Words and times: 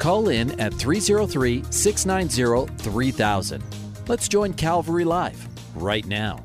Call 0.00 0.30
in 0.30 0.58
at 0.58 0.72
303 0.72 1.62
690 1.70 2.74
3000. 2.82 3.62
Let's 4.08 4.28
join 4.28 4.54
Calvary 4.54 5.04
Live 5.04 5.46
right 5.76 6.06
now. 6.06 6.42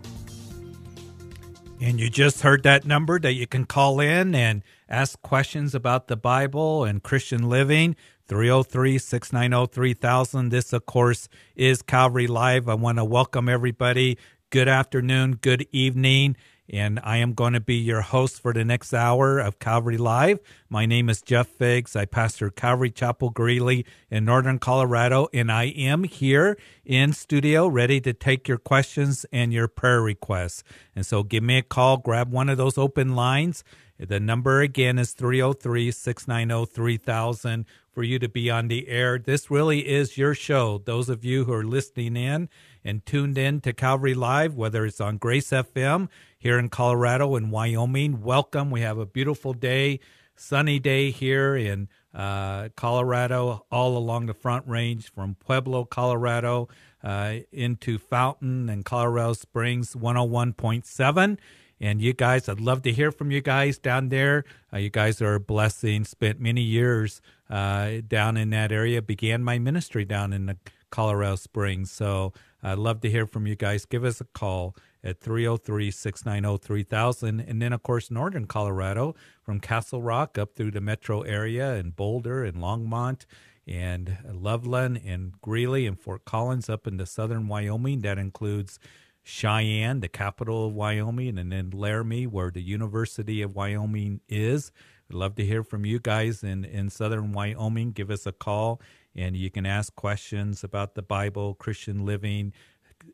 And 1.79 1.97
you 1.97 2.09
just 2.09 2.41
heard 2.41 2.63
that 2.63 2.85
number 2.85 3.17
that 3.17 3.31
you 3.31 3.47
can 3.47 3.65
call 3.65 4.01
in 4.01 4.35
and 4.35 4.61
ask 4.89 5.21
questions 5.21 5.73
about 5.73 6.09
the 6.09 6.17
Bible 6.17 6.83
and 6.83 7.01
Christian 7.01 7.47
living. 7.47 7.95
303 8.27 8.97
690 8.97 9.73
3000. 9.73 10.49
This, 10.49 10.73
of 10.73 10.85
course, 10.85 11.29
is 11.55 11.81
Calvary 11.81 12.27
Live. 12.27 12.67
I 12.67 12.73
want 12.73 12.97
to 12.97 13.05
welcome 13.05 13.47
everybody. 13.47 14.17
Good 14.49 14.67
afternoon, 14.67 15.35
good 15.35 15.65
evening 15.71 16.35
and 16.69 16.99
I 17.03 17.17
am 17.17 17.33
going 17.33 17.53
to 17.53 17.59
be 17.59 17.75
your 17.75 18.01
host 18.01 18.41
for 18.41 18.53
the 18.53 18.65
next 18.65 18.93
hour 18.93 19.39
of 19.39 19.59
Calvary 19.59 19.97
Live. 19.97 20.39
My 20.69 20.85
name 20.85 21.09
is 21.09 21.21
Jeff 21.21 21.47
Figs. 21.47 21.95
I 21.95 22.05
pastor 22.05 22.49
Calvary 22.49 22.89
Chapel 22.89 23.29
Greeley 23.29 23.85
in 24.09 24.25
Northern 24.25 24.59
Colorado, 24.59 25.27
and 25.33 25.51
I 25.51 25.65
am 25.65 26.03
here 26.03 26.57
in 26.83 27.13
studio 27.13 27.67
ready 27.67 28.01
to 28.01 28.13
take 28.13 28.47
your 28.47 28.57
questions 28.57 29.25
and 29.31 29.53
your 29.53 29.67
prayer 29.67 30.01
requests. 30.01 30.63
And 30.95 31.05
so 31.05 31.23
give 31.23 31.43
me 31.43 31.57
a 31.57 31.63
call, 31.63 31.97
grab 31.97 32.31
one 32.31 32.49
of 32.49 32.57
those 32.57 32.77
open 32.77 33.15
lines. 33.15 33.63
The 33.97 34.19
number 34.19 34.59
again 34.59 34.99
is 34.99 35.13
303 35.13 35.91
690 35.91 36.65
3000 36.73 37.65
for 37.93 38.03
you 38.03 38.19
to 38.19 38.27
be 38.27 38.51
on 38.51 38.67
the 38.67 38.89
air. 38.89 39.17
This 39.17 39.49
really 39.49 39.87
is 39.87 40.17
your 40.17 40.35
show. 40.35 40.79
Those 40.79 41.07
of 41.07 41.23
you 41.23 41.45
who 41.45 41.53
are 41.53 41.63
listening 41.63 42.17
in 42.17 42.49
and 42.83 43.05
tuned 43.05 43.37
in 43.37 43.61
to 43.61 43.71
Calvary 43.71 44.13
Live, 44.13 44.53
whether 44.53 44.85
it's 44.85 44.99
on 44.99 45.17
Grace 45.17 45.49
FM 45.51 46.09
here 46.45 46.59
in 46.59 46.69
Colorado 46.69 47.35
and 47.35 47.49
Wyoming. 47.51 48.21
Welcome. 48.21 48.69
We 48.69 48.81
have 48.81 48.99
a 48.99 49.05
beautiful 49.07 49.51
day, 49.53 49.99
sunny 50.35 50.77
day 50.77 51.09
here 51.09 51.55
in 51.55 51.89
uh, 52.13 52.69
Colorado, 52.75 53.65
all 53.71 53.97
along 53.97 54.27
the 54.27 54.35
Front 54.35 54.67
Range 54.67 55.11
from 55.11 55.33
Pueblo, 55.33 55.85
Colorado, 55.85 56.69
uh, 57.03 57.37
into 57.51 57.97
Fountain 57.97 58.69
and 58.69 58.85
Colorado 58.85 59.33
Springs 59.33 59.95
101.7. 59.95 61.39
And 61.81 61.99
you 61.99 62.13
guys, 62.13 62.47
I'd 62.47 62.59
love 62.59 62.83
to 62.83 62.91
hear 62.91 63.11
from 63.11 63.31
you 63.31 63.41
guys 63.41 63.79
down 63.79 64.09
there. 64.09 64.43
Uh, 64.71 64.77
you 64.77 64.91
guys 64.91 65.23
are 65.23 65.33
a 65.33 65.39
blessing. 65.39 66.03
Spent 66.03 66.39
many 66.39 66.61
years 66.61 67.21
uh, 67.49 67.93
down 68.07 68.37
in 68.37 68.51
that 68.51 68.71
area. 68.71 69.01
Began 69.01 69.43
my 69.43 69.57
ministry 69.57 70.05
down 70.05 70.31
in 70.31 70.45
the 70.45 70.57
Colorado 70.91 71.37
Springs. 71.37 71.89
So 71.89 72.33
I'd 72.61 72.77
love 72.77 73.01
to 73.01 73.09
hear 73.09 73.25
from 73.25 73.47
you 73.47 73.55
guys. 73.55 73.85
Give 73.85 74.03
us 74.03 74.21
a 74.21 74.25
call 74.25 74.75
at 75.05 75.21
303 75.21 75.91
690 75.91 76.65
3000. 76.65 77.39
And 77.39 77.61
then, 77.61 77.71
of 77.71 77.83
course, 77.83 78.09
Northern 78.09 78.47
Colorado 78.47 79.15
from 79.43 79.59
Castle 79.59 80.01
Rock 80.01 80.37
up 80.37 80.55
through 80.55 80.71
the 80.71 80.81
metro 80.81 81.21
area 81.21 81.75
and 81.75 81.95
Boulder 81.95 82.43
and 82.43 82.57
Longmont 82.57 83.25
and 83.67 84.17
Loveland 84.29 85.01
and 85.05 85.39
Greeley 85.41 85.85
and 85.85 85.99
Fort 85.99 86.25
Collins 86.25 86.69
up 86.69 86.87
into 86.87 87.05
southern 87.05 87.47
Wyoming. 87.47 88.01
That 88.01 88.17
includes 88.17 88.79
Cheyenne, 89.23 90.01
the 90.01 90.07
capital 90.07 90.67
of 90.67 90.73
Wyoming, 90.73 91.37
and 91.37 91.51
then 91.51 91.71
Laramie, 91.71 92.27
where 92.27 92.51
the 92.51 92.61
University 92.61 93.41
of 93.41 93.55
Wyoming 93.55 94.21
is. 94.27 94.71
I'd 95.09 95.15
love 95.15 95.35
to 95.35 95.45
hear 95.45 95.63
from 95.63 95.85
you 95.85 95.99
guys 95.99 96.43
in, 96.43 96.65
in 96.65 96.89
southern 96.89 97.31
Wyoming. 97.31 97.91
Give 97.91 98.09
us 98.09 98.25
a 98.25 98.31
call 98.31 98.81
and 99.15 99.37
you 99.37 99.49
can 99.49 99.65
ask 99.65 99.95
questions 99.95 100.63
about 100.63 100.95
the 100.95 101.01
Bible, 101.01 101.55
Christian 101.55 102.05
living, 102.05 102.53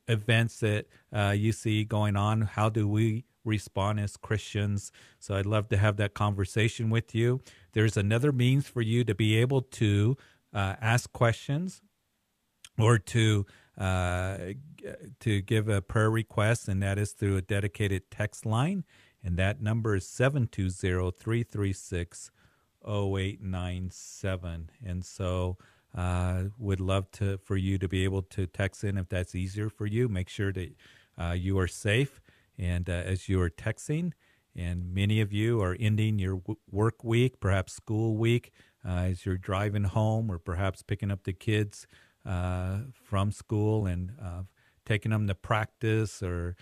events 0.07 0.59
that 0.59 0.87
uh, 1.13 1.33
you 1.35 1.51
see 1.51 1.83
going 1.83 2.15
on. 2.15 2.41
How 2.41 2.69
do 2.69 2.87
we 2.87 3.25
respond 3.43 3.99
as 3.99 4.17
Christians? 4.17 4.91
So 5.19 5.35
I'd 5.35 5.45
love 5.45 5.69
to 5.69 5.77
have 5.77 5.97
that 5.97 6.13
conversation 6.13 6.89
with 6.89 7.15
you. 7.15 7.41
There's 7.73 7.97
another 7.97 8.31
means 8.31 8.67
for 8.67 8.81
you 8.81 9.03
to 9.03 9.15
be 9.15 9.37
able 9.37 9.61
to 9.61 10.17
uh, 10.53 10.75
ask 10.81 11.11
questions 11.11 11.81
or 12.77 12.97
to 12.97 13.45
uh, 13.77 14.37
to 15.19 15.41
give 15.41 15.69
a 15.69 15.81
prayer 15.81 16.11
request, 16.11 16.67
and 16.67 16.83
that 16.83 16.97
is 16.97 17.13
through 17.13 17.37
a 17.37 17.41
dedicated 17.41 18.11
text 18.11 18.45
line. 18.45 18.83
And 19.23 19.37
that 19.37 19.61
number 19.61 19.95
is 19.95 20.07
720 20.07 21.11
336 21.11 22.31
0897. 22.85 24.69
And 24.83 25.05
so 25.05 25.57
uh, 25.95 26.43
would 26.57 26.79
love 26.79 27.11
to 27.11 27.37
for 27.37 27.57
you 27.57 27.77
to 27.77 27.87
be 27.87 28.03
able 28.03 28.21
to 28.21 28.47
text 28.47 28.83
in 28.83 28.97
if 28.97 29.09
that's 29.09 29.35
easier 29.35 29.69
for 29.69 29.85
you. 29.85 30.07
Make 30.07 30.29
sure 30.29 30.51
that 30.53 30.75
uh, 31.21 31.31
you 31.31 31.59
are 31.59 31.67
safe 31.67 32.21
and 32.57 32.89
uh, 32.89 32.93
as 32.93 33.27
you 33.27 33.41
are 33.41 33.49
texting. 33.49 34.11
And 34.55 34.93
many 34.93 35.21
of 35.21 35.31
you 35.31 35.61
are 35.61 35.77
ending 35.79 36.19
your 36.19 36.37
w- 36.37 36.59
work 36.69 37.03
week, 37.03 37.39
perhaps 37.39 37.73
school 37.73 38.17
week, 38.17 38.51
uh, 38.85 39.05
as 39.09 39.25
you're 39.25 39.37
driving 39.37 39.85
home, 39.85 40.29
or 40.29 40.39
perhaps 40.39 40.81
picking 40.81 41.09
up 41.09 41.23
the 41.23 41.33
kids 41.33 41.87
uh, 42.25 42.79
from 42.93 43.31
school 43.31 43.85
and 43.85 44.11
uh, 44.21 44.43
taking 44.85 45.11
them 45.11 45.27
to 45.27 45.35
practice 45.35 46.21
or 46.21 46.55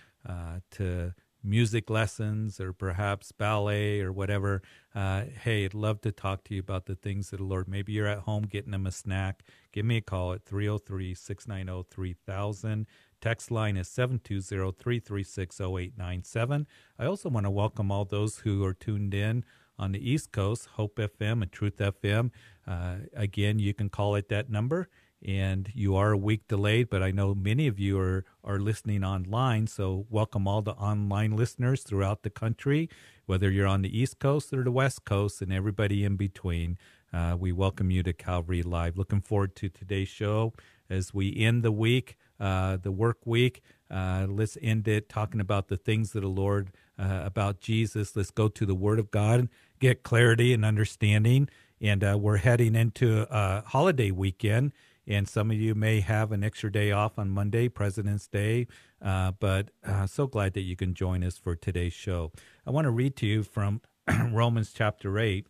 to 0.70 1.14
music 1.42 1.88
lessons 1.88 2.60
or 2.60 2.72
perhaps 2.72 3.32
ballet 3.32 4.00
or 4.00 4.12
whatever, 4.12 4.62
uh, 4.94 5.24
hey, 5.42 5.64
I'd 5.64 5.74
love 5.74 6.00
to 6.02 6.12
talk 6.12 6.44
to 6.44 6.54
you 6.54 6.60
about 6.60 6.86
the 6.86 6.94
things 6.94 7.32
of 7.32 7.38
the 7.38 7.44
Lord. 7.44 7.68
Maybe 7.68 7.92
you're 7.92 8.06
at 8.06 8.20
home 8.20 8.42
getting 8.42 8.72
them 8.72 8.86
a 8.86 8.92
snack. 8.92 9.42
Give 9.72 9.84
me 9.84 9.98
a 9.98 10.00
call 10.00 10.32
at 10.32 10.44
303 10.44 11.14
690 11.14 11.88
3000. 11.90 12.86
Text 13.20 13.50
line 13.50 13.76
is 13.76 13.88
720 13.88 14.72
336 14.72 15.60
0897. 15.60 16.66
I 16.98 17.04
also 17.04 17.28
want 17.28 17.46
to 17.46 17.50
welcome 17.50 17.90
all 17.90 18.04
those 18.04 18.38
who 18.38 18.64
are 18.64 18.74
tuned 18.74 19.14
in 19.14 19.44
on 19.78 19.92
the 19.92 20.10
East 20.10 20.32
Coast, 20.32 20.66
Hope 20.74 20.96
FM 20.96 21.42
and 21.42 21.50
Truth 21.50 21.78
FM. 21.78 22.30
Uh, 22.66 22.96
again, 23.14 23.58
you 23.58 23.72
can 23.74 23.88
call 23.88 24.14
it 24.14 24.28
that 24.28 24.50
number 24.50 24.88
and 25.26 25.70
you 25.74 25.96
are 25.96 26.12
a 26.12 26.18
week 26.18 26.48
delayed, 26.48 26.88
but 26.88 27.02
I 27.02 27.10
know 27.10 27.34
many 27.34 27.66
of 27.66 27.78
you 27.78 27.98
are, 27.98 28.24
are 28.42 28.58
listening 28.58 29.04
online. 29.04 29.66
So, 29.66 30.06
welcome 30.08 30.48
all 30.48 30.62
the 30.62 30.72
online 30.72 31.36
listeners 31.36 31.82
throughout 31.82 32.22
the 32.22 32.30
country, 32.30 32.88
whether 33.26 33.50
you're 33.50 33.66
on 33.66 33.82
the 33.82 33.98
East 33.98 34.18
Coast 34.18 34.52
or 34.52 34.64
the 34.64 34.70
West 34.70 35.04
Coast, 35.04 35.42
and 35.42 35.52
everybody 35.52 36.04
in 36.04 36.16
between. 36.16 36.78
Uh, 37.12 37.36
we 37.38 37.52
welcome 37.52 37.90
you 37.90 38.02
to 38.02 38.12
Calvary 38.12 38.62
Live. 38.62 38.96
Looking 38.96 39.20
forward 39.20 39.56
to 39.56 39.68
today's 39.68 40.08
show 40.08 40.54
as 40.88 41.12
we 41.12 41.36
end 41.36 41.62
the 41.62 41.72
week, 41.72 42.16
uh, 42.38 42.78
the 42.78 42.92
work 42.92 43.18
week. 43.26 43.62
Uh, 43.90 44.26
let's 44.28 44.56
end 44.62 44.86
it 44.88 45.08
talking 45.08 45.40
about 45.40 45.68
the 45.68 45.76
things 45.76 46.14
of 46.14 46.22
the 46.22 46.28
Lord, 46.28 46.70
uh, 46.98 47.22
about 47.24 47.60
Jesus. 47.60 48.14
Let's 48.14 48.30
go 48.30 48.48
to 48.48 48.64
the 48.64 48.74
Word 48.74 48.98
of 48.98 49.10
God, 49.10 49.40
and 49.40 49.48
get 49.80 50.02
clarity 50.02 50.52
and 50.54 50.64
understanding. 50.64 51.48
And 51.80 52.04
uh, 52.04 52.18
we're 52.20 52.36
heading 52.36 52.74
into 52.74 53.26
a 53.30 53.62
holiday 53.62 54.10
weekend 54.10 54.72
and 55.10 55.28
some 55.28 55.50
of 55.50 55.56
you 55.56 55.74
may 55.74 55.98
have 55.98 56.30
an 56.30 56.44
extra 56.44 56.70
day 56.70 56.92
off 56.92 57.18
on 57.18 57.30
Monday, 57.30 57.68
President's 57.68 58.28
Day. 58.28 58.68
Uh, 59.02 59.32
but 59.32 59.70
uh, 59.84 60.06
so 60.06 60.28
glad 60.28 60.54
that 60.54 60.60
you 60.60 60.76
can 60.76 60.94
join 60.94 61.24
us 61.24 61.36
for 61.36 61.56
today's 61.56 61.92
show. 61.92 62.30
I 62.64 62.70
want 62.70 62.84
to 62.84 62.92
read 62.92 63.16
to 63.16 63.26
you 63.26 63.42
from 63.42 63.80
Romans 64.30 64.72
chapter 64.72 65.18
8. 65.18 65.48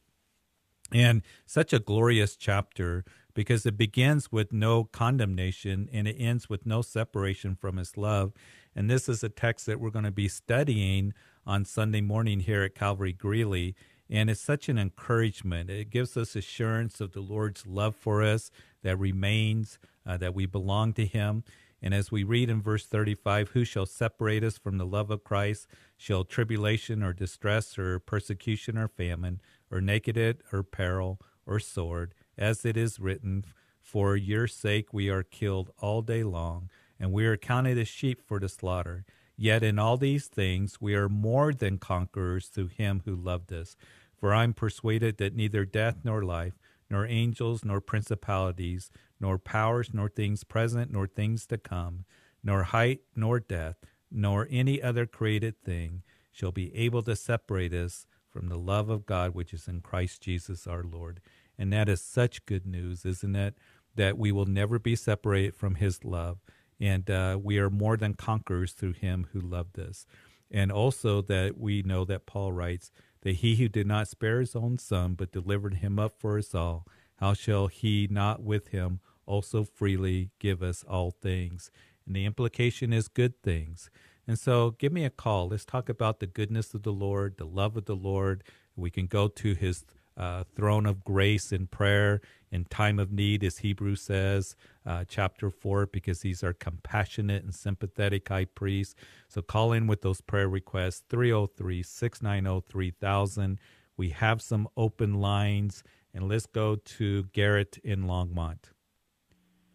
And 0.93 1.21
such 1.45 1.75
a 1.75 1.79
glorious 1.79 2.37
chapter 2.37 3.05
because 3.35 3.67
it 3.67 3.77
begins 3.77 4.33
with 4.33 4.51
no 4.51 4.85
condemnation 4.85 5.91
and 5.93 6.09
it 6.09 6.17
ends 6.19 6.49
with 6.49 6.65
no 6.65 6.81
separation 6.81 7.55
from 7.55 7.77
his 7.77 7.99
love. 7.99 8.33
And 8.75 8.89
this 8.89 9.11
is 9.11 9.23
a 9.23 9.29
text 9.29 9.67
that 9.67 9.79
we're 9.79 9.91
going 9.91 10.07
to 10.07 10.11
be 10.11 10.27
studying 10.27 11.13
on 11.47 11.67
Sunday 11.67 12.01
morning 12.01 12.41
here 12.41 12.63
at 12.63 12.75
Calvary 12.75 13.13
Greeley. 13.13 13.77
And 14.09 14.31
it's 14.31 14.41
such 14.41 14.69
an 14.71 14.79
encouragement. 14.79 15.71
It 15.71 15.91
gives 15.91 16.17
us 16.17 16.35
assurance 16.35 17.01
of 17.01 17.13
the 17.13 17.21
Lord's 17.21 17.67
love 17.67 17.95
for 17.95 18.23
us 18.23 18.51
that 18.83 18.99
remains, 18.99 19.79
uh, 20.07 20.17
that 20.19 20.35
we 20.35 20.47
belong 20.47 20.93
to 20.95 21.07
Him. 21.07 21.45
And 21.83 21.95
as 21.95 22.13
we 22.13 22.25
read 22.25 22.51
in 22.51 22.61
verse 22.61 22.87
35, 22.87 23.51
who 23.51 23.65
shall 23.65 23.87
separate 23.87 24.45
us 24.45 24.59
from 24.59 24.79
the 24.79 24.87
love 24.87 25.11
of 25.11 25.25
Christ? 25.25 25.67
Shall 25.97 26.25
tribulation 26.25 27.03
or 27.03 27.13
distress 27.13 27.79
or 27.79 27.99
persecution 27.99 28.77
or 28.77 28.89
famine 28.89 29.41
or 29.71 29.81
nakedness 29.81 30.37
or 30.53 30.63
peril 30.63 31.21
or 31.47 31.59
sword? 31.59 32.15
As 32.37 32.65
it 32.65 32.77
is 32.77 33.01
written, 33.01 33.45
For 33.81 34.17
your 34.17 34.47
sake 34.47 34.93
we 34.93 35.09
are 35.09 35.23
killed 35.23 35.71
all 35.79 36.03
day 36.03 36.23
long, 36.23 36.69
and 36.99 37.13
we 37.13 37.25
are 37.27 37.37
counted 37.37 37.79
as 37.79 37.89
sheep 37.89 38.21
for 38.27 38.39
the 38.39 38.49
slaughter. 38.49 39.05
Yet 39.37 39.63
in 39.63 39.79
all 39.79 39.97
these 39.97 40.27
things 40.27 40.83
we 40.83 40.95
are 40.95 41.09
more 41.09 41.55
than 41.55 41.79
conquerors 41.79 42.49
through 42.49 42.69
him 42.69 43.01
who 43.07 43.17
loved 43.17 43.53
us. 43.55 43.75
For 44.19 44.35
I 44.35 44.45
am 44.45 44.53
persuaded 44.53 45.17
that 45.17 45.35
neither 45.35 45.65
death 45.65 46.01
nor 46.05 46.23
life, 46.23 46.59
nor 46.91 47.07
angels, 47.07 47.65
nor 47.65 47.81
principalities, 47.81 48.91
nor 49.21 49.39
powers, 49.39 49.91
nor 49.93 50.09
things 50.09 50.45
present, 50.45 50.91
nor 50.91 51.07
things 51.07 51.47
to 51.47 51.59
come, 51.59 52.05
nor 52.43 52.65
height, 52.65 53.01
nor 53.15 53.41
depth, 53.41 53.85
nor 54.11 54.49
any 54.51 54.83
other 54.83 55.07
created 55.07 55.55
thing 55.65 56.03
shall 56.33 56.53
be 56.53 56.75
able 56.75 57.03
to 57.03 57.15
separate 57.15 57.73
us 57.73 58.07
from 58.29 58.49
the 58.49 58.59
love 58.59 58.89
of 58.89 59.07
God 59.07 59.35
which 59.35 59.53
is 59.53 59.69
in 59.69 59.81
Christ 59.81 60.23
Jesus 60.23 60.67
our 60.67 60.83
Lord. 60.83 61.21
And 61.59 61.73
that 61.73 61.89
is 61.89 62.01
such 62.01 62.47
good 62.47 62.67
news, 62.67 63.05
isn't 63.05 63.37
it? 63.37 63.55
That 63.95 64.17
we 64.17 64.33
will 64.33 64.47
never 64.47 64.79
be 64.79 64.97
separated 64.97 65.55
from 65.55 65.75
his 65.77 66.05
love. 66.05 66.39
And 66.81 67.11
uh, 67.11 67.39
we 67.43 67.59
are 67.59 67.69
more 67.69 67.97
than 67.97 68.15
conquerors 68.15 68.73
through 68.73 68.95
him 68.95 69.27
who 69.33 69.41
loved 69.41 69.79
us. 69.79 70.07
And 70.51 70.73
also 70.73 71.21
that 71.23 71.59
we 71.59 71.83
know 71.83 72.05
that 72.07 72.27
Paul 72.27 72.53
writes 72.53 72.91
that 73.23 73.37
he 73.37 73.57
who 73.57 73.69
did 73.69 73.87
not 73.87 74.09
spare 74.09 74.41
his 74.41 74.57
own 74.57 74.79
son, 74.79 75.15
but 75.15 75.33
delivered 75.33 75.75
him 75.75 75.99
up 75.99 76.15
for 76.19 76.39
us 76.39 76.55
all, 76.55 76.87
how 77.17 77.35
shall 77.35 77.67
he 77.67 78.09
not 78.11 78.43
with 78.43 78.69
him 78.69 79.01
also 79.27 79.65
freely 79.65 80.31
give 80.39 80.63
us 80.63 80.85
all 80.89 81.11
things? 81.11 81.71
And 82.07 82.17
the 82.17 82.25
implication 82.25 82.93
is 82.93 83.09
good 83.09 83.43
things. 83.43 83.91
And 84.27 84.39
so 84.39 84.71
give 84.73 84.93
me 84.93 85.05
a 85.05 85.11
call. 85.11 85.49
Let's 85.49 85.65
talk 85.65 85.89
about 85.89 86.21
the 86.21 86.27
goodness 86.27 86.73
of 86.73 86.83
the 86.83 86.93
Lord, 86.93 87.37
the 87.37 87.47
love 87.47 87.77
of 87.77 87.85
the 87.85 87.97
Lord. 87.97 88.43
We 88.75 88.91
can 88.91 89.07
go 89.07 89.29
to 89.29 89.55
his 89.55 89.85
uh, 90.17 90.45
throne 90.55 90.87
of 90.87 91.05
grace 91.05 91.53
in 91.53 91.67
prayer 91.67 92.21
in 92.51 92.65
time 92.65 92.99
of 92.99 93.13
need, 93.13 93.45
as 93.45 93.59
Hebrews 93.59 94.03
says, 94.03 94.57
uh, 94.85 95.05
chapter 95.09 95.51
4, 95.51 95.87
because 95.87 96.23
he's 96.23 96.43
our 96.43 96.53
compassionate 96.53 97.45
and 97.45 97.55
sympathetic 97.55 98.29
high 98.29 98.47
priest. 98.47 98.97
So 99.29 99.43
call 99.43 99.73
in 99.73 99.87
with 99.87 100.03
those 100.03 100.21
prayer 100.21 100.49
requests 100.49 101.03
303 101.09 101.83
690 101.83 102.67
3000. 102.69 103.59
We 103.97 104.11
have 104.11 104.43
some 104.43 104.69
open 104.77 105.21
lines, 105.21 105.85
and 106.13 106.29
let's 106.29 106.47
go 106.47 106.77
to 106.77 107.25
Garrett 107.33 107.79
in 107.85 108.05
Longmont. 108.05 108.73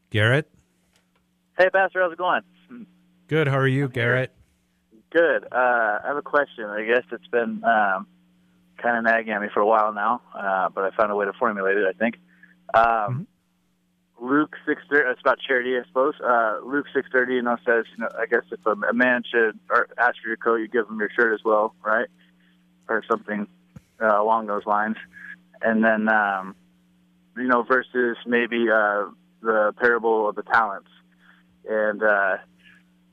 Garrett? 0.10 0.50
Hey, 1.58 1.70
Pastor, 1.70 2.02
how's 2.02 2.12
it 2.12 2.18
going? 2.18 2.42
Good. 3.28 3.48
How 3.48 3.58
are 3.58 3.68
you, 3.68 3.88
Garrett? 3.88 4.34
Good. 5.12 5.46
Uh, 5.52 5.56
I 5.56 6.02
have 6.06 6.18
a 6.18 6.22
question. 6.22 6.66
I 6.66 6.86
guess 6.86 7.04
it's 7.12 7.28
been 7.28 7.64
um, 7.64 8.08
kind 8.78 8.98
of 8.98 9.04
nagging 9.04 9.34
at 9.34 9.42
me 9.42 9.48
for 9.54 9.62
a 9.62 9.66
while 9.66 9.94
now, 9.94 10.22
uh, 10.38 10.70
but 10.70 10.84
I 10.84 10.96
found 10.96 11.12
a 11.12 11.16
way 11.16 11.26
to 11.26 11.34
formulate 11.34 11.78
it. 11.78 11.86
I 11.88 11.94
think. 11.98 12.16
Um, 12.74 12.84
mm-hmm. 12.84 13.24
Luke 14.26 14.56
six 14.66 14.82
thirty. 14.90 15.10
It's 15.10 15.22
about 15.22 15.40
charity, 15.46 15.78
I 15.78 15.86
suppose. 15.88 16.14
Uh, 16.24 16.60
Luke 16.64 16.86
six 16.94 17.08
thirty, 17.12 17.36
you 17.36 17.42
know, 17.42 17.58
says, 17.66 17.86
you 17.96 18.04
know, 18.04 18.10
I 18.18 18.26
guess 18.26 18.44
if 18.52 18.66
a, 18.66 18.72
a 18.72 18.94
man 18.94 19.24
should 19.30 19.60
or 19.70 19.88
ask 19.98 20.16
for 20.22 20.28
your 20.28 20.38
coat, 20.38 20.56
you 20.56 20.68
give 20.68 20.88
him 20.90 21.00
your 21.00 21.10
shirt 21.16 21.34
as 21.34 21.44
well, 21.44 21.76
right? 21.84 22.08
Or 22.88 23.04
something 23.10 23.48
uh, 24.02 24.22
along 24.22 24.48
those 24.48 24.66
lines. 24.66 24.96
And 25.62 25.84
then, 25.84 26.08
um, 26.10 26.56
you 27.38 27.48
know, 27.48 27.64
versus 27.64 28.18
maybe 28.26 28.68
uh, 28.70 29.06
the 29.42 29.74
parable 29.78 30.30
of 30.30 30.36
the 30.36 30.44
talents, 30.44 30.90
and 31.68 32.02
uh, 32.02 32.38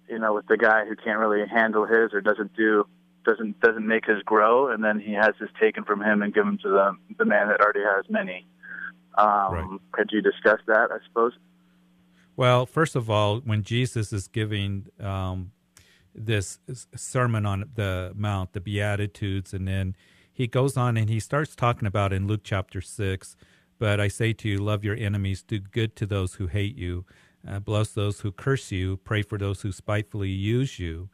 you 0.09 0.19
know, 0.19 0.35
with 0.35 0.47
the 0.47 0.57
guy 0.57 0.85
who 0.87 0.95
can't 0.97 1.19
really 1.19 1.47
handle 1.49 1.87
his 1.87 2.13
or 2.13 2.21
doesn't 2.21 2.55
do 2.57 2.87
doesn't 3.25 3.61
doesn't 3.61 3.87
make 3.87 4.07
his 4.07 4.23
grow, 4.23 4.69
and 4.69 4.85
then 4.85 5.01
he 5.01 5.13
has 5.13 5.35
his 5.41 5.49
taken 5.61 5.85
from 5.85 6.03
him 6.03 6.23
and 6.23 6.35
given 6.35 6.59
to 6.59 6.69
the 6.69 6.97
the 7.19 7.25
man 7.25 7.49
that 7.49 7.61
already 7.61 7.81
has 7.81 8.05
many. 8.09 8.47
Um, 9.17 9.53
right. 9.53 9.81
Could 9.93 10.11
you 10.13 10.23
discuss 10.23 10.61
that? 10.67 10.91
I 10.91 10.99
suppose. 11.07 11.33
Well, 12.37 12.67
first 12.67 12.97
of 12.97 13.11
all, 13.11 13.41
when 13.41 13.63
Jesus 13.63 14.13
is 14.13 14.27
giving 14.27 14.87
um, 15.01 15.53
this 16.15 16.59
sermon 16.97 17.45
on 17.45 17.71
the 17.75 18.13
Mount, 18.15 18.53
the 18.53 18.61
Beatitudes, 18.61 19.53
and 19.53 19.69
then 19.69 19.95
he 20.33 20.47
goes 20.47 20.77
on 20.77 20.97
and 20.97 21.11
he 21.11 21.21
starts 21.21 21.55
talking 21.55 21.87
about 21.87 22.13
in 22.13 22.27
Luke 22.27 22.41
chapter 22.43 22.81
six. 22.81 23.37
But 23.79 24.01
I 24.01 24.09
say 24.09 24.33
to 24.35 24.49
you, 24.49 24.59
love 24.59 24.85
your 24.85 24.97
enemies, 24.97 25.43
do 25.43 25.59
good 25.59 25.97
to 25.97 26.07
those 26.07 26.35
who 26.35 26.47
hate 26.47 26.77
you, 26.77 27.05
uh, 27.47 27.59
bless 27.59 27.89
those 27.89 28.21
who 28.21 28.31
curse 28.31 28.71
you, 28.71 28.97
pray 28.99 29.23
for 29.23 29.37
those 29.37 29.63
who 29.63 29.73
spitefully 29.73 30.31
use 30.31 30.79
you. 30.79 31.09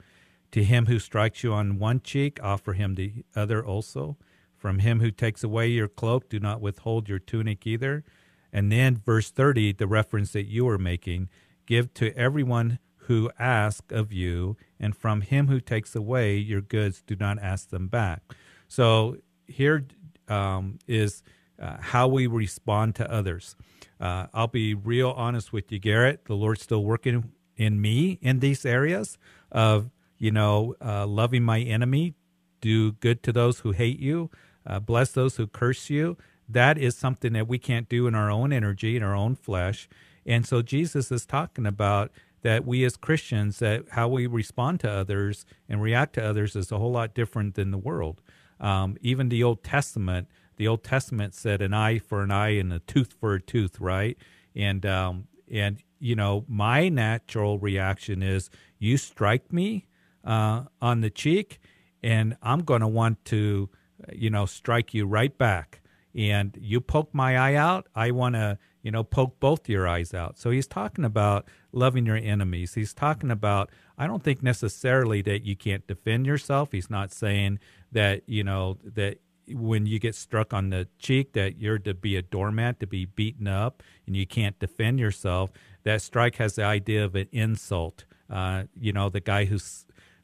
To 0.53 0.63
him 0.63 0.87
who 0.87 0.99
strikes 0.99 1.43
you 1.43 1.53
on 1.53 1.79
one 1.79 2.01
cheek, 2.01 2.39
offer 2.43 2.75
him 2.75 2.95
the 2.95 3.25
other 3.35 3.65
also. 3.65 4.17
From 4.59 4.81
him 4.81 5.01
who 5.01 5.11
takes 5.11 5.45
away 5.45 5.69
your 5.69 5.89
cloak, 5.89 6.29
do 6.29 6.41
not 6.41 6.61
withhold 6.61 7.09
your 7.09 7.21
tunic 7.21 7.67
either. 7.67 8.05
And 8.53 8.73
then, 8.73 8.97
verse 8.97 9.31
30, 9.31 9.75
the 9.75 9.87
reference 9.87 10.33
that 10.33 10.47
you 10.47 10.65
were 10.65 10.79
making 10.79 11.29
give 11.65 11.95
to 11.95 12.17
everyone 12.17 12.79
who 13.03 13.31
asks 13.39 13.93
of 13.93 14.13
you, 14.13 14.57
and 14.81 14.97
from 14.97 15.21
him 15.21 15.49
who 15.49 15.61
takes 15.61 15.95
away 15.95 16.37
your 16.37 16.61
goods, 16.61 17.03
do 17.07 17.15
not 17.15 17.39
ask 17.39 17.71
them 17.71 17.87
back. 17.87 18.23
So, 18.67 19.19
here 19.47 19.87
um, 20.29 20.79
is 20.87 21.23
uh, 21.61 21.77
how 21.81 22.09
we 22.09 22.27
respond 22.27 22.95
to 22.97 23.11
others. 23.11 23.57
Uh, 24.01 24.27
I'll 24.33 24.49
be 24.49 24.75
real 24.75 25.11
honest 25.11 25.53
with 25.53 25.71
you, 25.73 25.79
Garrett. 25.79 26.25
The 26.27 26.35
Lord's 26.35 26.63
still 26.63 26.85
working 26.85 27.33
in 27.57 27.81
me 27.81 28.19
in 28.23 28.41
these 28.41 28.65
areas 28.65 29.19
of, 29.51 29.91
you 30.19 30.31
know, 30.31 30.75
uh, 30.85 31.07
loving 31.07 31.43
my 31.43 31.61
enemy, 31.61 32.15
do 32.61 32.93
good 32.93 33.23
to 33.25 33.33
those 33.33 33.61
who 33.61 33.73
hate 33.73 33.99
you, 33.99 34.31
uh, 34.69 34.79
bless 34.79 35.11
those 35.13 35.37
who 35.37 35.47
curse 35.47 35.91
you. 35.91 36.17
That 36.49 36.79
is 36.79 36.97
something 36.97 37.33
that 37.33 37.49
we 37.49 37.59
can't 37.59 37.89
do 37.89 38.07
in 38.07 38.15
our 38.15 38.31
own 38.31 38.53
energy, 38.53 38.97
in 38.97 39.03
our 39.03 39.17
own 39.17 39.35
flesh. 39.35 39.89
And 40.25 40.47
so 40.47 40.63
Jesus 40.63 41.11
is 41.11 41.27
talking 41.27 41.67
about 41.67 42.13
that 42.43 42.65
we 42.65 42.85
as 42.85 42.97
Christians, 42.97 43.59
that 43.59 43.85
how 43.91 44.09
we 44.09 44.27
respond 44.27 44.81
to 44.81 44.91
others 44.91 45.45
and 45.69 45.83
react 45.83 46.15
to 46.15 46.25
others 46.25 46.55
is 46.55 46.71
a 46.71 46.79
whole 46.79 46.93
lot 46.93 47.15
different 47.15 47.55
than 47.55 47.71
the 47.71 47.79
world. 47.79 48.23
Um, 48.61 48.97
even 49.01 49.29
the 49.29 49.43
Old 49.43 49.65
Testament, 49.65 50.29
the 50.57 50.69
Old 50.69 50.85
Testament 50.85 51.35
said 51.35 51.63
an 51.63 51.75
eye 51.75 51.99
for 51.99 52.23
an 52.23 52.31
eye 52.31 52.57
and 52.57 52.73
a 52.73 52.81
tooth 52.81 53.15
for 53.19 53.35
a 53.35 53.41
tooth, 53.41 53.81
right? 53.81 54.17
And 54.55 54.85
um, 54.85 55.29
and 55.51 55.83
you 55.99 56.15
know 56.15 56.45
my 56.49 56.89
natural 56.89 57.59
reaction 57.59 58.23
is 58.23 58.51
you 58.79 58.97
strike 58.97 59.53
me 59.53 59.87
uh, 60.25 60.65
on 60.81 61.01
the 61.01 61.11
cheek, 61.11 61.61
and 62.03 62.37
I'm 62.43 62.61
going 62.61 62.81
to 62.81 62.89
want 62.89 63.25
to 63.27 63.71
you 64.13 64.31
know 64.31 64.47
strike 64.47 64.95
you 64.95 65.07
right 65.07 65.37
back. 65.37 65.81
And 66.15 66.57
you 66.61 66.81
poke 66.81 67.15
my 67.15 67.37
eye 67.37 67.55
out, 67.55 67.87
I 67.95 68.11
want 68.11 68.35
to 68.35 68.59
you 68.83 68.91
know 68.91 69.05
poke 69.05 69.39
both 69.41 69.69
your 69.69 69.87
eyes 69.87 70.15
out. 70.15 70.39
So 70.39 70.51
he's 70.51 70.67
talking 70.67 71.05
about 71.05 71.47
loving 71.73 72.07
your 72.07 72.17
enemies. 72.17 72.75
He's 72.75 72.95
talking 72.95 73.31
about 73.31 73.71
I 73.97 74.07
don't 74.07 74.23
think 74.23 74.43
necessarily 74.43 75.23
that 75.23 75.45
you 75.45 75.57
can't 75.57 75.87
defend 75.87 76.27
yourself. 76.27 76.73
He's 76.73 76.91
not 76.91 77.13
saying 77.13 77.59
that 77.93 78.23
you 78.27 78.45
know 78.45 78.79
that 78.85 79.19
when 79.51 79.87
you 79.87 79.99
get 79.99 80.15
struck 80.15 80.53
on 80.53 80.71
the 80.71 80.89
cheek 80.99 81.33
that 81.33 81.59
you're 81.59 81.79
to 81.79 81.95
be 81.95 82.17
a 82.17 82.23
doormat, 82.23 82.81
to 82.81 82.87
be 82.87 83.05
beaten 83.05 83.47
up, 83.47 83.83
and 84.07 84.17
you 84.17 84.27
can't 84.27 84.59
defend 84.59 84.99
yourself. 84.99 85.51
That 85.85 86.03
strike 86.03 86.37
has 86.37 86.55
the 86.57 86.65
idea 86.65 87.05
of 87.05 87.15
an 87.15 87.29
insult. 87.33 88.05
Uh, 88.31 88.65
you 88.79 88.93
know, 88.93 89.09
the 89.09 89.21
guy 89.21 89.47
who 89.47 89.59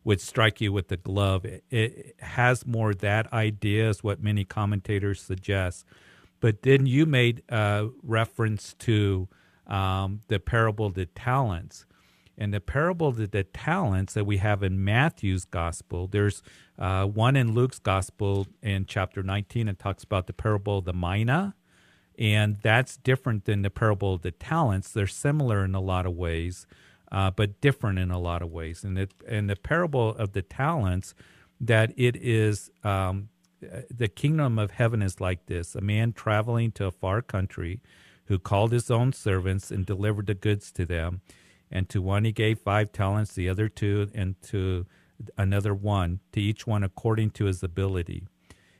would 0.04 0.20
strike 0.20 0.60
you 0.60 0.72
with 0.72 0.88
the 0.88 0.96
glove. 0.96 1.44
It, 1.44 1.64
it 1.70 2.16
has 2.20 2.66
more 2.66 2.94
that 2.94 3.32
idea, 3.32 3.88
is 3.88 4.04
what 4.04 4.22
many 4.22 4.44
commentators 4.44 5.20
suggest. 5.20 5.84
But 6.40 6.62
then 6.62 6.86
you 6.86 7.06
made 7.06 7.42
uh, 7.48 7.86
reference 8.02 8.74
to 8.80 9.28
um, 9.66 10.20
the 10.28 10.38
parable 10.38 10.86
of 10.86 10.94
the 10.94 11.06
talents. 11.06 11.86
And 12.36 12.52
the 12.52 12.60
parable 12.60 13.08
of 13.08 13.30
the 13.30 13.44
talents 13.44 14.14
that 14.14 14.26
we 14.26 14.38
have 14.38 14.62
in 14.62 14.82
Matthew's 14.82 15.44
gospel, 15.44 16.08
there's 16.08 16.42
uh, 16.78 17.06
one 17.06 17.36
in 17.36 17.54
Luke's 17.54 17.78
gospel 17.78 18.48
in 18.60 18.86
chapter 18.86 19.22
19. 19.22 19.68
It 19.68 19.78
talks 19.78 20.02
about 20.02 20.26
the 20.26 20.32
parable 20.32 20.78
of 20.78 20.84
the 20.84 20.92
mina. 20.92 21.54
And 22.18 22.58
that's 22.62 22.96
different 22.96 23.44
than 23.44 23.62
the 23.62 23.70
parable 23.70 24.14
of 24.14 24.22
the 24.22 24.30
talents. 24.30 24.90
They're 24.90 25.06
similar 25.06 25.64
in 25.64 25.74
a 25.74 25.80
lot 25.80 26.06
of 26.06 26.14
ways, 26.14 26.66
uh, 27.14 27.30
but 27.30 27.60
different 27.60 27.98
in 27.98 28.10
a 28.10 28.18
lot 28.18 28.42
of 28.42 28.50
ways. 28.50 28.84
And, 28.84 28.98
it, 28.98 29.12
and 29.26 29.48
the 29.48 29.56
parable 29.56 30.10
of 30.10 30.32
the 30.32 30.42
talents, 30.42 31.14
that 31.60 31.92
it 31.96 32.16
is 32.16 32.70
um, 32.82 33.28
the 33.88 34.08
kingdom 34.08 34.58
of 34.58 34.72
heaven 34.72 35.00
is 35.00 35.20
like 35.20 35.46
this 35.46 35.74
a 35.74 35.80
man 35.80 36.12
traveling 36.12 36.72
to 36.72 36.86
a 36.86 36.90
far 36.90 37.22
country 37.22 37.80
who 38.26 38.38
called 38.38 38.72
his 38.72 38.90
own 38.90 39.12
servants 39.12 39.70
and 39.70 39.86
delivered 39.86 40.26
the 40.26 40.34
goods 40.34 40.72
to 40.72 40.84
them 40.84 41.20
and 41.70 41.88
to 41.88 42.02
one 42.02 42.24
he 42.24 42.32
gave 42.32 42.58
five 42.58 42.92
talents, 42.92 43.34
the 43.34 43.48
other 43.48 43.68
two, 43.68 44.08
and 44.14 44.40
to 44.42 44.86
another 45.36 45.74
one, 45.74 46.20
to 46.32 46.40
each 46.40 46.66
one 46.66 46.82
according 46.82 47.30
to 47.30 47.46
his 47.46 47.62
ability. 47.62 48.24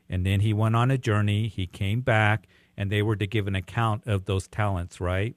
And 0.09 0.27
then 0.27 0.41
he 0.41 0.53
went 0.53 0.77
on 0.77 0.91
a 0.91 0.99
journey. 0.99 1.49
He 1.49 1.67
came 1.67 2.03
back, 2.03 2.47
and 2.77 2.91
they 2.91 3.03
were 3.03 3.17
to 3.17 3.27
give 3.27 3.47
an 3.47 3.55
account 3.55 4.07
of 4.07 4.27
those 4.27 4.47
talents, 4.47 5.01
right? 5.01 5.35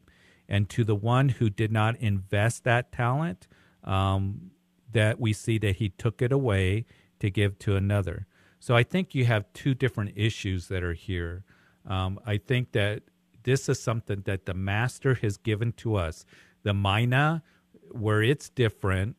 And 0.49 0.69
to 0.69 0.83
the 0.83 0.95
one 0.95 1.29
who 1.29 1.49
did 1.49 1.71
not 1.71 1.97
invest 1.97 2.63
that 2.63 2.91
talent, 2.91 3.47
um, 3.83 4.51
that 4.91 5.19
we 5.19 5.33
see 5.33 5.57
that 5.57 5.77
he 5.77 5.89
took 5.89 6.21
it 6.21 6.31
away 6.31 6.85
to 7.19 7.29
give 7.29 7.59
to 7.59 7.75
another. 7.75 8.27
So 8.59 8.75
I 8.75 8.83
think 8.83 9.13
you 9.13 9.25
have 9.25 9.51
two 9.53 9.73
different 9.73 10.13
issues 10.15 10.67
that 10.67 10.83
are 10.83 10.93
here. 10.93 11.43
Um, 11.85 12.19
I 12.25 12.37
think 12.37 12.71
that 12.71 13.03
this 13.43 13.69
is 13.69 13.79
something 13.79 14.23
that 14.25 14.45
the 14.45 14.53
master 14.53 15.15
has 15.15 15.37
given 15.37 15.71
to 15.73 15.95
us. 15.95 16.25
The 16.63 16.73
mina, 16.73 17.43
where 17.91 18.21
it's 18.21 18.49
different, 18.49 19.15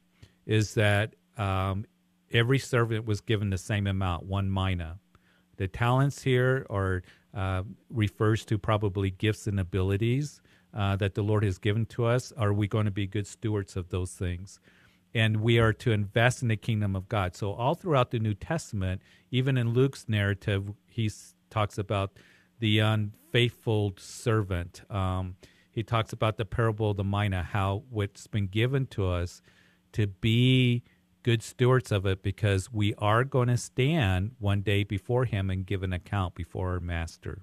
is 0.47 0.75
that 0.75 1.14
um, 1.37 1.87
every 2.30 2.58
servant 2.58 3.06
was 3.06 3.20
given 3.20 3.50
the 3.50 3.58
same 3.58 3.87
amount, 3.87 4.25
one 4.25 4.52
mina. 4.52 4.99
the 5.56 5.68
talents 5.68 6.23
here 6.23 6.66
are 6.70 7.02
uh, 7.35 7.62
refers 7.90 8.44
to 8.47 8.58
probably 8.58 9.11
gifts 9.11 9.47
and 9.47 9.61
abilities 9.61 10.40
uh, 10.75 10.97
that 10.97 11.15
the 11.15 11.23
Lord 11.23 11.45
has 11.45 11.59
given 11.59 11.87
to 11.87 12.05
us. 12.07 12.33
Are 12.37 12.53
we 12.53 12.69
going 12.69 12.85
to 12.85 12.91
be 12.91 13.07
good 13.07 13.27
stewards 13.27 13.77
of 13.77 13.89
those 13.91 14.13
things? 14.13 14.61
And 15.15 15.39
we 15.39 15.59
are 15.59 15.73
to 15.75 15.93
invest 15.93 16.43
in 16.43 16.49
the 16.49 16.57
kingdom 16.57 16.95
of 16.95 17.09
God. 17.09 17.35
So 17.35 17.53
all 17.53 17.75
throughout 17.75 18.11
the 18.11 18.19
New 18.19 18.35
Testament, 18.35 19.01
even 19.31 19.57
in 19.57 19.73
Luke's 19.73 20.07
narrative, 20.09 20.73
he 20.87 21.11
talks 21.51 21.79
about 21.79 22.13
the 22.59 22.79
unfaithful 22.81 23.95
servant. 23.97 24.83
Um, 24.91 25.37
he 25.71 25.83
talks 25.83 26.13
about 26.13 26.37
the 26.37 26.45
parable 26.45 26.91
of 26.91 26.97
the 26.97 27.05
mina, 27.05 27.43
how 27.43 27.85
what's 27.89 28.27
been 28.27 28.49
given 28.49 28.87
to 28.89 29.07
us 29.07 29.41
to 29.93 30.07
be 30.07 30.83
good 31.23 31.43
stewards 31.43 31.93
of 31.93 32.07
it 32.07 32.23
because 32.23 32.73
we 32.73 32.95
are 32.99 33.25
going 33.25 33.49
to 33.49 33.57
stand 33.57 34.33
one 34.39 34.61
day 34.61 34.83
before 34.85 35.25
him 35.25 35.51
and 35.51 35.67
give 35.67 35.83
an 35.83 35.93
account 35.93 36.35
before 36.35 36.71
our 36.71 36.81
master. 36.81 37.43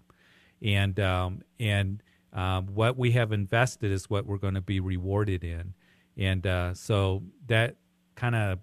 And, 0.62 1.00
um, 1.00 1.42
and 1.60 2.02
um, 2.36 2.68
what 2.68 2.98
we 2.98 3.12
have 3.12 3.32
invested 3.32 3.92
is 3.92 4.10
what 4.10 4.26
we're 4.28 4.38
going 4.38 4.54
to 4.54 4.62
be 4.62 4.80
rewarded 4.80 5.44
in. 5.44 5.74
And 6.18 6.46
uh, 6.46 6.74
so 6.74 7.24
that 7.48 7.78
kind 8.16 8.36
of 8.36 8.60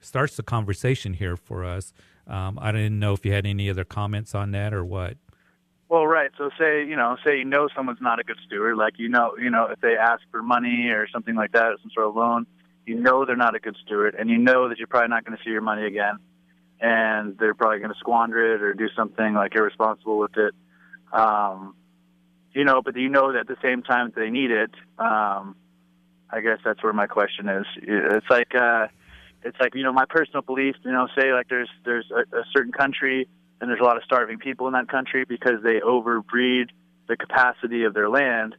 starts 0.00 0.36
the 0.36 0.42
conversation 0.42 1.14
here 1.14 1.36
for 1.36 1.64
us. 1.64 1.92
Um, 2.26 2.58
I 2.60 2.72
didn't 2.72 2.98
know 2.98 3.14
if 3.14 3.24
you 3.24 3.32
had 3.32 3.46
any 3.46 3.70
other 3.70 3.84
comments 3.84 4.34
on 4.34 4.50
that 4.50 4.74
or 4.74 4.84
what. 4.84 5.16
Well, 5.88 6.06
right. 6.06 6.30
So 6.36 6.50
say 6.58 6.84
you 6.84 6.96
know, 6.96 7.16
say 7.24 7.38
you 7.38 7.44
know 7.46 7.68
someone's 7.74 8.02
not 8.02 8.20
a 8.20 8.24
good 8.24 8.36
steward. 8.44 8.76
Like 8.76 8.94
you 8.98 9.08
know, 9.08 9.34
you 9.40 9.48
know, 9.48 9.68
if 9.72 9.80
they 9.80 9.96
ask 9.96 10.20
for 10.30 10.42
money 10.42 10.88
or 10.88 11.08
something 11.08 11.34
like 11.34 11.52
that, 11.52 11.78
some 11.80 11.90
sort 11.94 12.08
of 12.08 12.16
loan, 12.16 12.46
you 12.84 12.96
know 12.96 13.24
they're 13.24 13.36
not 13.36 13.54
a 13.54 13.58
good 13.58 13.76
steward, 13.86 14.14
and 14.18 14.28
you 14.28 14.36
know 14.36 14.68
that 14.68 14.76
you're 14.76 14.86
probably 14.86 15.08
not 15.08 15.24
going 15.24 15.38
to 15.38 15.42
see 15.42 15.50
your 15.50 15.62
money 15.62 15.86
again, 15.86 16.18
and 16.80 17.38
they're 17.38 17.54
probably 17.54 17.78
going 17.78 17.92
to 17.92 17.98
squander 17.98 18.54
it 18.54 18.60
or 18.60 18.74
do 18.74 18.88
something 18.94 19.32
like 19.32 19.54
irresponsible 19.54 20.18
with 20.18 20.36
it. 20.36 20.54
Um, 21.10 21.74
you 22.52 22.64
know, 22.64 22.82
but 22.82 22.96
you 22.96 23.08
know 23.08 23.32
that 23.32 23.40
at 23.40 23.46
the 23.48 23.56
same 23.62 23.82
time 23.82 24.12
they 24.14 24.30
need 24.30 24.50
it. 24.50 24.70
Um, 24.98 25.56
I 26.30 26.40
guess 26.42 26.58
that's 26.64 26.82
where 26.82 26.92
my 26.92 27.06
question 27.06 27.48
is. 27.48 27.66
It's 27.76 28.26
like 28.28 28.54
uh, 28.54 28.88
it's 29.42 29.56
like 29.60 29.74
you 29.74 29.82
know 29.82 29.92
my 29.92 30.04
personal 30.08 30.42
belief. 30.42 30.76
You 30.84 30.92
know, 30.92 31.08
say 31.18 31.32
like 31.32 31.48
there's 31.48 31.70
there's 31.84 32.10
a, 32.10 32.36
a 32.36 32.44
certain 32.54 32.72
country 32.72 33.28
and 33.60 33.68
there's 33.68 33.80
a 33.80 33.84
lot 33.84 33.96
of 33.96 34.04
starving 34.04 34.38
people 34.38 34.66
in 34.66 34.74
that 34.74 34.88
country 34.88 35.24
because 35.24 35.62
they 35.62 35.80
overbreed 35.80 36.68
the 37.08 37.16
capacity 37.16 37.84
of 37.84 37.94
their 37.94 38.08
land 38.08 38.54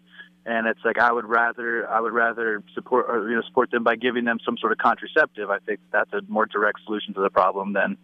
and 0.45 0.67
it's 0.67 0.79
like 0.83 0.97
I 0.97 1.11
would 1.11 1.25
rather 1.25 1.87
I 1.89 1.99
would 1.99 2.13
rather 2.13 2.63
support 2.73 3.05
or 3.07 3.29
you 3.29 3.35
know 3.35 3.41
support 3.43 3.71
them 3.71 3.83
by 3.83 3.95
giving 3.95 4.25
them 4.25 4.39
some 4.43 4.57
sort 4.57 4.71
of 4.71 4.77
contraceptive. 4.77 5.49
I 5.49 5.59
think 5.59 5.79
that's 5.91 6.11
a 6.13 6.21
more 6.27 6.45
direct 6.45 6.79
solution 6.85 7.13
to 7.13 7.21
the 7.21 7.29
problem 7.29 7.73
than 7.73 7.97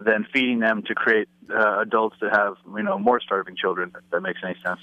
than 0.00 0.26
feeding 0.32 0.60
them 0.60 0.82
to 0.86 0.94
create 0.94 1.28
uh, 1.50 1.80
adults 1.80 2.16
that 2.20 2.34
have 2.34 2.54
you 2.76 2.82
know 2.82 2.98
more 2.98 3.20
starving 3.20 3.56
children. 3.56 3.92
If 3.96 4.10
that 4.10 4.20
makes 4.20 4.40
any 4.44 4.56
sense. 4.64 4.80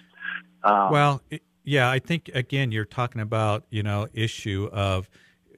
Um, 0.63 0.91
well, 0.91 1.22
yeah, 1.63 1.89
I 1.89 2.00
think 2.00 2.29
again 2.34 2.72
you're 2.72 2.86
talking 2.86 3.22
about 3.22 3.65
you 3.70 3.84
know 3.84 4.08
issue 4.13 4.70
of 4.72 5.10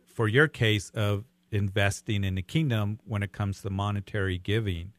for 0.05 0.27
your 0.27 0.47
case 0.47 0.89
of 0.91 1.25
investing 1.51 2.24
in 2.24 2.35
the 2.35 2.41
kingdom 2.41 3.00
when 3.05 3.24
it 3.24 3.31
comes 3.31 3.62
to 3.62 3.69
monetary 3.69 4.38
giving 4.38 4.91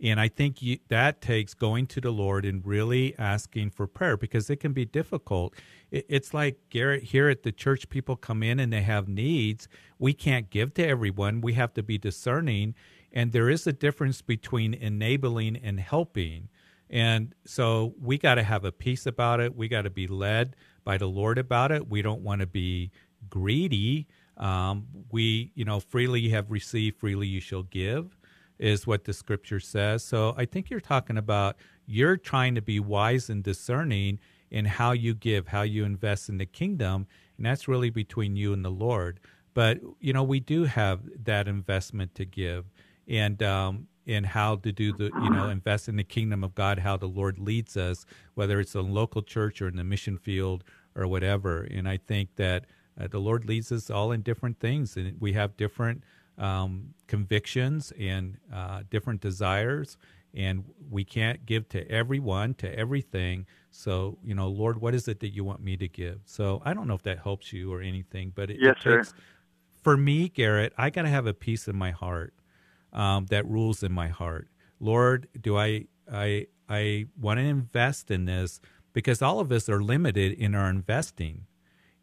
and 0.00 0.20
I 0.20 0.28
think 0.28 0.60
you, 0.60 0.78
that 0.88 1.20
takes 1.20 1.54
going 1.54 1.86
to 1.88 2.00
the 2.00 2.10
Lord 2.10 2.44
and 2.44 2.64
really 2.64 3.14
asking 3.18 3.70
for 3.70 3.86
prayer 3.86 4.16
because 4.16 4.50
it 4.50 4.56
can 4.56 4.72
be 4.72 4.84
difficult. 4.84 5.54
It, 5.90 6.04
it's 6.08 6.34
like 6.34 6.58
Garrett 6.68 7.04
here 7.04 7.28
at 7.28 7.42
the 7.42 7.52
church, 7.52 7.88
people 7.88 8.16
come 8.16 8.42
in 8.42 8.60
and 8.60 8.72
they 8.72 8.82
have 8.82 9.08
needs. 9.08 9.68
We 9.98 10.12
can't 10.12 10.50
give 10.50 10.74
to 10.74 10.86
everyone. 10.86 11.40
We 11.40 11.54
have 11.54 11.72
to 11.74 11.82
be 11.82 11.96
discerning. 11.96 12.74
And 13.16 13.32
there 13.32 13.48
is 13.48 13.66
a 13.66 13.72
difference 13.72 14.20
between 14.20 14.74
enabling 14.74 15.56
and 15.56 15.80
helping. 15.80 16.50
And 16.90 17.34
so 17.46 17.94
we 17.98 18.18
got 18.18 18.34
to 18.34 18.42
have 18.42 18.66
a 18.66 18.70
peace 18.70 19.06
about 19.06 19.40
it. 19.40 19.56
We 19.56 19.68
got 19.68 19.82
to 19.82 19.90
be 19.90 20.06
led 20.06 20.54
by 20.84 20.98
the 20.98 21.08
Lord 21.08 21.38
about 21.38 21.72
it. 21.72 21.88
We 21.88 22.02
don't 22.02 22.20
want 22.20 22.42
to 22.42 22.46
be 22.46 22.90
greedy. 23.30 24.06
Um, 24.36 24.86
we, 25.10 25.50
you 25.54 25.64
know, 25.64 25.80
freely 25.80 26.20
you 26.20 26.32
have 26.32 26.50
received, 26.50 26.98
freely 26.98 27.26
you 27.26 27.40
shall 27.40 27.62
give 27.62 28.18
is 28.58 28.86
what 28.86 29.04
the 29.04 29.14
scripture 29.14 29.60
says. 29.60 30.04
So 30.04 30.34
I 30.36 30.44
think 30.44 30.68
you're 30.68 30.78
talking 30.80 31.16
about 31.16 31.56
you're 31.86 32.18
trying 32.18 32.54
to 32.54 32.62
be 32.62 32.80
wise 32.80 33.30
and 33.30 33.42
discerning 33.42 34.18
in 34.50 34.66
how 34.66 34.92
you 34.92 35.14
give, 35.14 35.48
how 35.48 35.62
you 35.62 35.84
invest 35.84 36.28
in 36.28 36.36
the 36.36 36.46
kingdom, 36.46 37.06
and 37.38 37.46
that's 37.46 37.66
really 37.66 37.90
between 37.90 38.36
you 38.36 38.52
and 38.52 38.62
the 38.62 38.70
Lord. 38.70 39.20
But 39.54 39.80
you 40.00 40.12
know, 40.12 40.22
we 40.22 40.38
do 40.38 40.64
have 40.64 41.00
that 41.24 41.48
investment 41.48 42.14
to 42.16 42.26
give, 42.26 42.66
and 43.08 43.42
um, 43.42 43.88
in 44.06 44.24
how 44.24 44.56
to 44.56 44.72
do 44.72 44.92
the 44.92 45.10
you 45.22 45.30
know 45.30 45.48
invest 45.48 45.88
in 45.88 45.96
the 45.96 46.04
kingdom 46.04 46.44
of 46.44 46.54
God, 46.54 46.78
how 46.78 46.96
the 46.96 47.06
Lord 47.06 47.38
leads 47.38 47.76
us, 47.76 48.06
whether 48.34 48.60
it's 48.60 48.74
a 48.74 48.80
local 48.82 49.22
church 49.22 49.60
or 49.60 49.68
in 49.68 49.76
the 49.76 49.84
mission 49.84 50.16
field 50.16 50.64
or 50.94 51.06
whatever. 51.06 51.62
And 51.62 51.88
I 51.88 51.98
think 51.98 52.36
that 52.36 52.64
uh, 52.98 53.08
the 53.08 53.18
Lord 53.18 53.44
leads 53.46 53.70
us 53.72 53.90
all 53.90 54.12
in 54.12 54.22
different 54.22 54.58
things, 54.58 54.96
and 54.96 55.20
we 55.20 55.32
have 55.34 55.56
different 55.56 56.02
um, 56.38 56.94
convictions 57.06 57.92
and 57.98 58.38
uh, 58.52 58.82
different 58.90 59.20
desires, 59.20 59.98
and 60.34 60.64
we 60.90 61.04
can't 61.04 61.44
give 61.46 61.68
to 61.70 61.88
everyone, 61.90 62.54
to 62.54 62.78
everything. 62.78 63.46
So, 63.70 64.18
you 64.22 64.34
know, 64.34 64.48
Lord, 64.48 64.80
what 64.80 64.94
is 64.94 65.08
it 65.08 65.20
that 65.20 65.30
you 65.30 65.44
want 65.44 65.62
me 65.62 65.76
to 65.76 65.88
give? 65.88 66.20
So, 66.24 66.62
I 66.64 66.74
don't 66.74 66.86
know 66.86 66.94
if 66.94 67.02
that 67.02 67.20
helps 67.20 67.52
you 67.52 67.72
or 67.72 67.80
anything, 67.80 68.32
but 68.34 68.50
it, 68.50 68.58
yes, 68.60 68.76
it 68.84 68.90
takes, 68.90 69.08
sir. 69.10 69.14
for 69.82 69.96
me, 69.96 70.28
Garrett, 70.28 70.72
I 70.78 70.90
got 70.90 71.02
to 71.02 71.08
have 71.08 71.26
a 71.26 71.34
peace 71.34 71.68
in 71.68 71.76
my 71.76 71.90
heart 71.90 72.34
um, 72.92 73.26
that 73.26 73.46
rules 73.46 73.82
in 73.82 73.92
my 73.92 74.08
heart. 74.08 74.48
Lord, 74.80 75.28
do 75.40 75.56
I 75.56 75.86
I 76.10 76.46
I 76.68 77.06
want 77.20 77.38
to 77.38 77.44
invest 77.44 78.10
in 78.10 78.24
this 78.24 78.60
because 78.92 79.22
all 79.22 79.40
of 79.40 79.52
us 79.52 79.68
are 79.68 79.82
limited 79.82 80.32
in 80.32 80.54
our 80.54 80.70
investing, 80.70 81.46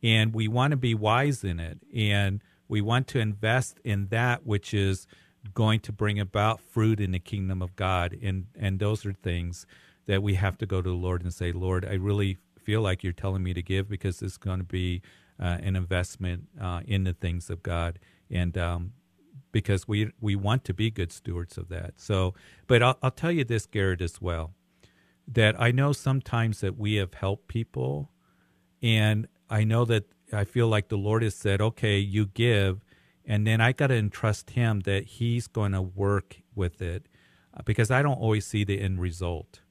and 0.02 0.34
we 0.34 0.48
want 0.48 0.72
to 0.72 0.78
be 0.78 0.94
wise 0.94 1.44
in 1.44 1.60
it 1.60 1.80
and 1.94 2.42
we 2.68 2.82
want 2.82 3.08
to 3.08 3.20
invest 3.20 3.80
in 3.84 4.08
that 4.08 4.46
which 4.46 4.74
is 4.74 5.08
going 5.54 5.80
to 5.82 5.92
bring 5.92 6.20
about 6.20 6.62
fruit 6.62 7.00
in 7.00 7.12
the 7.12 7.20
kingdom 7.20 7.62
of 7.62 7.76
God. 7.76 8.18
And, 8.22 8.48
and 8.58 8.80
those 8.80 9.06
are 9.06 9.14
things 9.14 9.66
that 10.06 10.24
we 10.24 10.36
have 10.36 10.58
to 10.58 10.66
go 10.66 10.82
to 10.82 10.90
the 10.90 10.96
Lord 10.96 11.22
and 11.22 11.34
say, 11.34 11.52
Lord, 11.52 11.86
I 11.86 11.94
really 11.94 12.38
feel 12.60 12.82
like 12.82 13.04
you're 13.04 13.14
telling 13.14 13.44
me 13.44 13.54
to 13.54 13.62
give 13.62 13.90
because 13.90 14.22
it's 14.22 14.38
going 14.38 14.60
to 14.60 14.66
be 14.66 15.02
uh, 15.40 15.58
an 15.62 15.76
investment 15.76 16.48
uh, 16.60 16.82
in 16.86 17.04
the 17.04 17.14
things 17.14 17.50
of 17.50 17.62
God. 17.62 18.00
And 18.30 18.58
um, 18.58 18.94
because 19.54 19.88
we, 19.88 20.12
we 20.20 20.36
want 20.36 20.66
to 20.66 20.74
be 20.74 20.92
good 20.92 21.14
stewards 21.14 21.58
of 21.58 21.70
that. 21.70 21.94
So, 21.96 22.34
but 22.68 22.84
I'll, 22.84 22.98
I'll 23.02 23.12
tell 23.12 23.32
you 23.32 23.46
this, 23.46 23.66
Garrett, 23.66 24.02
as 24.02 24.20
well, 24.20 24.54
that 25.26 25.56
I 25.58 25.72
know 25.72 25.94
sometimes 25.94 26.60
that 26.60 26.78
we 26.78 26.96
have 26.96 27.14
helped 27.14 27.48
people 27.48 28.12
and 28.82 29.28
I 29.50 29.64
know 29.64 29.86
that 29.86 30.06
I 30.34 30.44
feel 30.44 30.68
like 30.68 30.90
the 30.90 30.98
Lord 30.98 31.24
has 31.24 31.36
said, 31.36 31.62
okay, 31.62 31.98
you 31.98 32.26
give, 32.26 32.84
and 33.24 33.48
then 33.48 33.62
I 33.62 33.72
got 33.72 33.88
to 33.88 33.96
entrust 33.96 34.50
Him 34.50 34.82
that 34.82 35.06
He's 35.06 35.48
going 35.48 35.72
to 35.72 35.82
work 35.82 36.42
with 36.54 36.82
it 36.82 37.08
uh, 37.56 37.62
because 37.64 37.92
I 37.92 38.02
don't 38.02 38.20
always 38.20 38.46
see 38.46 38.66
the 38.66 38.82
end 38.82 39.00
result. 39.00 39.62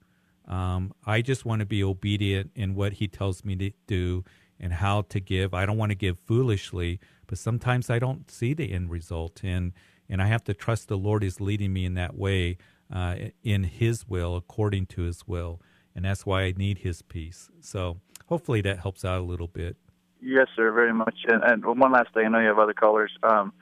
Um, 0.49 0.95
I 1.05 1.21
just 1.21 1.45
want 1.45 1.61
to 1.61 1.67
be 1.67 1.85
obedient 1.85 2.53
in 2.55 2.75
what 2.75 2.95
He 2.95 3.09
tells 3.09 3.45
me 3.45 3.57
to 3.57 3.71
do 3.87 4.25
and 4.63 4.75
how 4.75 5.03
to 5.03 5.21
give. 5.21 5.53
I 5.53 5.67
don't 5.67 5.77
want 5.77 5.91
to 5.91 5.97
give 5.97 6.19
foolishly, 6.19 7.01
but 7.27 7.37
sometimes 7.37 7.91
I 7.91 7.99
don't 7.99 8.31
see 8.31 8.55
the 8.55 8.73
end 8.73 8.91
result, 8.91 9.43
and 9.43 9.73
and 10.09 10.23
I 10.23 10.27
have 10.27 10.45
to 10.45 10.55
trust 10.55 10.89
the 10.89 10.97
Lord 10.97 11.25
is 11.25 11.41
leading 11.41 11.73
me 11.73 11.85
in 11.85 11.95
that 11.95 12.15
way, 12.15 12.59
uh, 12.93 13.17
in 13.43 13.65
His 13.65 14.09
will, 14.09 14.37
according 14.37 14.87
to 14.87 15.03
His 15.03 15.27
will, 15.27 15.61
and 15.95 16.05
that's 16.05 16.25
why 16.25 16.43
I 16.43 16.55
need 16.57 16.79
His 16.79 17.03
peace. 17.03 17.51
So 17.61 17.99
hopefully 18.27 18.61
that 18.63 18.79
helps 18.79 19.05
out 19.05 19.21
a 19.21 19.25
little 19.25 19.49
bit. 19.49 19.77
Yes, 20.21 20.47
sir, 20.55 20.71
very 20.71 20.95
much. 20.95 21.17
And, 21.27 21.43
and 21.43 21.65
one 21.65 21.91
last 21.91 22.15
thing, 22.15 22.27
I 22.27 22.29
know 22.29 22.39
you 22.39 22.47
have 22.47 22.59
other 22.59 22.75
callers. 22.75 23.11
Um, 23.25 23.53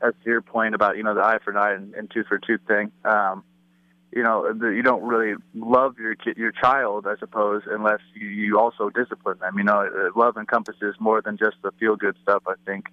as 0.00 0.14
to 0.22 0.30
your 0.30 0.42
point 0.42 0.74
about 0.74 0.96
you 0.96 1.02
know 1.02 1.14
the 1.14 1.22
eye 1.22 1.38
for 1.44 1.50
an 1.50 1.56
eye 1.56 1.74
and, 1.74 1.94
and 1.94 2.10
tooth 2.10 2.26
for 2.26 2.38
tooth 2.38 2.60
thing, 2.66 2.90
um, 3.04 3.44
you 4.12 4.22
know 4.22 4.52
the, 4.52 4.68
you 4.68 4.82
don't 4.82 5.02
really 5.02 5.34
love 5.54 5.98
your 5.98 6.14
kid, 6.14 6.36
your 6.36 6.52
child, 6.52 7.06
I 7.06 7.16
suppose, 7.18 7.62
unless 7.66 8.00
you, 8.14 8.28
you 8.28 8.58
also 8.58 8.90
discipline 8.90 9.38
them. 9.38 9.58
You 9.58 9.64
know, 9.64 9.86
uh, 9.86 10.18
love 10.18 10.36
encompasses 10.36 10.94
more 10.98 11.20
than 11.20 11.36
just 11.36 11.56
the 11.62 11.72
feel 11.72 11.96
good 11.96 12.16
stuff. 12.22 12.42
I 12.46 12.54
think, 12.64 12.86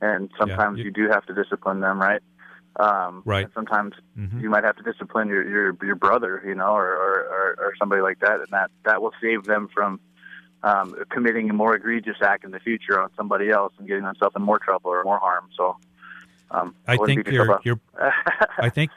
and 0.00 0.30
sometimes 0.38 0.78
yeah, 0.78 0.84
you, 0.84 0.90
do 0.90 1.08
have 1.08 1.26
to 1.26 1.34
discipline 1.34 1.80
them, 1.80 2.00
right? 2.00 2.22
Um, 2.76 3.22
right. 3.24 3.44
And 3.44 3.52
sometimes 3.52 3.94
mm-hmm. 4.16 4.40
you 4.40 4.48
might 4.48 4.64
have 4.64 4.76
to 4.76 4.82
discipline 4.82 5.28
your 5.28 5.48
your 5.48 5.76
your 5.82 5.96
brother, 5.96 6.42
you 6.46 6.54
know, 6.54 6.72
or, 6.72 6.86
or 6.86 7.20
or 7.20 7.56
or 7.58 7.74
somebody 7.78 8.02
like 8.02 8.20
that, 8.20 8.40
and 8.40 8.48
that 8.50 8.70
that 8.84 9.02
will 9.02 9.12
save 9.20 9.44
them 9.44 9.68
from 9.74 9.98
um, 10.62 10.94
committing 11.10 11.50
a 11.50 11.52
more 11.52 11.74
egregious 11.74 12.16
act 12.22 12.44
in 12.44 12.50
the 12.50 12.60
future 12.60 13.00
on 13.00 13.10
somebody 13.16 13.50
else 13.50 13.72
and 13.78 13.88
getting 13.88 14.04
themselves 14.04 14.36
in 14.36 14.42
more 14.42 14.58
trouble 14.58 14.90
or 14.90 15.02
more 15.04 15.18
harm. 15.18 15.48
So, 15.56 15.76
um, 16.50 16.74
I 16.86 16.96
think 16.96 17.28
you're, 17.28 17.58
you're 17.64 17.80
I 18.58 18.68
think, 18.68 18.90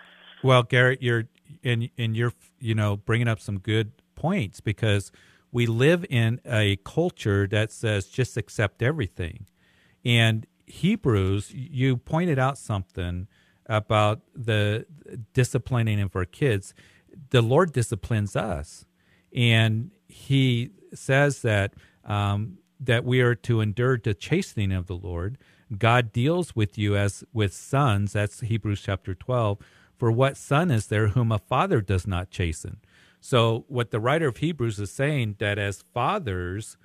well, 0.43 0.63
Garrett, 0.63 1.01
you're 1.01 1.25
and 1.63 1.89
and 1.97 2.15
you're 2.15 2.33
you 2.59 2.75
know 2.75 2.97
bringing 2.97 3.27
up 3.27 3.39
some 3.39 3.59
good 3.59 3.93
points 4.15 4.61
because 4.61 5.11
we 5.51 5.65
live 5.65 6.05
in 6.09 6.41
a 6.45 6.77
culture 6.77 7.47
that 7.47 7.71
says 7.71 8.07
just 8.07 8.37
accept 8.37 8.81
everything, 8.81 9.47
and 10.05 10.47
Hebrews, 10.65 11.51
you 11.53 11.97
pointed 11.97 12.39
out 12.39 12.57
something 12.57 13.27
about 13.67 14.21
the 14.35 14.85
disciplining 15.33 16.01
of 16.01 16.15
our 16.15 16.25
kids 16.25 16.73
the 17.29 17.41
Lord 17.41 17.73
disciplines 17.73 18.35
us, 18.35 18.85
and 19.35 19.91
He 20.07 20.71
says 20.93 21.41
that 21.41 21.73
um, 22.05 22.57
that 22.79 23.05
we 23.05 23.21
are 23.21 23.35
to 23.35 23.61
endure 23.61 23.97
the 23.97 24.13
chastening 24.13 24.71
of 24.71 24.87
the 24.87 24.95
Lord. 24.95 25.37
God 25.77 26.11
deals 26.11 26.55
with 26.55 26.77
you 26.77 26.95
as 26.97 27.23
with 27.33 27.53
sons. 27.53 28.13
That's 28.13 28.41
Hebrews 28.41 28.81
chapter 28.81 29.15
twelve. 29.15 29.59
For 30.03 30.11
what 30.11 30.35
son 30.35 30.69
is 30.69 30.87
there 30.87 31.07
whom 31.07 31.31
a 31.31 31.39
father 31.39 31.79
does 31.79 32.05
not 32.05 32.29
chasten? 32.29 32.81
So, 33.21 33.63
what 33.69 33.91
the 33.91 34.01
writer 34.01 34.27
of 34.27 34.35
Hebrews 34.35 34.77
is 34.77 34.91
saying 34.91 35.37
that 35.39 35.57
as 35.57 35.85
fathers, 35.93 36.75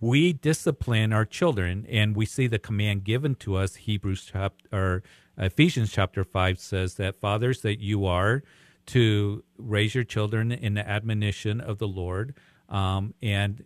we 0.00 0.32
discipline 0.32 1.12
our 1.12 1.26
children, 1.26 1.84
and 1.90 2.16
we 2.16 2.24
see 2.24 2.46
the 2.46 2.58
command 2.58 3.04
given 3.04 3.34
to 3.34 3.56
us. 3.56 3.74
Hebrews 3.74 4.30
chapter 4.32 4.66
or 4.72 5.02
Ephesians 5.36 5.92
chapter 5.92 6.24
five 6.24 6.58
says 6.58 6.94
that 6.94 7.20
fathers, 7.20 7.60
that 7.60 7.80
you 7.80 8.06
are 8.06 8.42
to 8.86 9.44
raise 9.58 9.94
your 9.94 10.04
children 10.04 10.52
in 10.52 10.72
the 10.72 10.88
admonition 10.88 11.60
of 11.60 11.76
the 11.76 11.86
Lord, 11.86 12.34
um, 12.70 13.12
and 13.20 13.62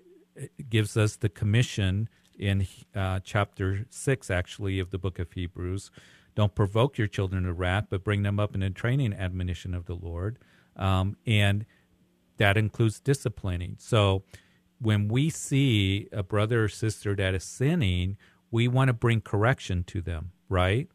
gives 0.69 0.97
us 0.97 1.15
the 1.15 1.29
commission 1.29 2.09
in 2.37 2.67
uh, 2.97 3.21
chapter 3.23 3.87
six, 3.91 4.29
actually, 4.29 4.81
of 4.81 4.91
the 4.91 4.99
book 4.99 5.21
of 5.21 5.31
Hebrews. 5.31 5.93
Don't 6.37 6.55
provoke 6.55 6.99
your 6.99 7.09
children 7.09 7.43
to 7.43 7.53
wrath, 7.53 7.87
but 7.91 8.05
bring 8.05 8.23
them 8.23 8.39
up 8.39 8.55
in 8.55 8.61
the 8.61 8.71
training 8.71 9.13
admonition 9.13 9.75
of 9.75 9.87
the 9.87 9.95
Lord. 9.95 10.39
Um, 10.77 11.17
and 11.27 11.67
that 12.37 12.57
includes 12.57 13.01
disciplining. 13.01 13.77
So 13.81 14.23
when 14.79 15.09
we 15.09 15.31
see 15.31 16.09
a 16.13 16.23
brother 16.23 16.65
or 16.65 16.69
sister 16.69 17.17
that 17.17 17.35
is 17.35 17.43
sinning, 17.43 18.19
we 18.51 18.69
want 18.69 18.89
to 18.89 18.93
bring 18.93 19.23
correction 19.23 19.83
to 19.85 20.03
them, 20.03 20.33
right? 20.49 20.89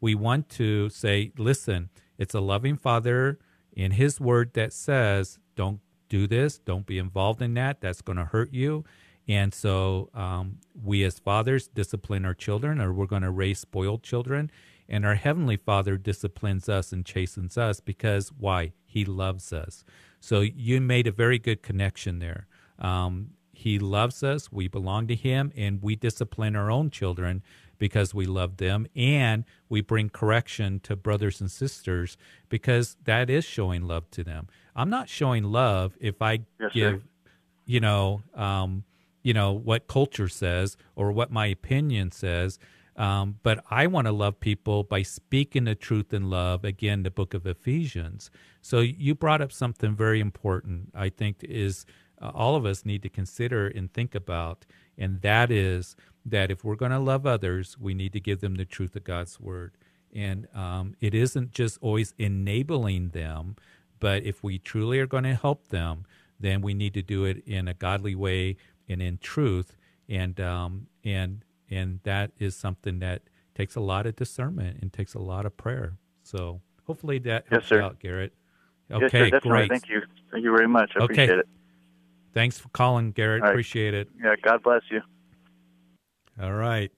We 0.00 0.14
want 0.14 0.48
to 0.50 0.90
say, 0.90 1.32
listen, 1.38 1.90
it's 2.18 2.34
a 2.34 2.40
loving 2.40 2.76
father 2.76 3.38
in 3.72 3.92
his 3.92 4.20
word 4.20 4.54
that 4.54 4.72
says, 4.72 5.38
don't 5.54 5.80
do 6.08 6.26
this, 6.26 6.58
don't 6.58 6.86
be 6.86 6.98
involved 6.98 7.40
in 7.40 7.54
that, 7.54 7.80
that's 7.80 8.02
going 8.02 8.18
to 8.18 8.24
hurt 8.24 8.52
you. 8.52 8.84
And 9.28 9.54
so 9.54 10.08
um, 10.14 10.58
we 10.82 11.04
as 11.04 11.18
fathers 11.18 11.68
discipline 11.68 12.24
our 12.24 12.34
children, 12.34 12.80
or 12.80 12.92
we're 12.92 13.06
going 13.06 13.22
to 13.22 13.30
raise 13.30 13.60
spoiled 13.60 14.02
children. 14.02 14.50
And 14.88 15.04
our 15.04 15.16
Heavenly 15.16 15.56
Father 15.56 15.96
disciplines 15.96 16.68
us 16.68 16.92
and 16.92 17.04
chastens 17.04 17.58
us 17.58 17.80
because 17.80 18.32
why? 18.32 18.72
He 18.86 19.04
loves 19.04 19.52
us. 19.52 19.84
So 20.20 20.40
you 20.40 20.80
made 20.80 21.06
a 21.06 21.12
very 21.12 21.38
good 21.38 21.62
connection 21.62 22.18
there. 22.18 22.46
Um, 22.78 23.30
he 23.52 23.80
loves 23.80 24.22
us, 24.22 24.52
we 24.52 24.68
belong 24.68 25.08
to 25.08 25.16
Him, 25.16 25.52
and 25.56 25.82
we 25.82 25.96
discipline 25.96 26.54
our 26.54 26.70
own 26.70 26.90
children 26.90 27.42
because 27.76 28.14
we 28.14 28.24
love 28.24 28.58
them. 28.58 28.86
And 28.94 29.44
we 29.68 29.80
bring 29.80 30.10
correction 30.10 30.78
to 30.84 30.94
brothers 30.94 31.40
and 31.40 31.50
sisters 31.50 32.16
because 32.48 32.96
that 33.04 33.28
is 33.28 33.44
showing 33.44 33.82
love 33.82 34.08
to 34.12 34.22
them. 34.22 34.46
I'm 34.76 34.90
not 34.90 35.08
showing 35.08 35.42
love 35.42 35.96
if 36.00 36.22
I 36.22 36.44
yes, 36.60 36.72
give, 36.72 37.00
sir. 37.00 37.30
you 37.66 37.80
know, 37.80 38.22
um, 38.34 38.84
you 39.24 39.34
know 39.34 39.52
what 39.52 39.88
culture 39.88 40.28
says 40.28 40.76
or 40.94 41.10
what 41.10 41.32
my 41.32 41.46
opinion 41.46 42.12
says. 42.12 42.60
Um, 42.98 43.36
but 43.44 43.64
I 43.70 43.86
want 43.86 44.06
to 44.08 44.12
love 44.12 44.40
people 44.40 44.82
by 44.82 45.02
speaking 45.02 45.64
the 45.64 45.76
truth 45.76 46.12
in 46.12 46.28
love. 46.28 46.64
Again, 46.64 47.04
the 47.04 47.10
book 47.10 47.32
of 47.32 47.46
Ephesians. 47.46 48.30
So 48.60 48.80
you 48.80 49.14
brought 49.14 49.40
up 49.40 49.52
something 49.52 49.94
very 49.94 50.20
important. 50.20 50.90
I 50.94 51.08
think 51.08 51.38
is 51.44 51.86
uh, 52.20 52.32
all 52.34 52.56
of 52.56 52.66
us 52.66 52.84
need 52.84 53.02
to 53.02 53.08
consider 53.08 53.68
and 53.68 53.92
think 53.92 54.14
about, 54.16 54.66
and 54.98 55.22
that 55.22 55.52
is 55.52 55.94
that 56.26 56.50
if 56.50 56.64
we're 56.64 56.74
going 56.74 56.90
to 56.90 56.98
love 56.98 57.24
others, 57.24 57.78
we 57.78 57.94
need 57.94 58.12
to 58.12 58.20
give 58.20 58.40
them 58.40 58.56
the 58.56 58.64
truth 58.64 58.96
of 58.96 59.04
God's 59.04 59.38
word. 59.40 59.76
And 60.12 60.48
um, 60.54 60.96
it 61.00 61.14
isn't 61.14 61.52
just 61.52 61.78
always 61.80 62.14
enabling 62.18 63.10
them, 63.10 63.56
but 64.00 64.24
if 64.24 64.42
we 64.42 64.58
truly 64.58 64.98
are 64.98 65.06
going 65.06 65.24
to 65.24 65.34
help 65.34 65.68
them, 65.68 66.04
then 66.40 66.62
we 66.62 66.74
need 66.74 66.94
to 66.94 67.02
do 67.02 67.24
it 67.24 67.42
in 67.46 67.68
a 67.68 67.74
godly 67.74 68.14
way 68.14 68.56
and 68.88 69.00
in 69.02 69.18
truth, 69.18 69.76
and 70.08 70.40
um, 70.40 70.86
and 71.04 71.44
and 71.70 72.00
that 72.04 72.32
is 72.38 72.56
something 72.56 72.98
that 73.00 73.22
takes 73.54 73.76
a 73.76 73.80
lot 73.80 74.06
of 74.06 74.16
discernment 74.16 74.78
and 74.80 74.92
takes 74.92 75.14
a 75.14 75.18
lot 75.18 75.46
of 75.46 75.56
prayer. 75.56 75.96
So 76.22 76.60
hopefully 76.86 77.18
that 77.20 77.46
helps 77.48 77.64
yes, 77.64 77.68
sir. 77.68 77.82
out, 77.82 77.98
Garrett. 77.98 78.32
Okay, 78.90 79.30
yes. 79.30 79.42
Great. 79.42 79.68
Thank 79.68 79.88
you. 79.88 80.02
Thank 80.30 80.44
you 80.44 80.52
very 80.54 80.68
much. 80.68 80.92
I 80.96 81.00
okay. 81.00 81.04
appreciate 81.04 81.38
it. 81.38 81.48
Thanks 82.32 82.58
for 82.58 82.68
calling, 82.68 83.12
Garrett. 83.12 83.42
Right. 83.42 83.50
Appreciate 83.50 83.94
it. 83.94 84.08
Yeah, 84.22 84.34
God 84.42 84.62
bless 84.62 84.82
you. 84.90 85.00
All 86.40 86.52
right. 86.52 86.90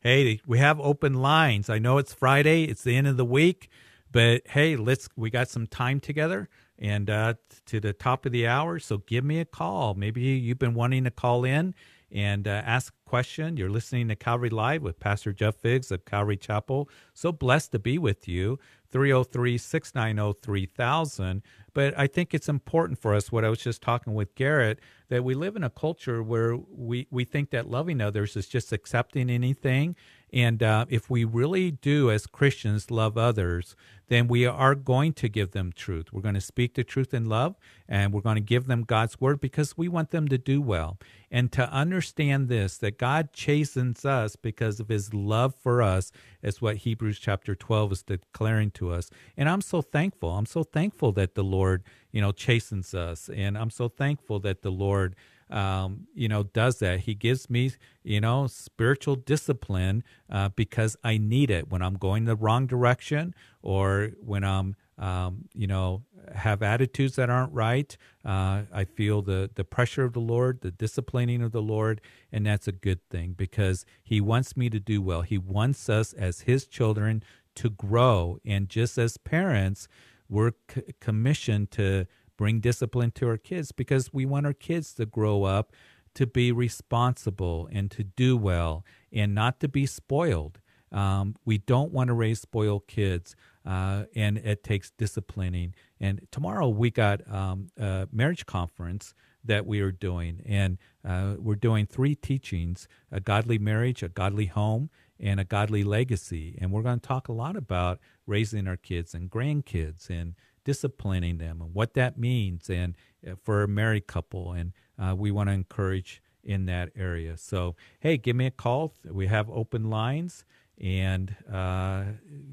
Hey, 0.00 0.40
we 0.46 0.58
have 0.58 0.80
open 0.80 1.14
lines. 1.14 1.68
I 1.68 1.78
know 1.78 1.98
it's 1.98 2.12
Friday, 2.12 2.64
it's 2.64 2.82
the 2.82 2.96
end 2.96 3.06
of 3.06 3.16
the 3.16 3.24
week, 3.24 3.68
but 4.10 4.42
hey, 4.48 4.76
let's 4.76 5.08
we 5.14 5.30
got 5.30 5.48
some 5.48 5.66
time 5.66 6.00
together 6.00 6.48
and 6.78 7.10
uh, 7.10 7.34
to 7.66 7.80
the 7.80 7.92
top 7.92 8.24
of 8.24 8.32
the 8.32 8.46
hour. 8.46 8.78
So 8.78 8.98
give 8.98 9.24
me 9.24 9.40
a 9.40 9.44
call. 9.44 9.94
Maybe 9.94 10.22
you've 10.22 10.58
been 10.58 10.74
wanting 10.74 11.04
to 11.04 11.10
call 11.10 11.44
in 11.44 11.74
and 12.12 12.46
uh, 12.46 12.62
ask 12.64 12.92
a 12.92 13.08
question. 13.08 13.56
You're 13.56 13.70
listening 13.70 14.08
to 14.08 14.16
Calvary 14.16 14.50
Live 14.50 14.82
with 14.82 15.00
Pastor 15.00 15.32
Jeff 15.32 15.56
Figs 15.56 15.90
of 15.90 16.04
Calvary 16.04 16.36
Chapel. 16.36 16.88
So 17.14 17.32
blessed 17.32 17.72
to 17.72 17.78
be 17.78 17.98
with 17.98 18.26
you. 18.26 18.58
303 18.90 19.56
690 19.56 20.40
3000. 20.42 21.42
But 21.72 21.96
I 21.96 22.06
think 22.06 22.34
it's 22.34 22.48
important 22.48 22.98
for 22.98 23.14
us, 23.14 23.30
what 23.30 23.44
I 23.44 23.48
was 23.48 23.60
just 23.60 23.82
talking 23.82 24.14
with 24.14 24.34
Garrett, 24.34 24.80
that 25.08 25.22
we 25.22 25.34
live 25.34 25.54
in 25.54 25.62
a 25.62 25.70
culture 25.70 26.22
where 26.22 26.56
we, 26.56 27.06
we 27.10 27.24
think 27.24 27.50
that 27.50 27.70
loving 27.70 28.00
others 28.00 28.36
is 28.36 28.48
just 28.48 28.72
accepting 28.72 29.30
anything. 29.30 29.94
And 30.32 30.62
uh, 30.62 30.86
if 30.88 31.10
we 31.10 31.24
really 31.24 31.70
do, 31.70 32.10
as 32.10 32.26
Christians, 32.26 32.90
love 32.90 33.18
others, 33.18 33.74
then 34.10 34.26
we 34.26 34.44
are 34.44 34.74
going 34.74 35.12
to 35.14 35.28
give 35.28 35.52
them 35.52 35.72
truth. 35.72 36.12
We're 36.12 36.20
going 36.20 36.34
to 36.34 36.40
speak 36.40 36.74
the 36.74 36.82
truth 36.82 37.14
in 37.14 37.28
love, 37.28 37.56
and 37.88 38.12
we're 38.12 38.20
going 38.20 38.36
to 38.36 38.40
give 38.40 38.66
them 38.66 38.82
God's 38.82 39.20
word 39.20 39.40
because 39.40 39.78
we 39.78 39.88
want 39.88 40.10
them 40.10 40.26
to 40.28 40.36
do 40.36 40.60
well. 40.60 40.98
And 41.30 41.52
to 41.52 41.72
understand 41.72 42.48
this, 42.48 42.76
that 42.78 42.98
God 42.98 43.32
chastens 43.32 44.04
us 44.04 44.34
because 44.34 44.80
of 44.80 44.88
his 44.88 45.14
love 45.14 45.54
for 45.54 45.80
us, 45.80 46.10
is 46.42 46.60
what 46.60 46.78
Hebrews 46.78 47.20
chapter 47.20 47.54
12 47.54 47.92
is 47.92 48.02
declaring 48.02 48.72
to 48.72 48.90
us. 48.90 49.10
And 49.36 49.48
I'm 49.48 49.60
so 49.60 49.80
thankful. 49.80 50.30
I'm 50.30 50.46
so 50.46 50.64
thankful 50.64 51.12
that 51.12 51.36
the 51.36 51.44
Lord, 51.44 51.84
you 52.10 52.20
know, 52.20 52.32
chastens 52.32 52.94
us. 52.94 53.30
And 53.32 53.56
I'm 53.56 53.70
so 53.70 53.88
thankful 53.88 54.40
that 54.40 54.62
the 54.62 54.72
Lord 54.72 55.14
um, 55.50 56.06
you 56.14 56.28
know, 56.28 56.44
does 56.44 56.78
that. 56.78 57.00
He 57.00 57.14
gives 57.14 57.50
me, 57.50 57.72
you 58.02 58.20
know, 58.20 58.46
spiritual 58.46 59.16
discipline 59.16 60.04
uh, 60.30 60.50
because 60.50 60.96
I 61.04 61.18
need 61.18 61.50
it 61.50 61.70
when 61.70 61.82
I'm 61.82 61.94
going 61.94 62.24
the 62.24 62.36
wrong 62.36 62.66
direction 62.66 63.34
or 63.62 64.12
when 64.20 64.44
I'm, 64.44 64.76
um, 64.98 65.48
you 65.54 65.66
know, 65.66 66.04
have 66.34 66.62
attitudes 66.62 67.16
that 67.16 67.30
aren't 67.30 67.52
right. 67.52 67.96
Uh, 68.24 68.62
I 68.72 68.84
feel 68.84 69.22
the 69.22 69.50
the 69.54 69.64
pressure 69.64 70.04
of 70.04 70.12
the 70.12 70.20
Lord, 70.20 70.60
the 70.60 70.70
disciplining 70.70 71.42
of 71.42 71.52
the 71.52 71.62
Lord, 71.62 72.00
and 72.30 72.46
that's 72.46 72.68
a 72.68 72.72
good 72.72 73.00
thing 73.10 73.34
because 73.36 73.84
He 74.02 74.20
wants 74.20 74.56
me 74.56 74.70
to 74.70 74.80
do 74.80 75.02
well. 75.02 75.22
He 75.22 75.38
wants 75.38 75.88
us 75.88 76.12
as 76.12 76.42
His 76.42 76.66
children 76.66 77.22
to 77.56 77.70
grow, 77.70 78.38
and 78.44 78.68
just 78.68 78.98
as 78.98 79.16
parents, 79.16 79.88
we're 80.28 80.52
c- 80.72 80.82
commissioned 81.00 81.70
to 81.72 82.06
bring 82.40 82.58
discipline 82.58 83.10
to 83.10 83.28
our 83.28 83.36
kids 83.36 83.70
because 83.70 84.14
we 84.14 84.24
want 84.24 84.46
our 84.46 84.54
kids 84.54 84.94
to 84.94 85.04
grow 85.04 85.44
up 85.44 85.74
to 86.14 86.26
be 86.26 86.50
responsible 86.50 87.68
and 87.70 87.90
to 87.90 88.02
do 88.02 88.34
well 88.34 88.82
and 89.12 89.34
not 89.34 89.60
to 89.60 89.68
be 89.68 89.84
spoiled. 89.84 90.58
Um, 90.90 91.36
we 91.44 91.58
don't 91.58 91.92
want 91.92 92.08
to 92.08 92.14
raise 92.14 92.40
spoiled 92.40 92.86
kids, 92.86 93.36
uh, 93.66 94.04
and 94.16 94.38
it 94.38 94.64
takes 94.64 94.90
disciplining. 94.90 95.74
And 96.00 96.26
tomorrow 96.32 96.70
we 96.70 96.90
got 96.90 97.30
um, 97.30 97.68
a 97.78 98.08
marriage 98.10 98.46
conference 98.46 99.12
that 99.44 99.66
we 99.66 99.80
are 99.80 99.92
doing, 99.92 100.40
and 100.46 100.78
uh, 101.06 101.34
we're 101.38 101.56
doing 101.56 101.84
three 101.84 102.14
teachings: 102.14 102.88
a 103.12 103.20
godly 103.20 103.58
marriage, 103.58 104.02
a 104.02 104.08
godly 104.08 104.46
home, 104.46 104.88
and 105.20 105.38
a 105.38 105.44
godly 105.44 105.84
legacy. 105.84 106.58
And 106.58 106.72
we're 106.72 106.82
going 106.82 107.00
to 107.00 107.06
talk 107.06 107.28
a 107.28 107.32
lot 107.32 107.54
about 107.54 108.00
raising 108.26 108.66
our 108.66 108.78
kids 108.78 109.14
and 109.14 109.30
grandkids 109.30 110.08
and 110.08 110.34
disciplining 110.64 111.38
them 111.38 111.60
and 111.60 111.74
what 111.74 111.94
that 111.94 112.18
means 112.18 112.68
and 112.68 112.96
uh, 113.26 113.34
for 113.42 113.62
a 113.62 113.68
married 113.68 114.06
couple. 114.06 114.52
And 114.52 114.72
uh, 114.98 115.14
we 115.16 115.30
want 115.30 115.48
to 115.48 115.52
encourage 115.52 116.22
in 116.42 116.66
that 116.66 116.90
area. 116.96 117.36
So 117.36 117.76
hey 118.00 118.16
give 118.16 118.36
me 118.36 118.46
a 118.46 118.50
call. 118.50 118.94
We 119.04 119.26
have 119.26 119.48
open 119.50 119.90
lines 119.90 120.44
and 120.78 121.36
uh, 121.52 122.04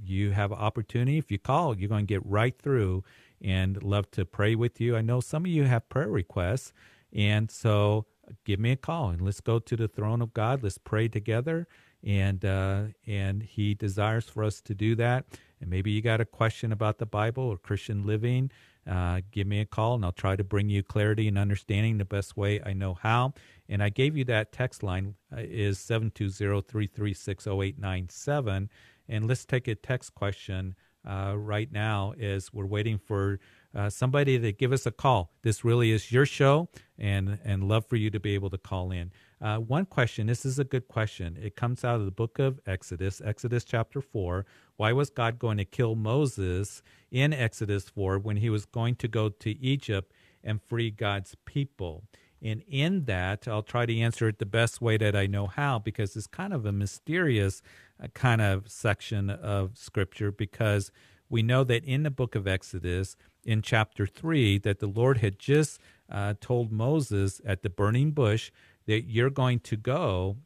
you 0.04 0.32
have 0.32 0.52
an 0.52 0.58
opportunity. 0.58 1.18
If 1.18 1.32
you 1.32 1.40
call 1.40 1.78
you're 1.78 1.90
going 1.90 2.06
to 2.06 2.14
get 2.14 2.26
right 2.26 2.58
through 2.58 3.04
and 3.42 3.82
love 3.84 4.10
to 4.12 4.26
pray 4.26 4.56
with 4.56 4.82
you. 4.82 4.96
I 4.96 5.02
know 5.02 5.20
some 5.20 5.46
of 5.46 5.52
you 5.52 5.64
have 5.64 5.88
prayer 5.90 6.10
requests. 6.10 6.74
And 7.14 7.50
so 7.50 8.06
give 8.46 8.60
me 8.60 8.72
a 8.72 8.76
call 8.76 9.10
and 9.10 9.22
let's 9.22 9.42
go 9.42 9.60
to 9.60 9.76
the 9.76 9.88
throne 9.88 10.22
of 10.22 10.34
god. 10.34 10.64
Let's 10.64 10.78
pray 10.78 11.08
together. 11.08 11.68
And 12.04 12.46
uh, 12.46 12.84
and 13.06 13.42
he 13.44 13.74
desires 13.74 14.26
for 14.26 14.44
us 14.44 14.62
to 14.62 14.76
do 14.76 14.96
that 14.96 15.26
and 15.60 15.70
maybe 15.70 15.92
you 15.92 16.02
got 16.02 16.22
a 16.22 16.26
question 16.26 16.72
about 16.72 16.98
the 16.98 17.06
Bible 17.06 17.44
or 17.44 17.58
Christian 17.58 18.06
living, 18.06 18.52
uh, 18.90 19.22
give 19.32 19.48
me 19.48 19.60
a 19.60 19.66
call 19.66 19.96
and 19.96 20.06
I'll 20.06 20.12
try 20.12 20.36
to 20.36 20.44
bring 20.44 20.70
you 20.70 20.84
clarity 20.84 21.28
and 21.28 21.36
understanding 21.38 21.98
the 21.98 22.06
best 22.06 22.38
way 22.38 22.62
I 22.66 22.74
know 22.74 22.94
how. 22.94 23.34
And 23.68 23.84
I 23.84 23.90
gave 23.90 24.16
you 24.16 24.24
that 24.26 24.52
text 24.52 24.84
line 24.84 25.16
uh, 25.36 25.42
is 25.42 25.80
720-336-0897. 25.80 28.70
And 29.10 29.28
let's 29.28 29.46
take 29.46 29.68
a 29.68 29.76
text 29.76 30.16
question 30.16 30.76
uh, 31.08 31.36
right 31.38 31.72
now 31.72 32.14
is 32.18 32.54
we're 32.54 32.66
waiting 32.66 32.98
for 32.98 33.40
uh, 33.74 33.90
somebody 33.90 34.38
to 34.40 34.52
give 34.52 34.72
us 34.72 34.86
a 34.86 34.92
call. 34.92 35.32
This 35.44 35.64
really 35.64 35.92
is 35.92 36.12
your 36.12 36.26
show, 36.26 36.68
and 36.98 37.40
and 37.46 37.64
love 37.64 37.86
for 37.86 37.96
you 37.96 38.10
to 38.10 38.20
be 38.20 38.34
able 38.34 38.50
to 38.50 38.58
call 38.58 38.92
in. 38.92 39.12
Uh, 39.40 39.58
one 39.58 39.86
question. 39.86 40.28
This 40.28 40.46
is 40.46 40.58
a 40.60 40.64
good 40.64 40.88
question. 40.88 41.38
It 41.42 41.56
comes 41.56 41.84
out 41.84 42.00
of 42.00 42.06
the 42.06 42.12
book 42.12 42.40
of 42.40 42.60
Exodus, 42.66 43.22
Exodus 43.24 43.64
chapter 43.64 44.02
four. 44.02 44.46
Why 44.76 44.92
was 44.94 45.10
God 45.10 45.40
going 45.40 45.58
to 45.58 45.66
kill 45.66 45.96
Moses 45.96 46.82
in 47.12 47.34
Exodus 47.34 47.90
four 47.90 48.20
when 48.20 48.38
he 48.38 48.50
was 48.50 48.66
going 48.66 48.96
to 48.96 49.08
go 49.08 49.30
to 49.30 49.52
Egypt 49.60 50.12
and 50.44 50.62
free 50.62 50.92
God's 50.92 51.36
people? 51.46 52.04
And 52.42 52.64
in 52.68 53.06
that, 53.06 53.48
I'll 53.48 53.64
try 53.64 53.86
to 53.86 54.00
answer 54.00 54.28
it 54.28 54.40
the 54.40 54.46
best 54.46 54.82
way 54.82 54.98
that 54.98 55.16
I 55.16 55.26
know 55.26 55.48
how 55.48 55.80
because 55.80 56.16
it's 56.16 56.28
kind 56.28 56.54
of 56.54 56.66
a 56.66 56.72
mysterious 56.72 57.62
uh, 58.02 58.08
kind 58.14 58.42
of 58.42 58.70
section 58.70 59.30
of 59.30 59.78
scripture 59.78 60.32
because 60.32 60.92
we 61.30 61.42
know 61.42 61.64
that 61.64 61.84
in 61.84 62.04
the 62.04 62.12
book 62.12 62.36
of 62.36 62.48
Exodus, 62.48 63.16
in 63.44 63.62
chapter 63.62 64.06
3, 64.06 64.60
that 64.60 64.80
the 64.80 64.88
Lord 64.88 65.18
had 65.18 65.40
just 65.40 65.80
uh, 66.10 66.36
told 66.40 66.72
Moses 66.72 67.42
at 67.46 67.64
the 67.64 67.70
burning 67.70 68.12
bush 68.12 68.52
that 68.86 69.04
you're 69.04 69.30
going 69.30 69.60
to 69.62 69.76
go 69.76 70.38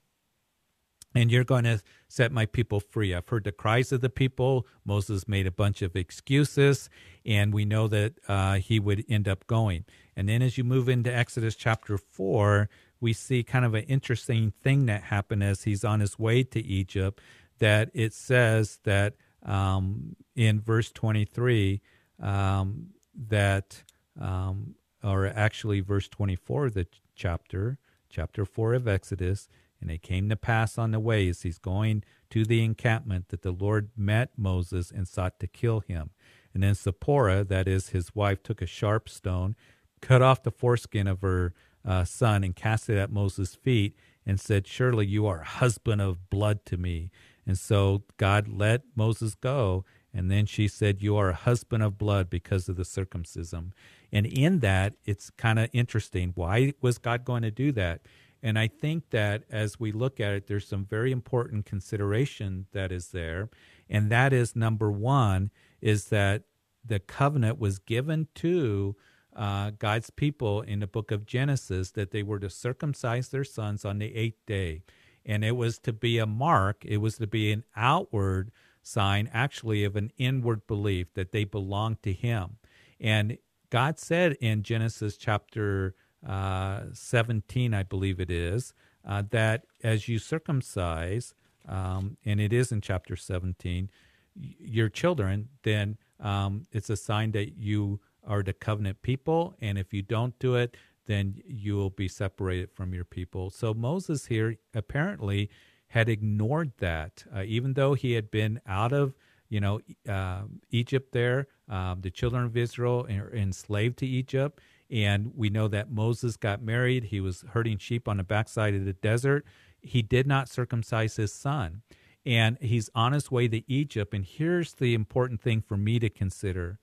and 1.14 1.32
you're 1.32 1.44
going 1.44 1.64
to 1.66 1.82
set 2.08 2.32
my 2.32 2.46
people 2.46 2.80
free. 2.80 3.14
I've 3.14 3.28
heard 3.28 3.44
the 3.44 3.52
cries 3.52 3.92
of 3.92 4.02
the 4.02 4.10
people. 4.10 4.66
Moses 4.86 5.28
made 5.28 5.48
a 5.48 5.52
bunch 5.52 5.82
of 5.82 5.96
excuses, 5.96 6.90
and 7.26 7.54
we 7.54 7.66
know 7.66 7.88
that 7.88 8.14
uh, 8.28 8.56
he 8.56 8.80
would 8.80 9.04
end 9.10 9.28
up 9.28 9.48
going. 9.48 9.86
And 10.16 10.30
then 10.30 10.42
as 10.42 10.58
you 10.58 10.64
move 10.64 10.90
into 10.90 11.14
Exodus 11.14 11.56
chapter 11.56 11.98
4, 11.98 12.70
we 13.00 13.14
see 13.14 13.44
kind 13.44 13.66
of 13.66 13.74
an 13.74 13.84
interesting 13.84 14.54
thing 14.62 14.86
that 14.86 15.04
happened 15.04 15.44
as 15.44 15.64
he's 15.64 15.84
on 15.84 16.00
his 16.00 16.20
way 16.20 16.44
to 16.44 16.62
Egypt, 16.62 17.20
that 17.60 17.90
it 17.94 18.14
says 18.14 18.80
that 18.84 19.16
um, 19.44 20.16
in 20.36 20.62
verse 20.62 20.92
23, 20.92 21.82
um, 22.22 22.88
that, 23.30 23.84
um, 24.20 24.76
or 25.04 25.28
actually 25.28 25.80
verse 25.80 26.08
24 26.08 26.68
of 26.68 26.74
the 26.76 26.88
chapter, 27.16 27.80
chapter 28.10 28.46
4 28.46 28.76
of 28.76 28.88
Exodus, 28.88 29.50
and 29.82 29.90
it 29.90 30.02
came 30.04 30.30
to 30.30 30.36
pass 30.36 30.78
on 30.78 30.92
the 30.92 31.00
way 31.00 31.28
as 31.28 31.42
he's 31.42 31.58
going 31.58 32.04
to 32.30 32.46
the 32.46 32.64
encampment 32.64 33.30
that 33.30 33.42
the 33.42 33.52
Lord 33.52 33.90
met 33.98 34.32
Moses 34.38 34.92
and 34.92 35.08
sought 35.08 35.40
to 35.40 35.48
kill 35.48 35.82
him. 35.82 36.12
And 36.54 36.64
then 36.64 36.76
Zipporah, 36.76 37.44
that 37.46 37.68
is 37.68 37.90
his 37.90 38.16
wife, 38.16 38.44
took 38.44 38.62
a 38.62 38.66
sharp 38.66 39.10
stone, 39.10 39.56
cut 40.02 40.22
off 40.22 40.44
the 40.44 40.52
foreskin 40.52 41.08
of 41.08 41.22
her 41.22 41.54
uh, 41.86 42.04
son, 42.04 42.44
and 42.44 42.56
cast 42.56 42.90
it 42.90 42.98
at 42.98 43.12
Moses' 43.12 43.56
feet, 43.56 43.96
and 44.26 44.40
said, 44.40 44.68
Surely 44.68 45.06
you 45.06 45.26
are 45.26 45.42
husband 45.42 46.02
of 46.02 46.30
blood 46.30 46.66
to 46.66 46.78
me. 46.78 47.10
And 47.46 47.58
so 47.58 48.04
God 48.18 48.48
let 48.48 48.84
Moses 48.96 49.36
go. 49.36 49.84
And 50.14 50.30
then 50.30 50.46
she 50.46 50.68
said, 50.68 51.02
You 51.02 51.16
are 51.18 51.30
a 51.30 51.36
husband 51.36 51.84
of 51.84 51.98
blood 51.98 52.30
because 52.30 52.70
of 52.70 52.76
the 52.76 52.86
circumcision. 52.86 53.74
And 54.12 54.26
in 54.26 54.60
that, 54.60 54.94
it's 55.06 55.30
kind 55.32 55.58
of 55.58 55.70
interesting. 55.74 56.34
Why 56.36 56.74
was 56.82 56.98
God 56.98 57.24
going 57.26 57.44
to 57.44 57.52
do 57.52 57.72
that? 57.74 58.02
And 58.44 58.58
I 58.58 58.68
think 58.68 59.12
that 59.12 59.44
as 59.50 59.80
we 59.80 59.92
look 59.92 60.20
at 60.20 60.34
it, 60.34 60.48
there's 60.48 60.68
some 60.68 60.86
very 60.86 61.12
important 61.12 61.66
consideration 61.66 62.66
that 62.72 62.92
is 62.92 63.10
there. 63.10 63.50
And 63.90 64.10
that 64.12 64.34
is 64.34 64.56
number 64.56 64.92
one, 64.92 65.52
is 65.80 66.06
that 66.06 66.44
the 66.84 67.00
covenant 67.00 67.60
was 67.60 67.78
given 67.78 68.28
to 68.36 68.96
uh, 69.36 69.72
God's 69.78 70.10
people 70.10 70.62
in 70.62 70.80
the 70.80 70.88
book 70.88 71.12
of 71.12 71.26
Genesis 71.26 71.92
that 71.92 72.12
they 72.12 72.24
were 72.24 72.40
to 72.40 72.50
circumcise 72.50 73.30
their 73.30 73.44
sons 73.44 73.86
on 73.86 74.00
the 74.00 74.16
eighth 74.16 74.46
day. 74.46 74.82
And 75.26 75.46
it 75.46 75.56
was 75.56 75.78
to 75.80 75.94
be 75.94 76.18
a 76.18 76.26
mark, 76.26 76.84
it 76.84 76.98
was 76.98 77.18
to 77.18 77.28
be 77.28 77.52
an 77.52 77.64
outward 77.76 78.52
sign, 78.82 79.30
actually, 79.32 79.84
of 79.84 79.96
an 79.96 80.12
inward 80.18 80.66
belief 80.66 81.14
that 81.14 81.32
they 81.32 81.44
belonged 81.44 82.02
to 82.04 82.12
Him. 82.12 82.58
And 83.00 83.38
God 83.70 84.00
said 84.00 84.34
in 84.42 84.64
Genesis 84.64 85.16
chapter 85.18 85.96
17, 86.24 87.74
I 87.74 87.84
believe 87.84 88.20
it 88.20 88.32
is, 88.32 88.74
uh, 89.08 89.24
that 89.32 89.66
as 89.84 90.08
you 90.08 90.20
circumcise, 90.20 91.34
um, 91.68 92.18
and 92.26 92.40
it 92.40 92.54
is 92.54 92.72
in 92.72 92.82
chapter 92.82 93.16
17, 93.16 93.90
your 94.36 94.90
children, 94.90 95.50
then 95.64 95.98
um, 96.20 96.66
it's 96.72 96.90
a 96.90 96.96
sign 96.96 97.32
that 97.32 97.58
you 97.58 98.00
are 98.26 98.44
the 98.44 98.54
covenant 98.54 99.02
people. 99.02 99.56
And 99.62 99.78
if 99.78 99.94
you 99.94 100.02
don't 100.02 100.38
do 100.40 100.56
it, 100.56 100.78
then 101.08 101.42
you 101.46 101.76
will 101.76 101.90
be 101.90 102.08
separated 102.08 102.72
from 102.72 102.94
your 102.94 103.04
people. 103.04 103.50
So 103.50 103.74
Moses 103.74 104.28
here 104.28 104.58
apparently 104.74 105.50
had 105.88 106.08
ignored 106.08 106.72
that, 106.78 107.26
uh, 107.36 107.44
even 107.44 107.74
though 107.74 107.96
he 107.96 108.14
had 108.14 108.32
been 108.32 108.62
out 108.66 108.94
of 108.94 109.14
you 109.52 109.60
know 109.60 109.82
uh, 110.10 110.44
Egypt. 110.72 111.12
There, 111.12 111.48
um, 111.70 112.02
the 112.02 112.10
children 112.10 112.46
of 112.46 112.58
Israel 112.58 113.06
are 113.10 113.32
enslaved 113.36 113.98
to 114.00 114.08
Egypt, 114.08 114.60
and 114.92 115.32
we 115.36 115.50
know 115.50 115.68
that 115.70 115.90
Moses 115.90 116.36
got 116.36 116.62
married. 116.62 117.06
He 117.06 117.22
was 117.22 117.46
herding 117.54 117.78
sheep 117.78 118.08
on 118.08 118.18
the 118.18 118.24
backside 118.24 118.76
of 118.76 118.86
the 118.86 118.94
desert. 118.94 119.46
He 119.82 120.02
did 120.02 120.28
not 120.28 120.50
circumcise 120.50 121.16
his 121.16 121.34
son, 121.34 121.82
and 122.26 122.58
he's 122.60 122.90
on 122.94 123.14
his 123.14 123.32
way 123.32 123.48
to 123.48 123.64
Egypt. 123.72 124.14
And 124.14 124.26
here's 124.26 124.74
the 124.74 124.94
important 124.94 125.42
thing 125.42 125.62
for 125.62 125.78
me 125.78 125.98
to 126.00 126.10
consider, 126.10 126.80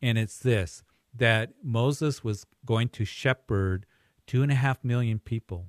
and 0.00 0.18
it's 0.18 0.38
this 0.38 0.82
that 1.14 1.52
Moses 1.62 2.24
was 2.24 2.46
going 2.64 2.88
to 2.88 3.04
shepherd 3.04 3.84
two 4.26 4.42
and 4.42 4.50
a 4.50 4.54
half 4.54 4.82
million 4.82 5.18
people 5.18 5.66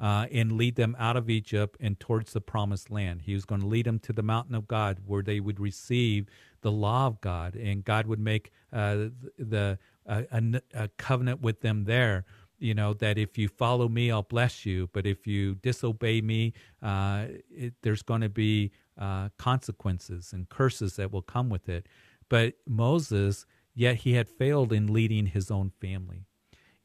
uh, 0.00 0.26
and 0.32 0.52
lead 0.52 0.76
them 0.76 0.96
out 0.98 1.16
of 1.16 1.28
Egypt 1.28 1.76
and 1.78 1.98
towards 2.00 2.32
the 2.32 2.40
promised 2.40 2.90
land. 2.90 3.22
He 3.22 3.34
was 3.34 3.44
going 3.44 3.60
to 3.60 3.66
lead 3.66 3.86
them 3.86 3.98
to 4.00 4.12
the 4.12 4.22
mountain 4.22 4.54
of 4.54 4.66
God 4.66 5.00
where 5.06 5.22
they 5.22 5.40
would 5.40 5.60
receive 5.60 6.26
the 6.62 6.72
law 6.72 7.06
of 7.06 7.20
God 7.20 7.54
and 7.54 7.84
God 7.84 8.06
would 8.06 8.18
make 8.18 8.50
uh, 8.72 9.08
the 9.38 9.78
a, 10.06 10.60
a, 10.74 10.88
covenant 10.98 11.40
with 11.40 11.60
them 11.60 11.84
there. 11.84 12.24
You 12.58 12.74
know 12.74 12.94
that 12.94 13.18
if 13.18 13.38
you 13.38 13.48
follow 13.48 13.88
me, 13.88 14.10
I'll 14.10 14.22
bless 14.22 14.64
you, 14.64 14.88
but 14.92 15.06
if 15.06 15.26
you 15.26 15.56
disobey 15.56 16.20
me, 16.20 16.52
uh, 16.80 17.26
it, 17.50 17.74
there's 17.82 18.02
going 18.02 18.20
to 18.20 18.28
be 18.28 18.70
uh, 18.98 19.30
consequences 19.38 20.32
and 20.32 20.48
curses 20.48 20.96
that 20.96 21.12
will 21.12 21.22
come 21.22 21.50
with 21.50 21.68
it. 21.68 21.86
But 22.28 22.54
Moses 22.66 23.46
yet 23.74 23.96
he 23.96 24.14
had 24.14 24.28
failed 24.28 24.72
in 24.72 24.92
leading 24.92 25.26
his 25.26 25.50
own 25.50 25.70
family. 25.80 26.26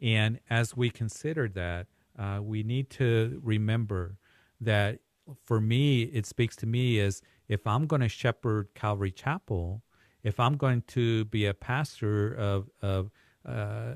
And 0.02 0.40
as 0.50 0.76
we 0.76 0.90
consider 0.90 1.48
that, 1.50 1.88
uh, 2.18 2.40
we 2.42 2.64
need 2.64 2.90
to 2.92 3.40
remember 3.44 4.18
that 4.62 5.00
for 5.46 5.60
me, 5.60 6.04
it 6.04 6.26
speaks 6.26 6.56
to 6.58 6.66
me 6.66 7.00
as 7.00 7.22
if 7.48 7.66
I'm 7.68 7.86
going 7.86 8.02
to 8.02 8.10
shepherd 8.10 8.70
Calvary 8.76 9.12
Chapel, 9.12 9.82
if 10.28 10.42
I'm 10.42 10.58
going 10.58 10.84
to 10.88 11.24
be 11.26 11.46
a 11.46 11.54
pastor 11.54 12.34
of, 12.34 12.70
of 12.82 13.12
uh, 13.46 13.94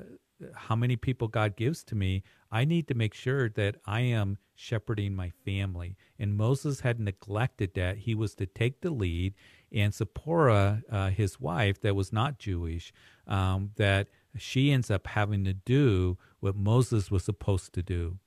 how 0.54 0.74
many 0.74 0.96
people 0.96 1.28
God 1.28 1.56
gives 1.56 1.84
to 1.84 1.94
me, 1.94 2.22
I 2.50 2.64
need 2.64 2.88
to 2.88 2.94
make 2.94 3.12
sure 3.12 3.50
that 3.50 3.76
I 3.84 4.00
am 4.00 4.38
shepherding 4.54 5.14
my 5.14 5.30
family. 5.44 5.94
And 6.18 6.34
Moses 6.34 6.80
had 6.80 6.98
neglected 6.98 7.74
that. 7.74 7.98
He 7.98 8.14
was 8.14 8.34
to 8.36 8.46
take 8.46 8.80
the 8.80 8.90
lead 8.90 9.34
and 9.70 9.92
Zipporah, 9.92 10.82
uh, 10.90 11.10
his 11.10 11.38
wife, 11.38 11.80
that 11.82 11.94
was 11.94 12.12
not 12.12 12.38
Jewish, 12.38 12.94
um, 13.26 13.72
that 13.76 14.08
she 14.38 14.72
ends 14.72 14.90
up 14.90 15.08
having 15.08 15.44
to 15.44 15.52
do 15.52 16.16
what 16.40 16.56
Moses 16.56 17.10
was 17.10 17.24
supposed 17.24 17.74
to 17.74 17.82
do. 17.82 18.18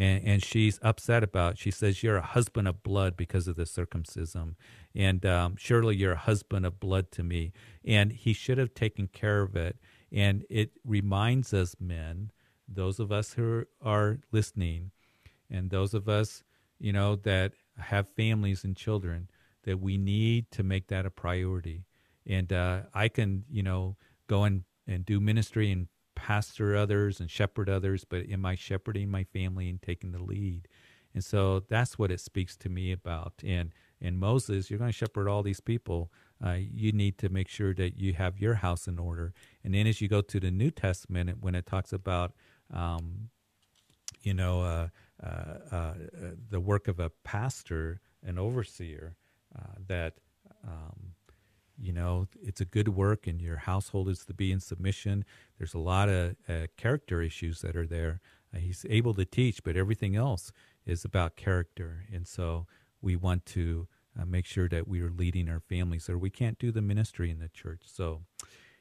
And, 0.00 0.24
and 0.24 0.42
she's 0.42 0.78
upset 0.82 1.22
about. 1.22 1.52
It. 1.52 1.58
She 1.58 1.70
says, 1.70 2.02
"You're 2.02 2.16
a 2.16 2.32
husband 2.36 2.66
of 2.66 2.82
blood 2.82 3.16
because 3.16 3.46
of 3.46 3.56
the 3.56 3.66
circumcision, 3.66 4.56
and 4.94 5.26
um, 5.26 5.56
surely 5.58 5.94
you're 5.96 6.12
a 6.12 6.16
husband 6.30 6.64
of 6.64 6.80
blood 6.80 7.06
to 7.12 7.22
me." 7.22 7.52
And 7.84 8.12
he 8.12 8.32
should 8.32 8.58
have 8.58 8.72
taken 8.74 9.08
care 9.08 9.42
of 9.42 9.54
it. 9.54 9.76
And 10.10 10.44
it 10.48 10.70
reminds 10.84 11.52
us, 11.52 11.76
men, 11.78 12.32
those 12.66 12.98
of 12.98 13.12
us 13.12 13.34
who 13.34 13.64
are 13.82 14.20
listening, 14.32 14.90
and 15.50 15.70
those 15.70 15.92
of 15.94 16.08
us, 16.08 16.44
you 16.78 16.92
know, 16.92 17.16
that 17.16 17.52
have 17.78 18.08
families 18.08 18.64
and 18.64 18.76
children, 18.76 19.28
that 19.64 19.80
we 19.80 19.98
need 19.98 20.50
to 20.52 20.62
make 20.62 20.86
that 20.88 21.06
a 21.06 21.10
priority. 21.10 21.84
And 22.26 22.52
uh, 22.52 22.82
I 22.94 23.08
can, 23.08 23.44
you 23.50 23.62
know, 23.62 23.96
go 24.26 24.44
and, 24.44 24.64
and 24.86 25.04
do 25.04 25.20
ministry 25.20 25.70
and 25.70 25.88
pastor 26.20 26.76
others 26.76 27.18
and 27.18 27.30
shepherd 27.30 27.70
others, 27.70 28.04
but 28.04 28.28
am 28.28 28.44
I 28.44 28.54
shepherding 28.54 29.10
my 29.10 29.24
family 29.24 29.70
and 29.70 29.80
taking 29.80 30.12
the 30.12 30.22
lead? 30.22 30.68
And 31.14 31.24
so 31.24 31.60
that's 31.60 31.98
what 31.98 32.10
it 32.10 32.20
speaks 32.20 32.56
to 32.58 32.68
me 32.68 32.92
about. 32.92 33.32
And 33.42 33.72
and 34.02 34.18
Moses, 34.18 34.70
you're 34.70 34.78
going 34.78 34.90
to 34.90 34.96
shepherd 34.96 35.28
all 35.28 35.42
these 35.42 35.60
people. 35.60 36.10
Uh, 36.44 36.56
you 36.58 36.92
need 36.92 37.18
to 37.18 37.28
make 37.28 37.48
sure 37.48 37.74
that 37.74 37.98
you 37.98 38.14
have 38.14 38.38
your 38.38 38.54
house 38.54 38.86
in 38.86 38.98
order. 38.98 39.34
And 39.62 39.74
then 39.74 39.86
as 39.86 40.00
you 40.00 40.08
go 40.08 40.22
to 40.22 40.40
the 40.40 40.50
New 40.50 40.70
Testament, 40.70 41.38
when 41.40 41.54
it 41.54 41.66
talks 41.66 41.92
about, 41.92 42.32
um, 42.72 43.28
you 44.22 44.32
know, 44.32 44.62
uh, 44.62 44.88
uh, 45.22 45.54
uh 45.72 45.94
the 46.50 46.60
work 46.60 46.88
of 46.88 46.98
a 46.98 47.10
pastor, 47.24 48.00
an 48.22 48.38
overseer, 48.38 49.16
uh, 49.54 49.74
that 49.86 50.14
um, 50.66 51.12
you 51.80 51.92
know 51.92 52.28
it's 52.42 52.60
a 52.60 52.64
good 52.64 52.88
work 52.88 53.26
and 53.26 53.40
your 53.40 53.56
household 53.56 54.08
is 54.08 54.24
to 54.26 54.34
be 54.34 54.52
in 54.52 54.60
submission. 54.60 55.24
There's 55.58 55.74
a 55.74 55.78
lot 55.78 56.08
of 56.08 56.36
uh, 56.48 56.66
character 56.76 57.22
issues 57.22 57.60
that 57.62 57.76
are 57.76 57.86
there. 57.86 58.20
Uh, 58.54 58.58
he's 58.58 58.84
able 58.88 59.14
to 59.14 59.24
teach 59.24 59.62
but 59.62 59.76
everything 59.76 60.16
else 60.16 60.52
is 60.86 61.04
about 61.04 61.36
character. 61.36 62.06
And 62.12 62.26
so 62.26 62.66
we 63.00 63.16
want 63.16 63.46
to 63.46 63.88
uh, 64.18 64.24
make 64.24 64.46
sure 64.46 64.68
that 64.68 64.88
we 64.88 65.00
are 65.02 65.10
leading 65.10 65.48
our 65.48 65.60
families 65.60 66.08
or 66.08 66.18
we 66.18 66.30
can't 66.30 66.58
do 66.58 66.72
the 66.72 66.82
ministry 66.82 67.30
in 67.30 67.38
the 67.38 67.48
church. 67.48 67.82
So 67.86 68.22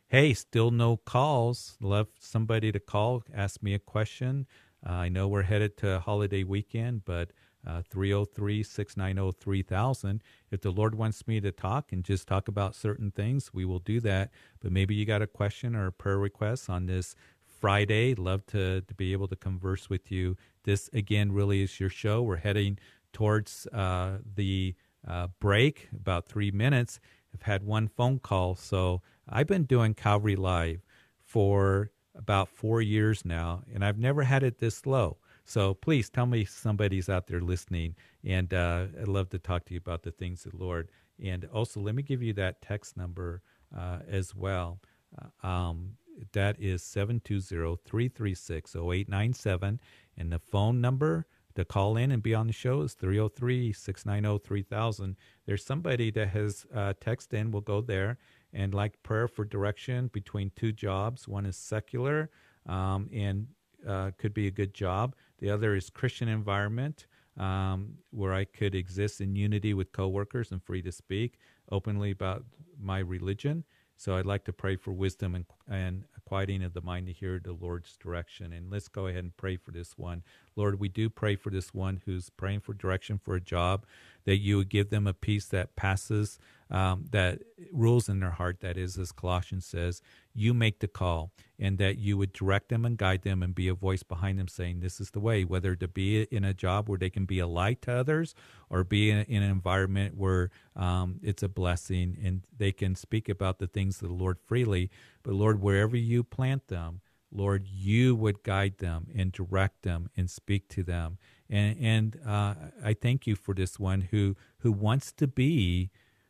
hey, 0.08 0.34
still 0.34 0.72
no 0.72 0.98
calls. 0.98 1.78
Love 1.80 2.08
somebody 2.20 2.72
to 2.72 2.80
call, 2.80 3.24
ask 3.34 3.62
me 3.62 3.74
a 3.74 3.80
question. 3.80 4.48
Uh, 4.86 4.94
I 4.94 5.10
know 5.10 5.28
we're 5.28 5.44
headed 5.44 5.78
to 5.78 6.00
holiday 6.00 6.44
weekend, 6.44 7.04
but 7.06 7.32
303 7.66 8.64
690 8.64 9.38
3000. 9.40 10.24
If 10.52 10.62
the 10.62 10.72
Lord 10.72 10.96
wants 10.96 11.28
me 11.28 11.40
to 11.42 11.52
talk 11.52 11.92
and 11.92 12.04
just 12.04 12.28
talk 12.28 12.48
about 12.48 12.76
certain 12.76 13.12
things, 13.12 13.54
we 13.54 13.66
will 13.66 13.80
do 13.80 14.00
that. 14.02 14.32
But 14.60 14.72
maybe 14.72 14.96
you 14.96 15.06
got 15.06 15.22
a 15.22 15.28
question 15.28 15.76
or 15.76 15.88
a 15.88 15.92
prayer 15.92 16.18
request 16.18 16.70
on 16.70 16.86
this 16.86 17.16
Friday. 17.60 18.16
Love 18.16 18.46
to, 18.48 18.82
to 18.82 18.94
be 18.94 19.12
able 19.14 19.28
to 19.28 19.36
converse 19.36 19.90
with 19.90 20.12
you. 20.12 20.38
This, 20.64 20.90
again, 20.94 21.32
really 21.32 21.62
is 21.62 21.80
your 21.80 21.90
show. 21.90 22.22
We're 22.22 22.38
heading 22.38 22.80
towards 23.12 23.68
uh, 23.68 24.20
the 24.36 24.76
uh, 25.08 25.28
break, 25.40 25.90
about 25.94 26.28
three 26.28 26.52
minutes. 26.52 27.00
I've 27.34 27.44
had 27.44 27.64
one 27.64 27.88
phone 27.88 28.20
call. 28.20 28.56
So 28.56 29.02
I've 29.28 29.48
been 29.48 29.64
doing 29.64 29.94
Calvary 29.94 30.36
Live 30.36 30.86
for 31.24 31.92
about 32.16 32.50
four 32.50 32.82
years 32.82 33.24
now, 33.24 33.64
and 33.74 33.86
I've 33.86 33.98
never 33.98 34.24
had 34.24 34.44
it 34.44 34.60
this 34.60 34.86
low. 34.86 35.18
So 35.50 35.74
please 35.74 36.10
tell 36.12 36.28
me 36.28 36.46
somebody's 36.46 37.10
out 37.10 37.26
there 37.26 37.42
listening, 37.42 37.96
and 38.24 38.54
uh, 38.54 38.86
I'd 39.02 39.08
love 39.08 39.30
to 39.30 39.40
talk 39.40 39.66
to 39.66 39.74
you 39.74 39.80
about 39.80 40.04
the 40.04 40.12
things 40.12 40.46
of 40.46 40.52
the 40.52 40.60
Lord. 40.60 40.92
And 41.20 41.46
also, 41.46 41.80
let 41.80 41.96
me 41.96 42.04
give 42.04 42.22
you 42.22 42.34
that 42.34 42.62
text 42.62 42.96
number 42.96 43.42
uh, 43.76 44.02
as 44.08 44.36
well. 44.36 44.80
Uh, 45.20 45.48
um, 45.48 45.94
that 46.34 46.56
is 46.60 46.84
720-336-0897 46.84 49.80
and 50.20 50.32
the 50.32 50.38
phone 50.38 50.82
number 50.82 51.26
to 51.56 51.66
call 51.66 51.98
in 51.98 52.12
and 52.12 52.22
be 52.22 52.36
on 52.36 52.46
the 52.46 52.54
show 52.54 52.82
is 52.82 52.94
303-690-3000 52.94 55.16
there's 55.48 55.66
somebody 55.66 56.12
that 56.12 56.28
has 56.28 56.68
uh, 56.76 56.94
text 57.02 57.34
in. 57.34 57.50
We'll 57.50 57.62
go 57.62 57.82
there. 57.82 58.20
And 58.54 58.76
like 58.76 59.02
prayer 59.02 59.28
for 59.28 59.46
direction 59.46 60.12
between 60.14 60.52
two 60.56 60.74
jobs. 60.74 61.28
One 61.28 61.48
is 61.48 61.58
secular 61.58 62.30
um, 62.68 63.10
and 63.12 63.48
uh, 63.88 64.12
could 64.18 64.34
be 64.34 64.48
a 64.48 64.52
good 64.52 64.74
job 64.74 65.16
the 65.40 65.50
other 65.50 65.76
is 65.76 65.90
christian 65.90 66.28
environment 66.28 67.08
um, 67.38 67.96
where 68.12 68.34
i 68.34 68.46
could 68.46 68.76
exist 68.76 69.22
in 69.22 69.36
unity 69.36 69.74
with 69.74 69.92
coworkers 69.92 70.52
and 70.52 70.64
free 70.64 70.82
to 70.82 70.92
speak 70.92 71.40
openly 71.72 72.12
about 72.12 72.44
my 72.80 73.00
religion 73.00 73.64
so 74.00 74.16
I'd 74.16 74.26
like 74.26 74.46
to 74.46 74.54
pray 74.54 74.78
for 74.78 74.94
wisdom 74.94 75.36
and, 75.36 75.46
and 75.68 76.06
quieting 76.24 76.64
of 76.64 76.74
the 76.74 76.80
mind 76.82 77.08
to 77.08 77.12
hear 77.12 77.38
the 77.38 77.52
Lord's 77.52 77.98
direction. 77.98 78.54
And 78.54 78.72
let's 78.72 78.88
go 78.88 79.08
ahead 79.08 79.26
and 79.26 79.36
pray 79.36 79.58
for 79.58 79.72
this 79.72 79.98
one. 79.98 80.24
Lord, 80.56 80.80
we 80.80 80.88
do 80.88 81.10
pray 81.10 81.36
for 81.36 81.50
this 81.50 81.74
one 81.74 82.02
who's 82.06 82.30
praying 82.30 82.62
for 82.62 82.74
direction 82.74 83.20
for 83.22 83.36
a 83.36 83.42
job, 83.42 83.86
that 84.30 84.38
you 84.38 84.58
would 84.58 84.70
give 84.70 84.92
them 84.92 85.08
a 85.08 85.14
peace 85.14 85.48
that 85.48 85.76
passes 85.76 86.38
um, 86.70 87.06
that 87.10 87.40
rules 87.74 88.08
in 88.08 88.20
their 88.20 88.30
heart. 88.30 88.60
That 88.60 88.78
is, 88.78 88.96
as 89.00 89.12
Colossians 89.12 89.66
says, 89.66 90.04
you 90.36 90.54
make 90.54 90.82
the 90.82 90.88
call, 90.88 91.32
and 91.58 91.80
that 91.80 91.98
you 91.98 92.16
would 92.16 92.32
direct 92.32 92.70
them 92.70 92.86
and 92.86 92.96
guide 92.96 93.24
them 93.24 93.42
and 93.42 93.56
be 93.56 93.68
a 93.68 93.74
voice 93.74 94.04
behind 94.04 94.38
them 94.38 94.48
saying, 94.48 94.82
This 94.82 95.02
is 95.02 95.10
the 95.10 95.20
way, 95.20 95.46
whether 95.46 95.76
to 95.76 95.88
be 95.88 96.22
in 96.22 96.44
a 96.44 96.54
job 96.54 96.88
where 96.88 97.00
they 97.00 97.10
can 97.10 97.26
be 97.26 97.40
a 97.40 97.48
light 97.48 97.82
to 97.82 97.92
others 97.92 98.36
or 98.70 98.84
be 98.84 99.10
in, 99.10 99.18
an 99.18 99.42
environment 99.42 100.16
where 100.16 100.52
um, 100.76 101.20
it's 101.24 101.42
a 101.42 101.50
blessing 101.50 102.16
and 102.24 102.44
they 102.56 102.72
can 102.72 102.94
speak 102.94 103.30
about 103.30 103.58
the 103.58 103.66
things 103.66 104.00
of 104.00 104.10
the 104.10 104.14
Lord 104.14 104.38
freely. 104.46 104.92
But 105.24 105.34
Lord, 105.34 105.60
wherever 105.60 105.98
you 105.98 106.24
plant 106.24 106.68
them, 106.68 107.02
Lord, 107.32 107.68
you 107.68 108.16
would 108.16 108.44
guide 108.44 108.78
them 108.78 109.08
and 109.16 109.32
direct 109.32 109.82
them 109.82 110.10
and 110.16 110.30
speak 110.30 110.68
to 110.70 110.84
them. 110.84 111.18
And, 111.50 111.78
and 111.80 112.20
uh, 112.26 112.54
I 112.84 112.94
thank 112.94 113.26
you 113.26 113.36
for 113.36 113.54
this 113.54 113.80
one 113.80 114.02
who, 114.12 114.36
who 114.60 114.72
wants 114.72 115.12
to 115.14 115.28
be 115.28 115.90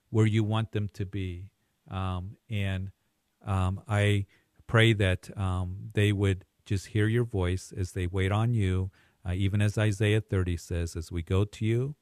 where 0.09 0.25
you 0.25 0.43
want 0.43 0.71
them 0.71 0.89
to 0.93 1.05
be. 1.05 1.49
Um, 1.89 2.37
and 2.49 2.91
um, 3.45 3.81
I 3.87 4.25
pray 4.67 4.93
that 4.93 5.35
um, 5.37 5.89
they 5.93 6.11
would 6.11 6.45
just 6.65 6.87
hear 6.87 7.07
your 7.07 7.23
voice 7.23 7.73
as 7.75 7.93
they 7.93 8.07
wait 8.07 8.31
on 8.31 8.53
you, 8.53 8.91
uh, 9.27 9.33
even 9.33 9.61
as 9.61 9.77
Isaiah 9.77 10.21
30 10.21 10.57
says, 10.57 10.95
as 10.95 11.11
we 11.11 11.21
go 11.21 11.43
to 11.43 11.65
you, 11.65 11.95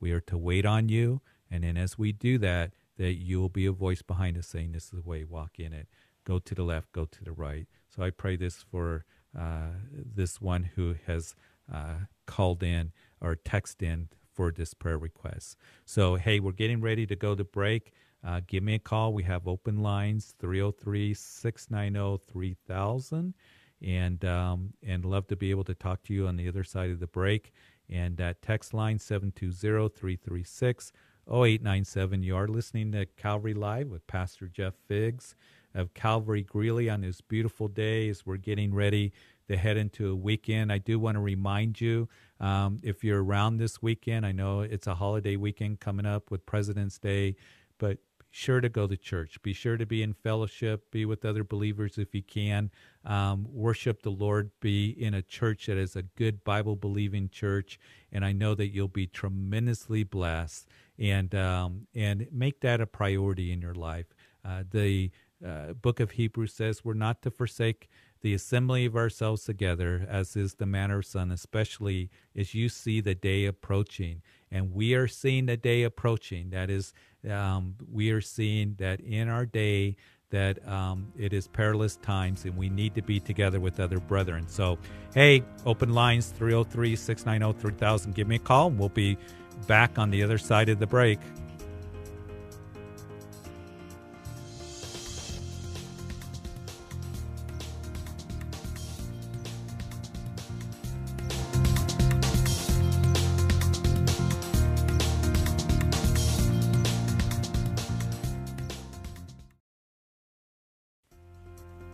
we 0.00 0.12
are 0.12 0.20
to 0.20 0.38
wait 0.38 0.66
on 0.66 0.88
you. 0.88 1.20
And 1.50 1.62
then 1.62 1.76
as 1.76 1.98
we 1.98 2.12
do 2.12 2.38
that, 2.38 2.72
that 2.96 3.14
you 3.14 3.40
will 3.40 3.48
be 3.48 3.66
a 3.66 3.72
voice 3.72 4.02
behind 4.02 4.38
us 4.38 4.46
saying, 4.46 4.72
This 4.72 4.84
is 4.84 4.90
the 4.90 5.02
way, 5.02 5.24
walk 5.24 5.58
in 5.58 5.72
it. 5.72 5.88
Go 6.24 6.38
to 6.38 6.54
the 6.54 6.62
left, 6.62 6.92
go 6.92 7.04
to 7.04 7.24
the 7.24 7.32
right. 7.32 7.66
So 7.94 8.02
I 8.02 8.10
pray 8.10 8.36
this 8.36 8.64
for 8.70 9.04
uh, 9.38 9.72
this 9.92 10.40
one 10.40 10.70
who 10.74 10.94
has 11.06 11.34
uh, 11.72 12.06
called 12.26 12.62
in 12.62 12.92
or 13.20 13.34
text 13.34 13.82
in 13.82 14.08
for 14.32 14.50
this 14.50 14.74
prayer 14.74 14.98
request. 14.98 15.56
So, 15.84 16.16
hey, 16.16 16.40
we're 16.40 16.52
getting 16.52 16.80
ready 16.80 17.06
to 17.06 17.16
go 17.16 17.34
to 17.34 17.44
break. 17.44 17.92
Uh, 18.26 18.40
give 18.46 18.62
me 18.62 18.74
a 18.74 18.78
call. 18.78 19.12
We 19.12 19.22
have 19.24 19.46
open 19.46 19.82
lines 19.82 20.34
303 20.38 21.14
690 21.14 22.24
3000. 22.30 23.34
And, 23.82 24.24
um, 24.24 24.72
and 24.82 25.04
love 25.04 25.26
to 25.26 25.36
be 25.36 25.50
able 25.50 25.64
to 25.64 25.74
talk 25.74 26.02
to 26.04 26.14
you 26.14 26.26
on 26.26 26.36
the 26.36 26.48
other 26.48 26.64
side 26.64 26.90
of 26.90 27.00
the 27.00 27.06
break. 27.06 27.52
And 27.90 28.16
that 28.16 28.40
text 28.40 28.72
line 28.72 28.98
720 28.98 29.88
336 29.88 30.92
0897. 31.28 32.22
You 32.22 32.36
are 32.36 32.48
listening 32.48 32.92
to 32.92 33.06
Calvary 33.06 33.54
Live 33.54 33.88
with 33.88 34.06
Pastor 34.06 34.46
Jeff 34.46 34.74
Figs 34.86 35.34
of 35.74 35.92
Calvary 35.94 36.42
Greeley 36.42 36.88
on 36.88 37.00
this 37.00 37.20
beautiful 37.20 37.68
day 37.68 38.08
as 38.08 38.24
we're 38.24 38.36
getting 38.36 38.74
ready 38.74 39.12
to 39.48 39.56
head 39.56 39.76
into 39.76 40.10
a 40.10 40.14
weekend. 40.14 40.72
I 40.72 40.78
do 40.78 40.98
want 40.98 41.16
to 41.16 41.20
remind 41.20 41.80
you 41.80 42.08
um, 42.40 42.78
if 42.82 43.04
you're 43.04 43.22
around 43.22 43.58
this 43.58 43.82
weekend, 43.82 44.26
I 44.26 44.32
know 44.32 44.60
it's 44.60 44.86
a 44.86 44.94
holiday 44.94 45.36
weekend 45.36 45.80
coming 45.80 46.06
up 46.06 46.30
with 46.30 46.46
President's 46.46 46.98
Day, 46.98 47.36
but 47.78 47.98
be 48.18 48.26
sure 48.30 48.60
to 48.60 48.68
go 48.68 48.86
to 48.86 48.96
church. 48.96 49.40
Be 49.42 49.52
sure 49.52 49.76
to 49.76 49.86
be 49.86 50.02
in 50.02 50.14
fellowship, 50.14 50.90
be 50.90 51.04
with 51.04 51.24
other 51.24 51.44
believers 51.44 51.98
if 51.98 52.14
you 52.14 52.22
can. 52.22 52.70
Um, 53.04 53.46
worship 53.50 54.02
the 54.02 54.10
Lord, 54.10 54.50
be 54.60 54.90
in 54.90 55.14
a 55.14 55.22
church 55.22 55.66
that 55.66 55.76
is 55.76 55.94
a 55.94 56.02
good 56.02 56.42
Bible 56.42 56.76
believing 56.76 57.28
church. 57.28 57.78
And 58.10 58.24
I 58.24 58.32
know 58.32 58.54
that 58.54 58.68
you'll 58.68 58.88
be 58.88 59.06
tremendously 59.06 60.04
blessed 60.04 60.68
and, 60.98 61.34
um, 61.34 61.86
and 61.94 62.26
make 62.32 62.60
that 62.60 62.80
a 62.80 62.86
priority 62.86 63.52
in 63.52 63.60
your 63.60 63.74
life. 63.74 64.06
Uh, 64.44 64.64
the 64.70 65.10
uh, 65.44 65.72
book 65.74 66.00
of 66.00 66.12
Hebrews 66.12 66.54
says 66.54 66.84
we're 66.84 66.94
not 66.94 67.22
to 67.22 67.30
forsake 67.30 67.88
the 68.24 68.32
assembly 68.32 68.86
of 68.86 68.96
ourselves 68.96 69.44
together, 69.44 70.06
as 70.08 70.34
is 70.34 70.54
the 70.54 70.64
manner 70.64 71.00
of 71.00 71.04
some, 71.04 71.30
especially 71.30 72.08
as 72.34 72.54
you 72.54 72.70
see 72.70 73.02
the 73.02 73.14
day 73.14 73.44
approaching. 73.44 74.22
And 74.50 74.72
we 74.72 74.94
are 74.94 75.06
seeing 75.06 75.44
the 75.44 75.58
day 75.58 75.82
approaching. 75.82 76.48
That 76.48 76.70
is, 76.70 76.94
um, 77.30 77.74
we 77.92 78.10
are 78.12 78.22
seeing 78.22 78.76
that 78.78 79.00
in 79.00 79.28
our 79.28 79.44
day 79.44 79.96
that 80.30 80.66
um, 80.66 81.12
it 81.18 81.34
is 81.34 81.48
perilous 81.48 81.96
times 81.96 82.46
and 82.46 82.56
we 82.56 82.70
need 82.70 82.94
to 82.94 83.02
be 83.02 83.20
together 83.20 83.60
with 83.60 83.78
other 83.78 84.00
brethren. 84.00 84.48
So, 84.48 84.78
hey, 85.14 85.44
open 85.66 85.92
lines 85.92 86.28
303 86.28 86.96
690 86.96 87.60
3000. 87.60 88.14
Give 88.14 88.26
me 88.26 88.36
a 88.36 88.38
call 88.38 88.68
and 88.68 88.78
we'll 88.78 88.88
be 88.88 89.18
back 89.66 89.98
on 89.98 90.08
the 90.08 90.22
other 90.22 90.38
side 90.38 90.70
of 90.70 90.78
the 90.78 90.86
break. 90.86 91.18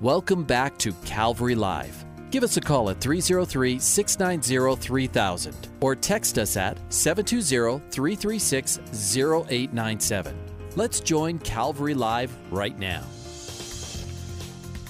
Welcome 0.00 0.44
back 0.44 0.78
to 0.78 0.94
Calvary 1.04 1.54
Live. 1.54 2.06
Give 2.30 2.42
us 2.42 2.56
a 2.56 2.60
call 2.62 2.88
at 2.88 3.02
303 3.02 3.78
690 3.78 4.80
3000 4.80 5.68
or 5.82 5.94
text 5.94 6.38
us 6.38 6.56
at 6.56 6.78
720 6.90 7.86
336 7.90 8.78
0897. 8.78 10.38
Let's 10.74 11.00
join 11.00 11.38
Calvary 11.40 11.92
Live 11.92 12.34
right 12.50 12.78
now. 12.78 13.02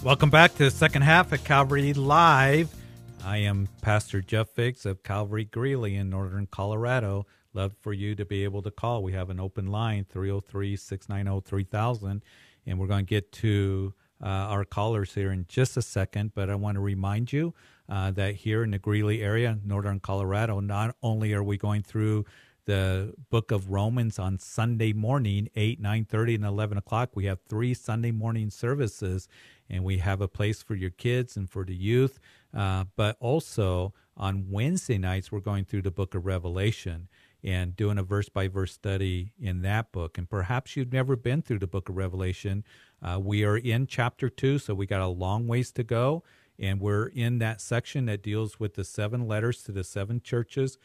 Welcome 0.04 0.30
back 0.30 0.54
to 0.54 0.62
the 0.62 0.70
second 0.70 1.02
half 1.02 1.32
of 1.32 1.42
Calvary 1.42 1.92
Live. 1.92 2.72
I 3.24 3.38
am 3.38 3.66
Pastor 3.82 4.20
Jeff 4.20 4.50
Figs 4.50 4.86
of 4.86 5.02
Calvary 5.02 5.44
Greeley 5.44 5.96
in 5.96 6.08
northern 6.08 6.46
Colorado. 6.46 7.26
Love 7.52 7.72
for 7.80 7.92
you 7.92 8.14
to 8.14 8.24
be 8.24 8.44
able 8.44 8.62
to 8.62 8.70
call. 8.70 9.02
We 9.02 9.14
have 9.14 9.28
an 9.30 9.40
open 9.40 9.72
line, 9.72 10.06
303 10.08 10.76
690 10.76 11.50
3000, 11.50 12.22
and 12.66 12.78
we're 12.78 12.86
going 12.86 13.06
to 13.06 13.10
get 13.10 13.32
to 13.32 13.92
uh, 14.22 14.26
our 14.26 14.64
callers 14.64 15.14
here 15.14 15.32
in 15.32 15.46
just 15.48 15.76
a 15.76 15.82
second, 15.82 16.32
but 16.34 16.50
I 16.50 16.54
want 16.54 16.76
to 16.76 16.80
remind 16.80 17.32
you 17.32 17.54
uh, 17.88 18.10
that 18.12 18.36
here 18.36 18.62
in 18.62 18.70
the 18.70 18.78
Greeley 18.78 19.22
area, 19.22 19.58
northern 19.64 20.00
Colorado, 20.00 20.60
not 20.60 20.94
only 21.02 21.32
are 21.32 21.42
we 21.42 21.56
going 21.56 21.82
through 21.82 22.24
the 22.66 23.14
book 23.30 23.50
of 23.50 23.70
Romans 23.70 24.18
on 24.18 24.38
Sunday 24.38 24.92
morning, 24.92 25.48
8, 25.56 25.82
9.30, 25.82 26.36
and 26.36 26.44
11 26.44 26.78
o'clock. 26.78 27.10
We 27.14 27.24
have 27.24 27.40
three 27.48 27.74
Sunday 27.74 28.12
morning 28.12 28.50
services, 28.50 29.28
and 29.68 29.82
we 29.82 29.98
have 29.98 30.20
a 30.20 30.28
place 30.28 30.62
for 30.62 30.74
your 30.74 30.90
kids 30.90 31.36
and 31.36 31.50
for 31.50 31.64
the 31.64 31.74
youth. 31.74 32.20
Uh, 32.56 32.84
but 32.96 33.16
also 33.20 33.94
on 34.16 34.50
Wednesday 34.50 34.98
nights, 34.98 35.32
we're 35.32 35.40
going 35.40 35.64
through 35.64 35.82
the 35.82 35.90
book 35.90 36.14
of 36.14 36.26
Revelation. 36.26 37.08
and 37.42 37.74
doing 37.74 37.96
a 37.96 38.02
verse 38.02 38.28
by 38.28 38.48
verse 38.48 38.72
study 38.72 39.32
in 39.40 39.62
that 39.62 39.92
book. 39.92 40.18
And 40.18 40.28
perhaps 40.28 40.76
you've 40.76 40.92
never 40.92 41.16
been 41.16 41.40
through 41.40 41.60
the 41.60 41.66
book 41.66 41.88
of 41.88 41.96
Revelation. 41.96 42.64
Uh, 43.02 43.18
we 43.20 43.44
are 43.44 43.56
in 43.56 43.86
chapter 43.86 44.28
two, 44.28 44.58
so 44.58 44.74
we 44.74 44.86
got 44.86 45.00
a 45.00 45.06
long 45.06 45.46
ways 45.46 45.72
to 45.72 45.82
go. 45.82 46.22
And 46.58 46.80
we're 46.80 47.06
in 47.06 47.38
that 47.38 47.60
section 47.60 48.06
that 48.06 48.22
deals 48.22 48.60
with 48.60 48.74
the 48.74 48.84
seven 48.84 49.26
letters 49.26 49.62
to 49.62 49.72
the 49.72 49.84
seven 49.84 50.20
churches. 50.20 50.76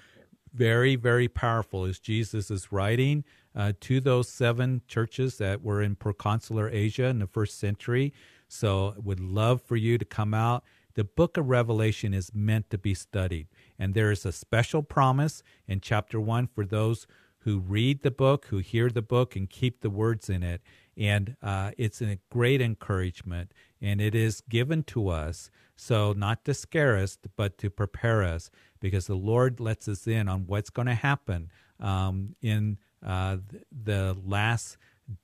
Very, 0.53 0.95
very 0.95 1.27
powerful 1.27 1.83
as 1.83 1.99
Jesus 1.99 2.49
is 2.49 2.71
writing 2.71 3.25
uh, 3.53 3.73
to 3.81 3.99
those 3.99 4.29
seven 4.29 4.81
churches 4.87 5.37
that 5.37 5.61
were 5.61 5.81
in 5.81 5.97
proconsular 5.97 6.69
Asia 6.71 7.05
in 7.07 7.19
the 7.19 7.27
first 7.27 7.59
century. 7.59 8.13
So, 8.47 8.93
would 9.03 9.19
love 9.19 9.61
for 9.61 9.75
you 9.75 9.97
to 9.97 10.05
come 10.05 10.33
out. 10.33 10.63
The 10.93 11.03
book 11.03 11.35
of 11.35 11.49
Revelation 11.49 12.13
is 12.13 12.31
meant 12.33 12.69
to 12.69 12.77
be 12.77 12.93
studied. 12.93 13.47
And 13.77 13.93
there 13.93 14.11
is 14.11 14.25
a 14.25 14.31
special 14.31 14.81
promise 14.81 15.43
in 15.67 15.81
chapter 15.81 16.21
one 16.21 16.47
for 16.47 16.65
those 16.65 17.05
who 17.39 17.59
read 17.59 18.01
the 18.01 18.11
book, 18.11 18.45
who 18.45 18.59
hear 18.59 18.89
the 18.89 19.01
book, 19.01 19.35
and 19.35 19.49
keep 19.49 19.81
the 19.81 19.89
words 19.89 20.29
in 20.29 20.41
it. 20.41 20.61
And 20.97 21.35
uh, 21.41 21.71
it's 21.77 22.01
a 22.01 22.19
great 22.29 22.61
encouragement, 22.61 23.51
and 23.81 23.99
it 23.99 24.15
is 24.15 24.41
given 24.41 24.83
to 24.83 25.09
us. 25.09 25.49
So, 25.75 26.13
not 26.13 26.45
to 26.45 26.53
scare 26.53 26.95
us, 26.95 27.17
but 27.35 27.57
to 27.57 27.69
prepare 27.69 28.23
us, 28.23 28.49
because 28.79 29.07
the 29.07 29.15
Lord 29.15 29.59
lets 29.59 29.87
us 29.89 30.07
in 30.07 30.29
on 30.29 30.47
what's 30.47 30.69
going 30.69 30.87
to 30.87 30.95
happen 30.95 31.51
um, 31.79 32.35
in 32.41 32.77
uh, 33.05 33.37
the 33.71 34.15
last 34.25 34.77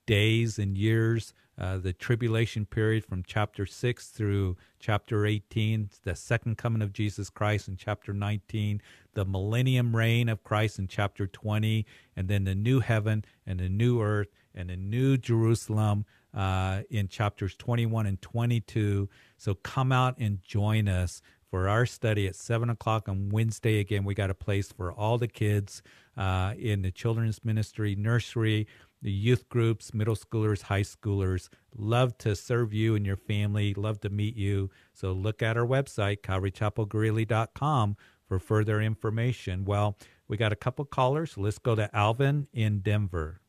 days 0.06 0.58
and 0.58 0.76
years, 0.76 1.32
uh, 1.58 1.78
the 1.78 1.92
tribulation 1.92 2.64
period 2.64 3.04
from 3.04 3.22
chapter 3.26 3.66
6 3.66 4.08
through 4.08 4.56
chapter 4.78 5.26
18, 5.26 5.90
the 6.04 6.14
second 6.14 6.56
coming 6.56 6.82
of 6.82 6.92
Jesus 6.92 7.28
Christ 7.30 7.68
in 7.68 7.76
chapter 7.76 8.12
19, 8.12 8.80
the 9.14 9.24
millennium 9.24 9.94
reign 9.94 10.28
of 10.28 10.42
Christ 10.44 10.78
in 10.78 10.88
chapter 10.88 11.26
20, 11.26 11.84
and 12.16 12.28
then 12.28 12.44
the 12.44 12.54
new 12.54 12.80
heaven 12.80 13.24
and 13.46 13.60
the 13.60 13.68
new 13.68 14.00
earth 14.00 14.28
and 14.54 14.70
the 14.70 14.76
new 14.76 15.16
Jerusalem 15.16 16.04
uh, 16.34 16.82
in 16.90 17.08
chapters 17.08 17.54
21 17.56 18.06
and 18.06 18.20
22. 18.20 19.08
So 19.36 19.54
come 19.54 19.92
out 19.92 20.16
and 20.18 20.42
join 20.42 20.88
us 20.88 21.22
for 21.50 21.68
our 21.68 21.84
study 21.84 22.26
at 22.26 22.34
7 22.34 22.70
o'clock 22.70 23.08
on 23.08 23.28
Wednesday. 23.28 23.78
Again, 23.78 24.04
we 24.04 24.14
got 24.14 24.30
a 24.30 24.34
place 24.34 24.72
for 24.72 24.90
all 24.90 25.18
the 25.18 25.28
kids 25.28 25.82
uh, 26.16 26.54
in 26.58 26.80
the 26.80 26.90
children's 26.90 27.44
ministry, 27.44 27.94
nursery, 27.94 28.66
the 29.02 29.10
youth 29.10 29.48
groups, 29.50 29.92
middle 29.92 30.14
schoolers, 30.14 30.62
high 30.62 30.82
schoolers. 30.82 31.50
Love 31.76 32.16
to 32.18 32.34
serve 32.34 32.72
you 32.72 32.94
and 32.94 33.04
your 33.04 33.16
family. 33.16 33.74
Love 33.74 34.00
to 34.00 34.08
meet 34.08 34.34
you. 34.34 34.70
So 34.94 35.12
look 35.12 35.42
at 35.42 35.58
our 35.58 35.66
website, 35.66 36.22
calvarychapelgreeley.com, 36.22 37.96
for 38.26 38.38
further 38.38 38.80
information. 38.80 39.66
Well, 39.66 39.98
we 40.28 40.38
got 40.38 40.52
a 40.52 40.56
couple 40.56 40.86
callers. 40.86 41.36
Let's 41.36 41.58
go 41.58 41.74
to 41.74 41.94
Alvin 41.94 42.46
in 42.54 42.78
Denver. 42.78 43.41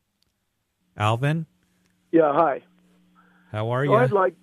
Alvin? 0.96 1.46
Yeah, 2.12 2.32
hi. 2.32 2.62
How 3.50 3.70
are 3.70 3.84
so 3.84 3.92
you? 3.92 3.98
I'd 3.98 4.12
like 4.12 4.34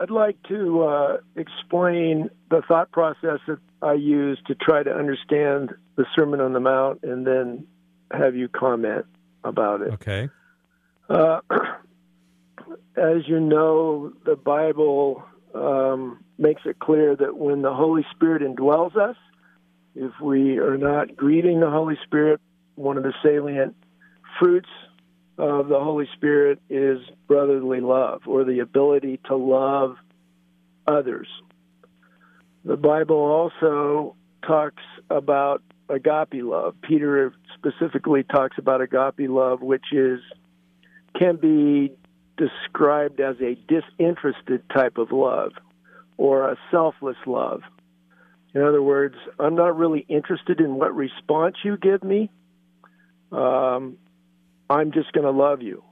I'd 0.00 0.10
like 0.10 0.42
to 0.48 0.82
uh, 0.82 1.16
explain 1.36 2.30
the 2.50 2.62
thought 2.66 2.90
process 2.90 3.38
that 3.46 3.58
I 3.80 3.94
use 3.94 4.40
to 4.46 4.54
try 4.54 4.82
to 4.82 4.90
understand 4.90 5.72
the 5.96 6.04
Sermon 6.16 6.40
on 6.40 6.52
the 6.52 6.60
Mount, 6.60 7.00
and 7.02 7.26
then 7.26 7.66
have 8.10 8.34
you 8.34 8.48
comment 8.48 9.06
about 9.44 9.82
it. 9.82 9.92
Okay. 9.94 10.28
Uh, 11.08 11.40
as 12.96 13.26
you 13.26 13.40
know, 13.40 14.12
the 14.24 14.36
Bible 14.36 15.22
um, 15.54 16.24
makes 16.38 16.62
it 16.64 16.78
clear 16.78 17.14
that 17.16 17.36
when 17.36 17.62
the 17.62 17.72
Holy 17.72 18.04
Spirit 18.14 18.42
indwells 18.42 18.96
us, 18.96 19.16
if 19.94 20.12
we 20.20 20.58
are 20.58 20.78
not 20.78 21.16
greeting 21.16 21.60
the 21.60 21.70
Holy 21.70 21.98
Spirit, 22.04 22.40
one 22.74 22.96
of 22.96 23.02
the 23.02 23.12
salient 23.22 23.76
fruits 24.38 24.70
of 25.42 25.66
the 25.66 25.80
Holy 25.80 26.08
Spirit 26.14 26.60
is 26.70 26.98
brotherly 27.26 27.80
love 27.80 28.22
or 28.26 28.44
the 28.44 28.60
ability 28.60 29.18
to 29.26 29.34
love 29.34 29.96
others. 30.86 31.26
The 32.64 32.76
Bible 32.76 33.16
also 33.16 34.14
talks 34.46 34.84
about 35.10 35.60
agape 35.88 36.44
love. 36.44 36.76
Peter 36.80 37.34
specifically 37.58 38.22
talks 38.22 38.56
about 38.56 38.82
agape 38.82 39.28
love, 39.28 39.62
which 39.62 39.92
is 39.92 40.20
can 41.18 41.36
be 41.36 41.92
described 42.36 43.18
as 43.18 43.34
a 43.40 43.56
disinterested 43.66 44.62
type 44.70 44.96
of 44.96 45.10
love 45.10 45.50
or 46.18 46.50
a 46.50 46.56
selfless 46.70 47.16
love. 47.26 47.62
In 48.54 48.62
other 48.62 48.80
words, 48.80 49.16
I'm 49.40 49.56
not 49.56 49.76
really 49.76 50.06
interested 50.08 50.60
in 50.60 50.76
what 50.76 50.94
response 50.94 51.56
you 51.64 51.76
give 51.76 52.04
me. 52.04 52.30
Um, 53.32 53.96
I'm 54.72 54.92
just 54.92 55.12
going 55.12 55.24
to 55.24 55.30
love 55.30 55.62
you. 55.62 55.82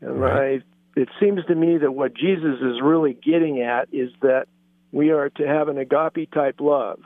And 0.00 0.20
right. 0.20 0.62
I, 0.96 1.00
it 1.00 1.08
seems 1.20 1.44
to 1.46 1.54
me 1.54 1.78
that 1.78 1.92
what 1.92 2.14
Jesus 2.14 2.60
is 2.60 2.80
really 2.82 3.14
getting 3.14 3.62
at 3.62 3.88
is 3.92 4.10
that 4.20 4.46
we 4.90 5.10
are 5.10 5.30
to 5.30 5.46
have 5.46 5.68
an 5.68 5.78
agape 5.78 6.30
type 6.32 6.60
love. 6.60 7.00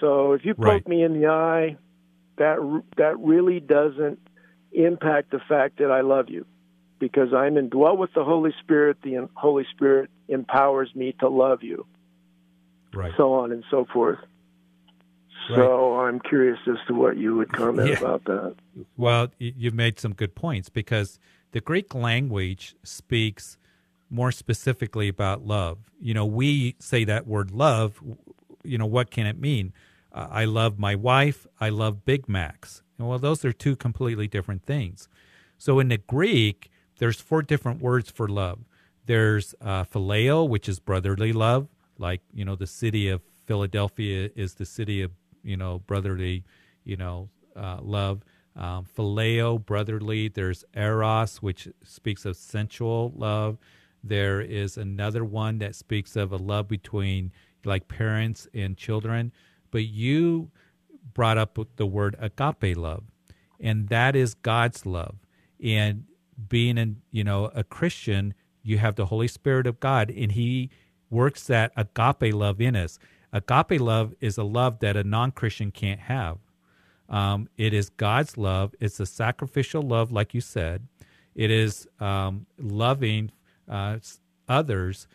So 0.00 0.32
if 0.32 0.44
you 0.44 0.54
poke 0.54 0.64
Right. 0.64 0.88
me 0.88 1.02
in 1.02 1.20
the 1.20 1.28
eye, 1.28 1.76
that 2.36 2.82
that 2.96 3.18
really 3.18 3.60
doesn't 3.60 4.18
impact 4.72 5.30
the 5.30 5.40
fact 5.48 5.78
that 5.78 5.90
I 5.90 6.00
love 6.00 6.28
you, 6.28 6.46
because 6.98 7.32
I'm 7.32 7.56
indwelt 7.56 7.98
with 7.98 8.12
the 8.12 8.24
Holy 8.24 8.52
Spirit. 8.60 8.98
The 9.02 9.28
Holy 9.34 9.64
Spirit 9.70 10.10
empowers 10.28 10.92
me 10.94 11.14
to 11.20 11.28
love 11.28 11.62
you, 11.62 11.86
Right. 12.92 13.12
so 13.16 13.34
on 13.34 13.52
and 13.52 13.64
so 13.70 13.86
forth. 13.92 14.18
So 15.48 16.00
I'm 16.00 16.20
curious 16.20 16.58
as 16.66 16.76
to 16.88 16.94
what 16.94 17.16
you 17.16 17.36
would 17.36 17.52
comment 17.52 17.88
Yeah. 17.88 17.98
about 17.98 18.24
that. 18.24 18.54
Well, 18.96 19.28
you've 19.38 19.74
made 19.74 19.98
some 19.98 20.12
good 20.14 20.34
points 20.34 20.68
because 20.68 21.18
the 21.52 21.60
Greek 21.60 21.94
language 21.94 22.74
speaks 22.82 23.58
more 24.10 24.32
specifically 24.32 25.08
about 25.08 25.46
love. 25.46 25.78
You 26.00 26.14
know, 26.14 26.24
we 26.26 26.76
say 26.78 27.04
that 27.04 27.26
word 27.26 27.50
love, 27.50 28.02
you 28.62 28.78
know, 28.78 28.86
what 28.86 29.10
can 29.10 29.26
it 29.26 29.38
mean? 29.38 29.72
Uh, 30.12 30.28
I 30.30 30.44
love 30.44 30.78
my 30.78 30.94
wife, 30.94 31.46
I 31.60 31.68
love 31.68 32.04
Big 32.04 32.28
Macs. 32.28 32.82
And 32.98 33.08
well, 33.08 33.18
those 33.18 33.44
are 33.44 33.52
two 33.52 33.76
completely 33.76 34.28
different 34.28 34.64
things. 34.64 35.08
So 35.58 35.80
in 35.80 35.88
the 35.88 35.98
Greek, 35.98 36.70
there's 36.98 37.20
four 37.20 37.42
different 37.42 37.80
words 37.80 38.10
for 38.10 38.28
love. 38.28 38.60
There's 39.06 39.54
uh, 39.60 39.84
phileo, 39.84 40.48
which 40.48 40.68
is 40.68 40.78
brotherly 40.78 41.32
love, 41.32 41.68
like, 41.98 42.20
you 42.32 42.44
know, 42.44 42.56
the 42.56 42.66
city 42.66 43.08
of 43.08 43.22
Philadelphia 43.44 44.30
is 44.34 44.54
the 44.54 44.64
city 44.64 45.02
of, 45.02 45.10
you 45.44 45.56
know, 45.56 45.80
brotherly, 45.80 46.44
you 46.84 46.96
know, 46.96 47.28
uh, 47.56 47.78
love. 47.80 48.22
Um, 48.56 48.86
phileo, 48.96 49.64
brotherly. 49.64 50.28
There's 50.28 50.64
eros, 50.74 51.38
which 51.38 51.68
speaks 51.84 52.24
of 52.24 52.36
sensual 52.36 53.12
love. 53.16 53.58
There 54.02 54.40
is 54.40 54.76
another 54.76 55.24
one 55.24 55.58
that 55.58 55.74
speaks 55.74 56.14
of 56.14 56.30
a 56.32 56.36
love 56.36 56.68
between 56.68 57.32
like 57.64 57.88
parents 57.88 58.46
and 58.54 58.76
children. 58.76 59.32
But 59.70 59.84
you 59.86 60.50
brought 61.14 61.38
up 61.38 61.58
the 61.76 61.86
word 61.86 62.16
agape 62.18 62.76
love, 62.76 63.04
and 63.58 63.88
that 63.88 64.14
is 64.14 64.34
God's 64.34 64.86
love. 64.86 65.16
And 65.62 66.04
being 66.48 66.78
an 66.78 67.02
you 67.10 67.24
know 67.24 67.46
a 67.54 67.64
Christian, 67.64 68.34
you 68.62 68.78
have 68.78 68.94
the 68.94 69.06
Holy 69.06 69.28
Spirit 69.28 69.66
of 69.66 69.80
God, 69.80 70.10
and 70.10 70.32
He 70.32 70.70
works 71.10 71.46
that 71.48 71.72
agape 71.76 72.34
love 72.34 72.60
in 72.60 72.76
us. 72.76 72.98
Agape 73.34 73.80
love 73.80 74.14
is 74.20 74.38
a 74.38 74.44
love 74.44 74.78
that 74.78 74.96
a 74.96 75.02
non-Christian 75.04 75.72
can't 75.72 76.00
have. 76.00 76.38
Um, 77.08 77.48
it 77.58 77.74
is 77.74 77.90
God's 77.90 78.38
love. 78.38 78.74
It's 78.80 78.98
a 79.00 79.06
sacrificial 79.06 79.82
love, 79.82 80.10
like 80.12 80.32
you 80.34 80.40
said. 80.40 80.86
It 81.34 81.50
is 81.50 81.86
um, 82.00 82.46
loving 82.58 83.32
uh, 83.68 83.98
others, 84.48 85.06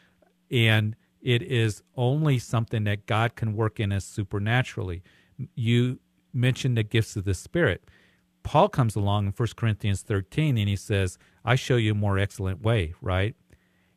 and 0.52 0.96
it 1.22 1.42
is 1.42 1.82
only 1.96 2.40
something 2.40 2.84
that 2.84 3.06
God 3.06 3.36
can 3.36 3.56
work 3.56 3.80
in 3.80 3.92
us 3.92 4.06
supernaturally. 4.06 5.02
You 5.56 6.00
mentioned 6.34 6.78
the 6.78 6.84
gifts 6.84 7.16
of 7.16 7.24
the 7.24 7.34
Spirit. 7.34 7.90
Paul 8.44 8.70
comes 8.70 8.96
along 8.96 9.28
in 9.28 9.34
1 9.34 9.48
Corinthians 9.56 10.02
13 10.02 10.58
and 10.58 10.68
he 10.70 10.76
says, 10.76 11.18
I 11.46 11.56
show 11.56 11.76
you 11.78 11.92
a 11.92 11.96
more 11.96 12.18
excellent 12.20 12.62
way, 12.62 12.94
right? 13.02 13.36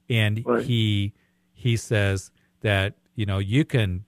And 0.09 0.43
Right. 0.47 0.65
he 0.65 1.13
he 1.53 1.77
says 1.77 2.31
that, 2.61 2.95
you 3.15 3.25
know, 3.25 3.39
you 3.39 3.65
can 3.65 4.05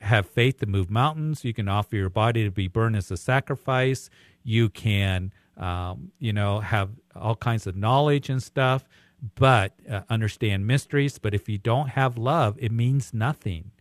have 0.00 0.28
faith 0.28 0.60
to 0.60 0.66
move 0.66 0.90
mountains, 0.90 1.44
you 1.44 1.52
can 1.52 1.68
offer 1.68 1.96
your 1.96 2.10
body 2.10 2.44
to 2.44 2.50
be 2.50 2.68
burned 2.68 2.96
as 2.96 3.10
a 3.10 3.16
sacrifice, 3.16 4.10
you 4.42 4.68
can 4.68 5.32
um, 5.58 6.12
you 6.18 6.32
know, 6.32 6.60
have 6.60 6.90
all 7.14 7.34
kinds 7.34 7.66
of 7.66 7.76
knowledge 7.76 8.30
and 8.30 8.42
stuff, 8.42 8.88
but 9.34 9.72
uh, 9.90 10.02
understand 10.08 10.66
mysteries. 10.66 11.18
But 11.18 11.34
if 11.34 11.48
you 11.48 11.58
don't 11.58 11.88
have 11.90 12.16
love, 12.16 12.56
it 12.58 12.70
means 12.70 13.12
nothing. 13.12 13.72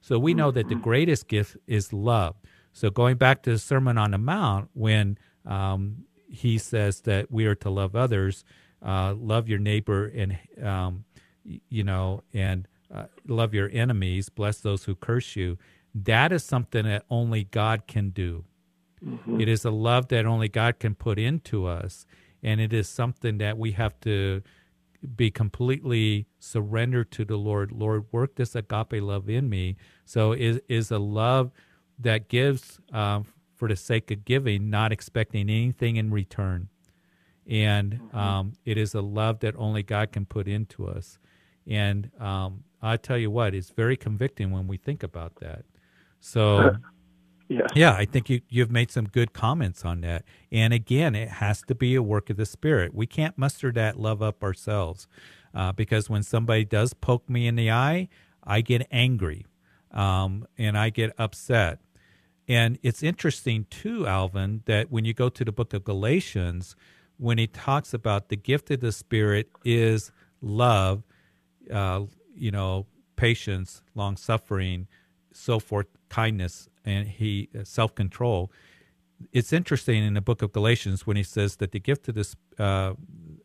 So 0.00 0.18
we 0.18 0.32
know 0.32 0.50
that 0.52 0.68
the 0.68 0.74
greatest 0.74 1.28
gift 1.28 1.56
is 1.66 1.92
love. 1.92 2.36
So 2.72 2.90
going 2.90 3.16
back 3.16 3.42
to 3.42 3.52
the 3.52 3.58
Sermon 3.58 3.98
on 3.98 4.12
the 4.12 4.18
Mount, 4.18 4.70
when 4.74 5.18
um, 5.44 6.04
he 6.28 6.58
says 6.58 7.00
that 7.02 7.30
we 7.30 7.46
are 7.46 7.54
to 7.56 7.70
love 7.70 7.96
others, 7.96 8.44
uh, 8.84 9.14
love 9.14 9.48
your 9.48 9.58
neighbor, 9.58 10.06
and 10.06 10.38
um, 10.62 11.04
you 11.44 11.84
know, 11.84 12.22
and 12.32 12.68
uh, 12.94 13.04
love 13.26 13.54
your 13.54 13.68
enemies, 13.72 14.28
bless 14.28 14.60
those 14.60 14.84
who 14.84 14.94
curse 14.94 15.36
you. 15.36 15.58
That 15.94 16.32
is 16.32 16.44
something 16.44 16.84
that 16.84 17.04
only 17.10 17.44
God 17.44 17.86
can 17.86 18.10
do. 18.10 18.44
Mm-hmm. 19.04 19.40
It 19.40 19.48
is 19.48 19.64
a 19.64 19.70
love 19.70 20.08
that 20.08 20.26
only 20.26 20.48
God 20.48 20.78
can 20.78 20.94
put 20.94 21.18
into 21.18 21.66
us. 21.66 22.06
And 22.42 22.60
it 22.60 22.72
is 22.72 22.88
something 22.88 23.38
that 23.38 23.58
we 23.58 23.72
have 23.72 23.98
to 24.00 24.42
be 25.16 25.30
completely 25.30 26.26
surrendered 26.38 27.10
to 27.12 27.24
the 27.24 27.36
Lord. 27.36 27.72
Lord, 27.72 28.06
work 28.12 28.36
this 28.36 28.54
agape 28.54 29.02
love 29.02 29.28
in 29.28 29.48
me. 29.48 29.76
So 30.04 30.32
is 30.32 30.60
is 30.68 30.90
a 30.90 30.98
love 30.98 31.52
that 31.98 32.28
gives 32.28 32.80
um, 32.92 33.26
for 33.54 33.68
the 33.68 33.76
sake 33.76 34.10
of 34.10 34.24
giving, 34.24 34.70
not 34.70 34.92
expecting 34.92 35.48
anything 35.48 35.96
in 35.96 36.10
return. 36.10 36.68
And 37.46 37.94
mm-hmm. 37.94 38.16
um, 38.16 38.52
it 38.64 38.78
is 38.78 38.94
a 38.94 39.02
love 39.02 39.40
that 39.40 39.54
only 39.56 39.82
God 39.82 40.12
can 40.12 40.26
put 40.26 40.48
into 40.48 40.86
us. 40.86 41.18
And 41.66 42.10
um, 42.18 42.64
I 42.84 42.96
tell 42.96 43.18
you 43.18 43.30
what, 43.30 43.54
it's 43.54 43.70
very 43.70 43.96
convicting 43.96 44.50
when 44.50 44.66
we 44.66 44.76
think 44.76 45.02
about 45.02 45.36
that. 45.36 45.64
So, 46.20 46.76
yeah, 47.48 47.66
yeah, 47.74 47.94
I 47.94 48.04
think 48.04 48.28
you 48.28 48.42
you've 48.48 48.70
made 48.70 48.90
some 48.90 49.06
good 49.06 49.32
comments 49.32 49.84
on 49.84 50.02
that. 50.02 50.24
And 50.52 50.72
again, 50.72 51.14
it 51.14 51.28
has 51.28 51.62
to 51.62 51.74
be 51.74 51.94
a 51.94 52.02
work 52.02 52.30
of 52.30 52.36
the 52.36 52.46
Spirit. 52.46 52.94
We 52.94 53.06
can't 53.06 53.38
muster 53.38 53.72
that 53.72 53.98
love 53.98 54.22
up 54.22 54.42
ourselves, 54.42 55.08
uh, 55.54 55.72
because 55.72 56.10
when 56.10 56.22
somebody 56.22 56.64
does 56.64 56.94
poke 56.94 57.28
me 57.28 57.46
in 57.46 57.56
the 57.56 57.70
eye, 57.70 58.08
I 58.44 58.60
get 58.60 58.86
angry, 58.90 59.46
um, 59.90 60.46
and 60.58 60.76
I 60.76 60.90
get 60.90 61.12
upset. 61.18 61.78
And 62.46 62.78
it's 62.82 63.02
interesting 63.02 63.66
too, 63.70 64.06
Alvin, 64.06 64.62
that 64.66 64.90
when 64.90 65.04
you 65.06 65.14
go 65.14 65.30
to 65.30 65.44
the 65.44 65.52
book 65.52 65.72
of 65.72 65.84
Galatians, 65.84 66.76
when 67.16 67.38
he 67.38 67.46
talks 67.46 67.94
about 67.94 68.28
the 68.28 68.36
gift 68.36 68.70
of 68.70 68.80
the 68.80 68.92
Spirit 68.92 69.48
is 69.64 70.12
love, 70.42 71.02
uh, 71.72 72.02
you 72.34 72.50
know, 72.50 72.86
patience, 73.16 73.82
long 73.94 74.16
suffering, 74.16 74.86
so 75.32 75.58
forth, 75.58 75.86
kindness, 76.08 76.68
and 76.84 77.08
he 77.08 77.48
uh, 77.58 77.64
self 77.64 77.94
control. 77.94 78.50
It's 79.32 79.52
interesting 79.52 80.04
in 80.04 80.14
the 80.14 80.20
book 80.20 80.42
of 80.42 80.52
Galatians 80.52 81.06
when 81.06 81.16
he 81.16 81.22
says 81.22 81.56
that 81.56 81.72
the 81.72 81.80
gift 81.80 82.08
of 82.08 82.14
this, 82.14 82.36
uh, 82.58 82.94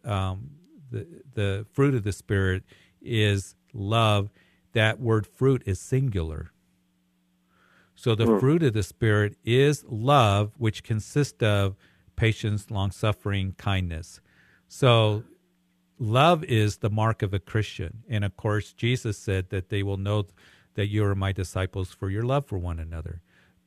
um, 0.04 0.52
the 0.92 1.08
the 1.34 1.66
fruit 1.72 1.96
of 1.96 2.04
the 2.04 2.12
Spirit 2.12 2.64
is 3.02 3.56
love. 3.74 4.30
That 4.74 5.00
word 5.00 5.26
fruit 5.26 5.64
is 5.66 5.80
singular. 5.80 6.52
So 7.96 8.16
the 8.16 8.26
mm. 8.26 8.40
fruit 8.40 8.64
of 8.64 8.74
the 8.74 8.84
Spirit 8.84 9.36
is 9.44 9.84
love, 9.90 10.54
which 10.58 10.84
consists 10.84 11.44
of 11.44 11.76
patience, 12.16 12.72
long 12.72 12.92
suffering, 12.92 13.56
kindness. 13.58 14.22
So 14.68 15.24
love 16.00 16.44
is 16.46 16.78
the 16.78 16.90
mark 16.90 17.22
of 17.22 17.34
a 17.34 17.40
Christian. 17.40 18.04
And 18.10 18.24
of 18.24 18.36
course, 18.38 18.74
Jesus 18.74 19.18
said 19.18 19.50
that 19.50 19.70
they 19.70 19.84
will 19.84 19.98
know 19.98 20.26
that 20.76 20.88
you 20.88 21.04
are 21.04 21.16
my 21.16 21.32
disciples 21.32 21.92
for 21.92 22.10
your 22.10 22.24
love 22.24 22.46
for 22.46 22.58
one 22.58 22.80
another. 22.80 23.22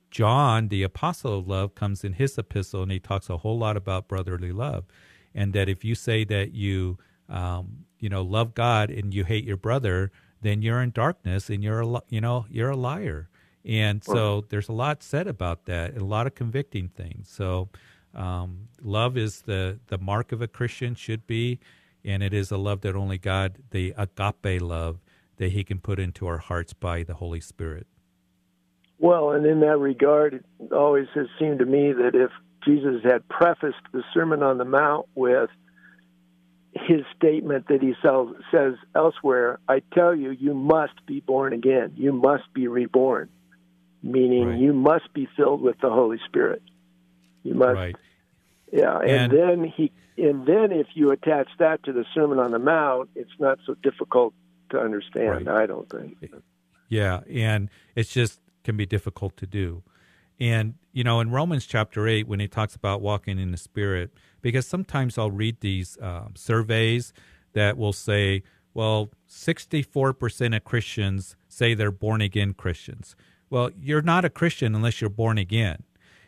John, 0.09 0.67
the 0.67 0.83
apostle 0.83 1.39
of 1.39 1.47
love, 1.47 1.75
comes 1.75 2.03
in 2.03 2.13
his 2.13 2.37
epistle 2.37 2.83
and 2.83 2.91
he 2.91 2.99
talks 2.99 3.29
a 3.29 3.37
whole 3.37 3.57
lot 3.57 3.77
about 3.77 4.07
brotherly 4.07 4.51
love. 4.51 4.85
And 5.33 5.53
that 5.53 5.69
if 5.69 5.83
you 5.83 5.95
say 5.95 6.23
that 6.25 6.53
you, 6.53 6.97
um, 7.29 7.85
you 7.99 8.09
know, 8.09 8.21
love 8.21 8.53
God 8.53 8.89
and 8.89 9.13
you 9.13 9.23
hate 9.23 9.43
your 9.43 9.57
brother, 9.57 10.11
then 10.41 10.61
you're 10.61 10.81
in 10.81 10.91
darkness 10.91 11.49
and 11.49 11.63
you're 11.63 11.81
a, 11.81 12.01
you 12.09 12.21
know, 12.21 12.45
you're 12.49 12.69
a 12.69 12.75
liar. 12.75 13.29
And 13.65 14.03
so 14.03 14.45
there's 14.49 14.67
a 14.67 14.73
lot 14.73 15.01
said 15.01 15.25
about 15.25 15.65
that, 15.65 15.93
and 15.93 16.01
a 16.01 16.05
lot 16.05 16.27
of 16.27 16.35
convicting 16.35 16.89
things. 16.89 17.29
So 17.29 17.69
um, 18.13 18.67
love 18.81 19.15
is 19.17 19.43
the, 19.43 19.79
the 19.87 19.97
mark 19.97 20.33
of 20.33 20.41
a 20.41 20.47
Christian, 20.47 20.95
should 20.95 21.25
be, 21.25 21.59
and 22.05 22.23
it 22.23 22.33
is 22.33 22.51
a 22.51 22.57
love 22.57 22.81
that 22.81 22.95
only 22.95 23.17
God, 23.17 23.57
the 23.71 23.93
agape 23.97 24.61
love, 24.61 24.99
that 25.37 25.51
He 25.51 25.63
can 25.63 25.79
put 25.79 25.99
into 25.99 26.27
our 26.27 26.37
hearts 26.37 26.73
by 26.73 27.03
the 27.03 27.15
Holy 27.15 27.41
Spirit. 27.41 27.87
Well, 28.99 29.31
and 29.31 29.45
in 29.45 29.59
that 29.61 29.77
regard, 29.77 30.45
it 30.59 30.71
always 30.71 31.07
has 31.15 31.27
seemed 31.39 31.59
to 31.59 31.65
me 31.65 31.91
that 31.93 32.11
if 32.13 32.31
Jesus 32.63 33.01
had 33.03 33.27
prefaced 33.27 33.75
the 33.91 34.03
Sermon 34.13 34.43
on 34.43 34.57
the 34.57 34.65
Mount 34.65 35.07
with 35.15 35.49
his 36.73 37.01
statement 37.15 37.67
that 37.67 37.81
he 37.81 37.93
says 38.51 38.75
elsewhere, 38.95 39.59
I 39.67 39.81
tell 39.93 40.15
you, 40.15 40.31
you 40.31 40.53
must 40.53 41.05
be 41.05 41.19
born 41.19 41.53
again. 41.53 41.93
You 41.95 42.13
must 42.13 42.51
be 42.53 42.67
reborn 42.67 43.29
meaning 44.03 44.47
right. 44.47 44.59
you 44.59 44.73
must 44.73 45.11
be 45.13 45.27
filled 45.37 45.61
with 45.61 45.77
the 45.81 45.89
Holy 45.89 46.19
Spirit. 46.27 46.61
You 47.43 47.55
must. 47.55 47.75
Right. 47.75 47.95
Yeah, 48.73 48.97
and, 48.97 49.31
and, 49.31 49.31
then 49.31 49.63
he, 49.63 49.91
and 50.17 50.47
then 50.47 50.71
if 50.71 50.87
you 50.95 51.11
attach 51.11 51.47
that 51.59 51.83
to 51.83 51.93
the 51.93 52.05
Sermon 52.15 52.39
on 52.39 52.49
the 52.49 52.57
Mount, 52.57 53.11
it's 53.15 53.29
not 53.37 53.59
so 53.67 53.75
difficult 53.83 54.33
to 54.71 54.79
understand. 54.79 55.45
Right. 55.45 55.61
I 55.61 55.65
don't 55.67 55.87
think. 55.87 56.17
Yeah, 56.89 57.21
and 57.29 57.69
it's 57.95 58.11
just 58.11 58.39
can 58.63 58.75
be 58.75 58.87
difficult 58.87 59.37
to 59.37 59.45
do. 59.45 59.83
And 60.39 60.73
you 60.91 61.03
know, 61.03 61.19
in 61.19 61.29
Romans 61.29 61.67
chapter 61.67 62.07
eight, 62.07 62.27
when 62.27 62.39
he 62.39 62.47
talks 62.47 62.75
about 62.75 62.99
walking 62.99 63.37
in 63.37 63.51
the 63.51 63.57
Spirit, 63.57 64.09
because 64.41 64.65
sometimes 64.65 65.19
I'll 65.19 65.29
read 65.29 65.59
these 65.59 65.95
um, 66.01 66.33
surveys 66.35 67.13
that 67.53 67.77
will 67.77 67.93
say, 67.93 68.41
well, 68.73 69.11
sixty-four 69.27 70.13
percent 70.13 70.55
of 70.55 70.63
Christians 70.63 71.35
say 71.47 71.75
they're 71.75 71.91
born 71.91 72.21
again 72.21 72.55
Christians. 72.55 73.15
Well, 73.51 73.69
you're 73.79 74.01
not 74.01 74.25
a 74.25 74.31
Christian 74.31 74.73
unless 74.73 74.99
you're 74.99 75.11
born 75.11 75.37
again. 75.37 75.83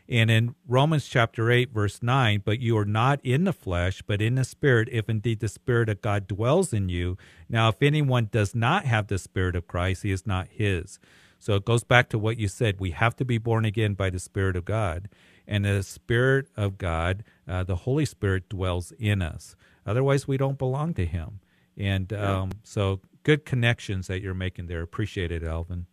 And 0.08 0.30
in 0.30 0.56
Romans 0.68 1.08
chapter 1.08 1.50
8, 1.50 1.72
verse 1.72 2.04
9, 2.04 2.44
but 2.46 2.60
you 2.60 2.78
are 2.78 2.86
not 2.86 3.20
in 3.24 3.44
the 3.44 3.54
flesh, 3.54 4.04
but 4.06 4.22
in 4.22 4.36
the 4.36 4.44
Spirit, 4.44 4.88
if 4.92 5.10
indeed 5.10 5.40
the 5.40 5.48
Spirit 5.48 5.90
of 5.90 6.02
God 6.02 6.28
dwells 6.28 6.74
in 6.74 6.90
you. 6.90 7.18
Now, 7.50 7.70
if 7.70 7.82
anyone 7.82 8.30
does 8.32 8.54
not 8.54 8.86
have 8.86 9.08
the 9.08 9.18
Spirit 9.18 9.56
of 9.56 9.68
Christ, 9.68 10.04
he 10.04 10.12
is 10.12 10.28
not 10.28 10.48
his. 10.50 11.00
So 11.40 11.56
it 11.56 11.66
goes 11.66 11.84
back 11.84 12.10
to 12.10 12.20
what 12.20 12.38
you 12.38 12.48
said. 12.48 12.80
We 12.80 12.92
have 12.92 13.16
to 13.18 13.26
be 13.26 13.40
born 13.40 13.66
again 13.66 13.94
by 13.96 14.12
the 14.12 14.20
Spirit 14.20 14.56
of 14.56 14.66
God. 14.66 15.10
And 15.48 15.66
the 15.66 15.84
Spirit 15.84 16.48
of 16.56 16.78
God, 16.78 17.24
uh, 17.48 17.64
the 17.64 17.76
Holy 17.76 18.06
Spirit, 18.06 18.48
dwells 18.50 18.92
in 19.00 19.22
us. 19.22 19.56
Otherwise, 19.86 20.28
we 20.28 20.38
don't 20.38 20.58
belong 20.58 20.94
to 20.96 21.06
Him. 21.06 21.40
And 21.78 22.12
um, 22.14 22.52
so, 22.64 23.02
good 23.24 23.46
connections 23.46 24.08
that 24.08 24.22
you're 24.22 24.34
making 24.34 24.68
there. 24.68 24.82
Appreciate 24.82 25.32
it, 25.32 25.44
Alvin. 25.44 25.88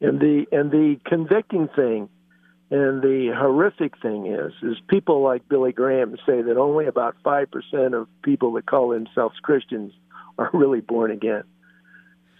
And 0.00 0.18
the 0.18 0.46
and 0.50 0.70
the 0.70 0.96
convicting 1.04 1.68
thing 1.76 2.08
and 2.70 3.02
the 3.02 3.32
horrific 3.36 4.00
thing 4.00 4.26
is 4.26 4.52
is 4.62 4.76
people 4.88 5.22
like 5.22 5.48
Billy 5.48 5.72
Graham 5.72 6.16
say 6.24 6.40
that 6.40 6.56
only 6.56 6.86
about 6.86 7.16
5% 7.24 8.00
of 8.00 8.06
people 8.22 8.52
that 8.52 8.66
call 8.66 8.90
themselves 8.90 9.36
Christians 9.42 9.92
are 10.38 10.50
really 10.52 10.80
born 10.80 11.10
again. 11.10 11.44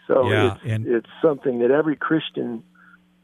So 0.06 0.28
yeah, 0.30 0.54
it's, 0.54 0.64
and, 0.64 0.86
it's 0.86 1.10
something 1.22 1.60
that 1.60 1.70
every 1.70 1.96
Christian 1.96 2.62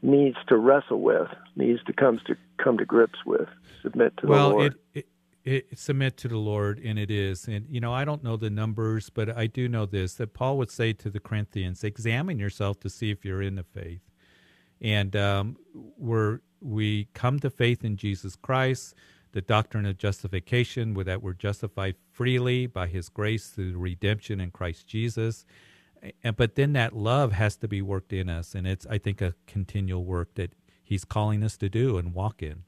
needs 0.01 0.37
to 0.47 0.57
wrestle 0.57 1.01
with, 1.01 1.27
needs 1.55 1.83
to 1.85 1.93
come 1.93 2.19
to 2.27 2.35
come 2.63 2.77
to 2.77 2.85
grips 2.85 3.19
with, 3.25 3.47
submit 3.81 4.15
to 4.17 4.27
well, 4.27 4.49
the 4.49 4.55
Lord. 4.55 4.75
It, 4.93 5.07
it, 5.43 5.67
it, 5.71 5.79
submit 5.79 6.17
to 6.17 6.27
the 6.27 6.37
Lord, 6.37 6.79
and 6.79 6.99
it 6.99 7.09
is. 7.09 7.47
And 7.47 7.65
you 7.69 7.79
know, 7.79 7.93
I 7.93 8.05
don't 8.05 8.23
know 8.23 8.37
the 8.37 8.49
numbers, 8.49 9.09
but 9.09 9.35
I 9.35 9.47
do 9.47 9.67
know 9.67 9.85
this: 9.85 10.13
that 10.15 10.33
Paul 10.33 10.57
would 10.57 10.71
say 10.71 10.93
to 10.93 11.09
the 11.09 11.19
Corinthians, 11.19 11.83
"Examine 11.83 12.37
yourself 12.37 12.79
to 12.81 12.89
see 12.89 13.11
if 13.11 13.23
you're 13.25 13.41
in 13.41 13.55
the 13.55 13.63
faith." 13.63 14.01
and 14.81 15.15
um, 15.15 15.57
we're 15.97 16.39
we 16.61 17.07
come 17.13 17.39
to 17.39 17.49
faith 17.49 17.83
in 17.83 17.97
Jesus 17.97 18.35
Christ, 18.35 18.95
the 19.31 19.41
doctrine 19.41 19.85
of 19.85 19.97
justification, 19.97 20.93
where 20.93 21.05
that 21.05 21.21
we're 21.21 21.33
justified 21.33 21.95
freely 22.11 22.67
by 22.67 22.87
His 22.87 23.09
grace 23.09 23.49
through 23.49 23.77
redemption 23.77 24.39
in 24.39 24.51
Christ 24.51 24.87
Jesus. 24.87 25.45
And 26.23 26.35
but 26.35 26.55
then 26.55 26.73
that 26.73 26.95
love 26.95 27.31
has 27.33 27.55
to 27.57 27.67
be 27.67 27.81
worked 27.81 28.13
in 28.13 28.29
us, 28.29 28.55
and 28.55 28.67
it's 28.67 28.85
I 28.87 28.97
think 28.97 29.21
a 29.21 29.33
continual 29.45 30.03
work 30.03 30.35
that 30.35 30.53
He's 30.83 31.05
calling 31.05 31.43
us 31.43 31.57
to 31.57 31.69
do 31.69 31.97
and 31.97 32.13
walk 32.13 32.41
in. 32.41 32.63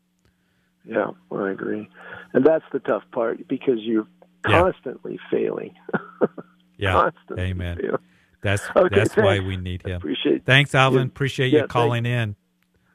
Yeah, 0.86 1.12
well, 1.30 1.44
I 1.44 1.52
agree, 1.52 1.88
and 2.34 2.46
that's 2.46 2.66
the 2.72 2.80
tough 2.80 3.04
part 3.12 3.48
because 3.48 3.80
you're 3.80 4.08
constantly 4.46 5.14
yeah. 5.14 5.30
failing. 5.40 5.76
yeah, 6.78 6.94
constantly 6.94 7.44
amen. 7.46 7.78
Failing. 7.78 7.98
That's 8.42 8.64
okay, 8.76 8.96
that's 8.96 9.14
thanks. 9.14 9.26
why 9.26 9.40
we 9.40 9.58
need 9.58 9.86
him. 9.86 9.98
Appreciate 9.98 10.46
Thanks, 10.46 10.74
Alvin. 10.74 11.08
Appreciate 11.08 11.52
yeah, 11.52 11.62
you 11.62 11.68
calling 11.68 12.06
in. 12.06 12.36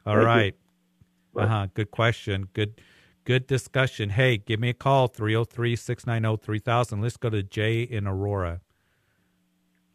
All 0.06 0.16
Thank 0.16 0.26
right. 0.26 0.54
Uh 1.36 1.46
huh. 1.46 1.66
Good 1.74 1.90
question. 1.90 2.48
Good 2.52 2.80
good 3.24 3.46
discussion. 3.46 4.10
Hey, 4.10 4.36
give 4.36 4.60
me 4.60 4.68
a 4.70 4.74
call 4.74 5.08
303-690-3000. 5.08 7.02
Let's 7.02 7.16
go 7.16 7.30
to 7.30 7.42
Jay 7.42 7.82
in 7.82 8.06
Aurora. 8.06 8.60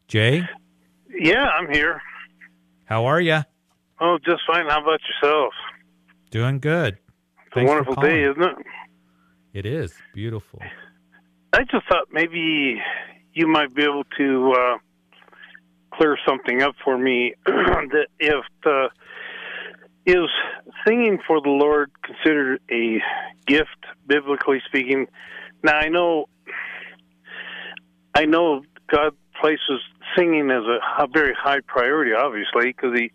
Jay? 0.07 0.47
Yeah, 1.09 1.45
I'm 1.45 1.71
here. 1.71 2.01
How 2.85 3.05
are 3.05 3.21
you? 3.21 3.41
Oh, 4.01 4.17
just 4.25 4.41
fine. 4.47 4.65
How 4.67 4.81
about 4.81 4.99
yourself? 5.07 5.53
Doing 6.31 6.59
good. 6.59 6.97
It's 7.47 7.57
a 7.57 7.63
wonderful 7.63 7.95
day, 7.95 8.23
isn't 8.23 8.41
it? 8.41 8.55
It 9.53 9.65
is. 9.65 9.93
Beautiful. 10.13 10.61
I 11.53 11.63
just 11.63 11.87
thought 11.87 12.07
maybe 12.11 12.81
you 13.33 13.47
might 13.47 13.73
be 13.73 13.83
able 13.83 14.03
to 14.17 14.53
uh, 14.53 14.77
clear 15.93 16.17
something 16.27 16.61
up 16.61 16.75
for 16.83 16.97
me 16.97 17.33
that 17.45 18.07
if 18.19 18.45
the 18.63 18.89
is 20.05 20.29
singing 20.87 21.19
for 21.25 21.41
the 21.41 21.49
Lord 21.49 21.91
considered 22.03 22.61
a 22.71 23.01
gift 23.45 23.85
biblically 24.07 24.61
speaking? 24.65 25.07
Now 25.63 25.75
I 25.75 25.89
know 25.89 26.25
I 28.15 28.25
know 28.25 28.63
God 28.91 29.15
places 29.39 29.81
singing 30.17 30.49
as 30.51 30.63
a, 30.63 31.03
a 31.03 31.07
very 31.07 31.33
high 31.33 31.61
priority, 31.61 32.11
obviously, 32.13 32.71
because 32.71 32.97
He 32.97 33.11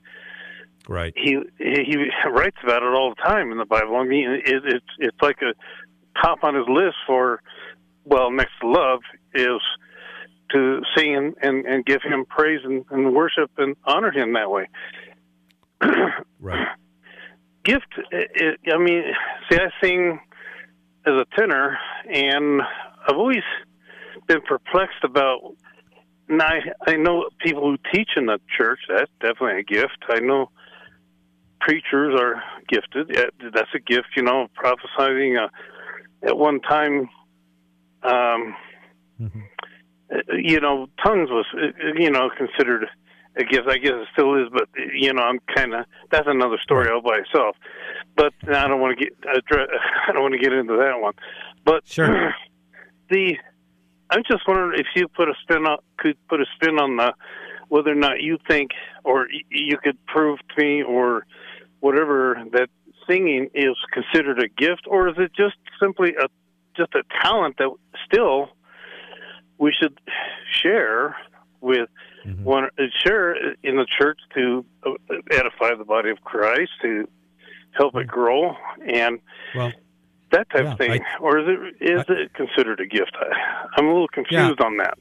Right. 0.89 1.15
He 1.17 1.39
he 1.59 1.97
writes 2.29 2.59
about 2.63 2.83
it 2.83 2.93
all 2.95 3.15
the 3.17 3.23
time 3.23 3.53
in 3.53 3.59
the 3.59 3.65
Bible. 3.65 3.97
I 3.97 4.05
mean, 4.05 4.31
it, 4.31 4.43
it's 4.67 4.85
it's 4.99 5.23
like 5.23 5.39
a 5.41 5.55
top 6.21 6.45
on 6.45 6.55
his 6.55 6.67
list 6.69 6.97
for 7.07 7.41
well, 8.05 8.31
next 8.31 8.53
to 8.61 8.69
love 8.69 9.01
is 9.35 9.61
to 10.51 10.83
sing 10.95 11.17
and, 11.17 11.35
and, 11.41 11.65
and 11.65 11.87
give 11.87 12.03
him 12.03 12.27
praise 12.27 12.61
and, 12.65 12.85
and 12.91 13.15
worship 13.15 13.51
and 13.57 13.77
honor 13.85 14.11
him 14.11 14.35
that 14.35 14.51
way. 14.51 14.69
Right. 16.41 16.69
Gift. 17.65 17.87
It, 18.11 18.61
I 18.73 18.79
mean, 18.79 19.05
see, 19.51 19.59
I 19.59 19.71
sing 19.83 20.21
as 21.07 21.15
a 21.15 21.25
tenor, 21.37 21.79
and 22.13 22.61
I've 23.09 23.17
always 23.17 23.43
been 24.27 24.43
perplexed 24.43 25.03
about. 25.03 25.41
Now, 26.29 26.47
I, 26.47 26.91
I 26.91 26.97
know 26.97 27.29
people 27.41 27.63
who 27.63 27.77
teach 27.93 28.11
in 28.17 28.27
the 28.27 28.39
church. 28.57 28.81
That's 28.89 29.11
definitely 29.21 29.61
a 29.61 29.63
gift. 29.63 29.99
I 30.09 30.21
know 30.21 30.51
preachers 31.61 32.19
are 32.19 32.43
gifted. 32.69 33.17
That's 33.55 33.69
a 33.75 33.79
gift, 33.79 34.09
you 34.17 34.23
know, 34.23 34.49
prophesying. 34.55 35.37
Uh, 35.37 35.49
at 36.23 36.37
one 36.37 36.61
time, 36.61 37.09
um, 38.03 38.55
mm-hmm. 39.21 39.41
you 40.43 40.61
know, 40.61 40.89
tongues 41.05 41.31
was, 41.31 41.47
you 41.99 42.11
know, 42.11 42.31
considered 42.37 42.87
a 43.37 43.45
gift. 43.45 43.69
I 43.69 43.79
guess 43.79 43.93
it 43.95 44.09
still 44.13 44.35
is, 44.41 44.49
but 44.53 44.69
you 44.95 45.13
know, 45.13 45.23
I'm 45.23 45.41
kind 45.55 45.75
of 45.75 45.87
that's 46.11 46.29
another 46.29 46.59
story 46.63 46.91
all 46.91 47.03
by 47.03 47.19
itself. 47.19 47.57
But 48.17 48.33
I 48.49 48.69
don't 48.69 48.81
want 48.81 48.99
to 48.99 49.05
get 49.05 49.13
I 49.27 50.13
don't 50.13 50.23
want 50.23 50.35
to 50.35 50.41
get 50.41 50.53
into 50.53 50.77
that 50.77 51.01
one. 51.01 51.15
But 51.65 51.87
sure. 51.87 52.35
the 53.11 53.37
I'm 54.11 54.23
just 54.31 54.47
wondering 54.47 54.79
if 54.79 54.87
you 54.95 55.09
put 55.09 55.29
a 55.29 55.35
spin 55.43 55.67
on 55.67 55.79
could 55.99 56.17
put 56.29 56.41
a 56.41 56.47
spin 56.57 56.79
on 56.79 56.97
the 56.97 57.15
whether 57.69 57.91
or 57.91 57.97
not 57.97 58.21
you 58.21 58.39
think 58.49 58.71
or 59.05 59.27
you 59.51 59.79
could 59.83 59.99
prove 60.07 60.39
to 60.55 60.63
me 60.63 60.83
or 60.83 61.27
whatever 61.81 62.43
that 62.53 62.69
singing 63.09 63.51
is 63.55 63.77
considered 63.93 64.39
a 64.39 64.49
gift 64.49 64.87
or 64.87 65.09
is 65.09 65.15
it 65.19 65.33
just 65.35 65.57
simply 65.81 66.15
a 66.21 66.29
just 66.77 66.95
a 66.95 67.03
talent 67.23 67.57
that 67.59 67.71
still 68.07 68.49
we 69.59 69.73
should 69.73 69.99
share 70.51 71.17
with 71.61 71.89
mm-hmm. 72.25 72.45
one 72.45 72.69
share 73.05 73.35
in 73.63 73.77
the 73.77 73.87
church 73.99 74.19
to 74.35 74.65
edify 75.31 75.75
the 75.75 75.85
body 75.85 76.11
of 76.11 76.21
Christ 76.23 76.71
to 76.83 77.09
help 77.73 77.97
it 77.97 78.07
grow 78.07 78.55
and 78.87 79.19
well 79.55 79.73
that 80.31 80.51
type 80.51 80.65
yeah, 80.65 80.73
of 80.73 80.79
thing. 80.79 80.91
I, 80.91 81.19
or 81.21 81.39
is 81.39 81.47
it 81.47 81.91
is 81.91 82.05
I, 82.09 82.13
it 82.13 82.35
considered 82.35 82.81
a 82.81 82.87
gift? 82.87 83.17
I, 83.21 83.79
am 83.81 83.87
a 83.87 83.93
little 83.93 84.09
confused 84.09 84.57
yeah. 84.59 84.67
on 84.67 84.77
that. 84.79 84.99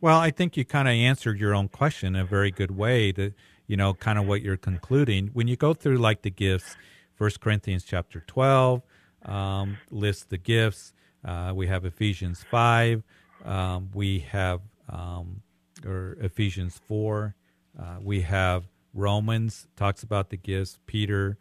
Well 0.00 0.18
i 0.18 0.30
think 0.30 0.56
you 0.56 0.64
kind 0.64 0.88
of 0.88 0.92
answered 0.92 1.38
your 1.38 1.54
own 1.54 1.68
question 1.68 2.14
in 2.14 2.22
a 2.22 2.24
very 2.24 2.50
good 2.50 2.70
way 2.70 3.12
to 3.12 3.32
you 3.66 3.76
know 3.76 3.94
kind 3.94 4.18
of 4.18 4.26
what 4.26 4.42
you're 4.42 4.56
concluding. 4.56 5.28
When 5.32 5.48
you 5.48 5.56
go 5.56 5.74
through 5.74 5.98
like 5.98 6.22
the 6.22 6.30
gifts 6.30 6.76
first 7.14 7.40
corinthians 7.40 7.84
chapter 7.84 8.20
12 8.26 8.82
um, 9.24 9.78
lists 9.90 10.24
the 10.24 10.38
gifts 10.38 10.92
uh, 11.24 11.52
we 11.54 11.66
have 11.66 11.84
ephesians 11.84 12.44
5 12.48 13.02
um, 13.44 13.90
we 13.92 14.20
have 14.20 14.60
um, 14.88 15.42
or 15.84 16.16
Ephesians 16.20 16.80
four. 16.86 17.34
Uh, 17.78 17.96
we 18.02 18.22
have 18.22 18.64
Romans 18.94 19.66
talks 19.76 20.02
about 20.02 20.30
the 20.30 20.36
gifts. 20.36 20.78
Peter. 20.86 21.38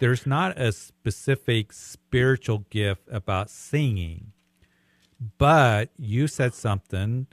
There's 0.00 0.26
not 0.26 0.58
a 0.58 0.72
specific 0.72 1.74
spiritual 1.74 2.64
gift 2.70 3.02
about 3.10 3.50
singing, 3.50 4.32
but 5.36 5.90
you 5.98 6.26
said 6.26 6.54
something 6.54 7.26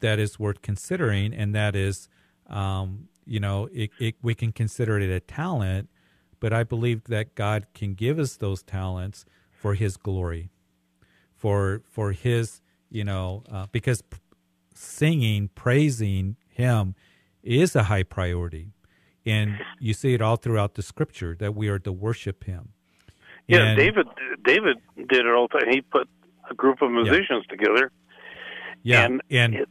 that 0.00 0.18
is 0.18 0.36
worth 0.36 0.60
considering, 0.60 1.32
and 1.32 1.54
that 1.54 1.76
is, 1.76 2.08
um, 2.48 3.06
you 3.24 3.38
know, 3.38 3.68
it, 3.72 3.90
it, 4.00 4.16
we 4.22 4.34
can 4.34 4.50
consider 4.50 4.98
it 4.98 5.08
a 5.08 5.20
talent, 5.20 5.88
but 6.40 6.52
I 6.52 6.64
believe 6.64 7.04
that 7.04 7.36
God 7.36 7.66
can 7.74 7.94
give 7.94 8.18
us 8.18 8.34
those 8.36 8.64
talents 8.64 9.24
for 9.52 9.74
His 9.74 9.96
glory, 9.96 10.50
for 11.36 11.82
for 11.88 12.10
His 12.10 12.60
you 12.90 13.04
know, 13.04 13.44
uh, 13.50 13.66
because 13.70 14.02
singing, 14.80 15.50
praising 15.54 16.36
Him 16.48 16.94
is 17.42 17.76
a 17.76 17.84
high 17.84 18.02
priority. 18.02 18.72
And 19.26 19.60
you 19.78 19.92
see 19.92 20.14
it 20.14 20.22
all 20.22 20.36
throughout 20.36 20.74
the 20.74 20.82
scripture 20.82 21.36
that 21.38 21.54
we 21.54 21.68
are 21.68 21.78
to 21.80 21.92
worship 21.92 22.44
Him. 22.44 22.70
Yeah, 23.46 23.70
and, 23.70 23.78
David 23.78 24.06
David 24.44 24.76
did 24.96 25.26
it 25.26 25.26
all 25.26 25.48
the 25.52 25.58
time. 25.58 25.68
He 25.70 25.80
put 25.80 26.08
a 26.48 26.54
group 26.54 26.82
of 26.82 26.90
musicians 26.90 27.44
yeah. 27.48 27.56
together. 27.56 27.92
Yeah, 28.82 29.04
and, 29.04 29.22
and 29.30 29.54
it, 29.54 29.68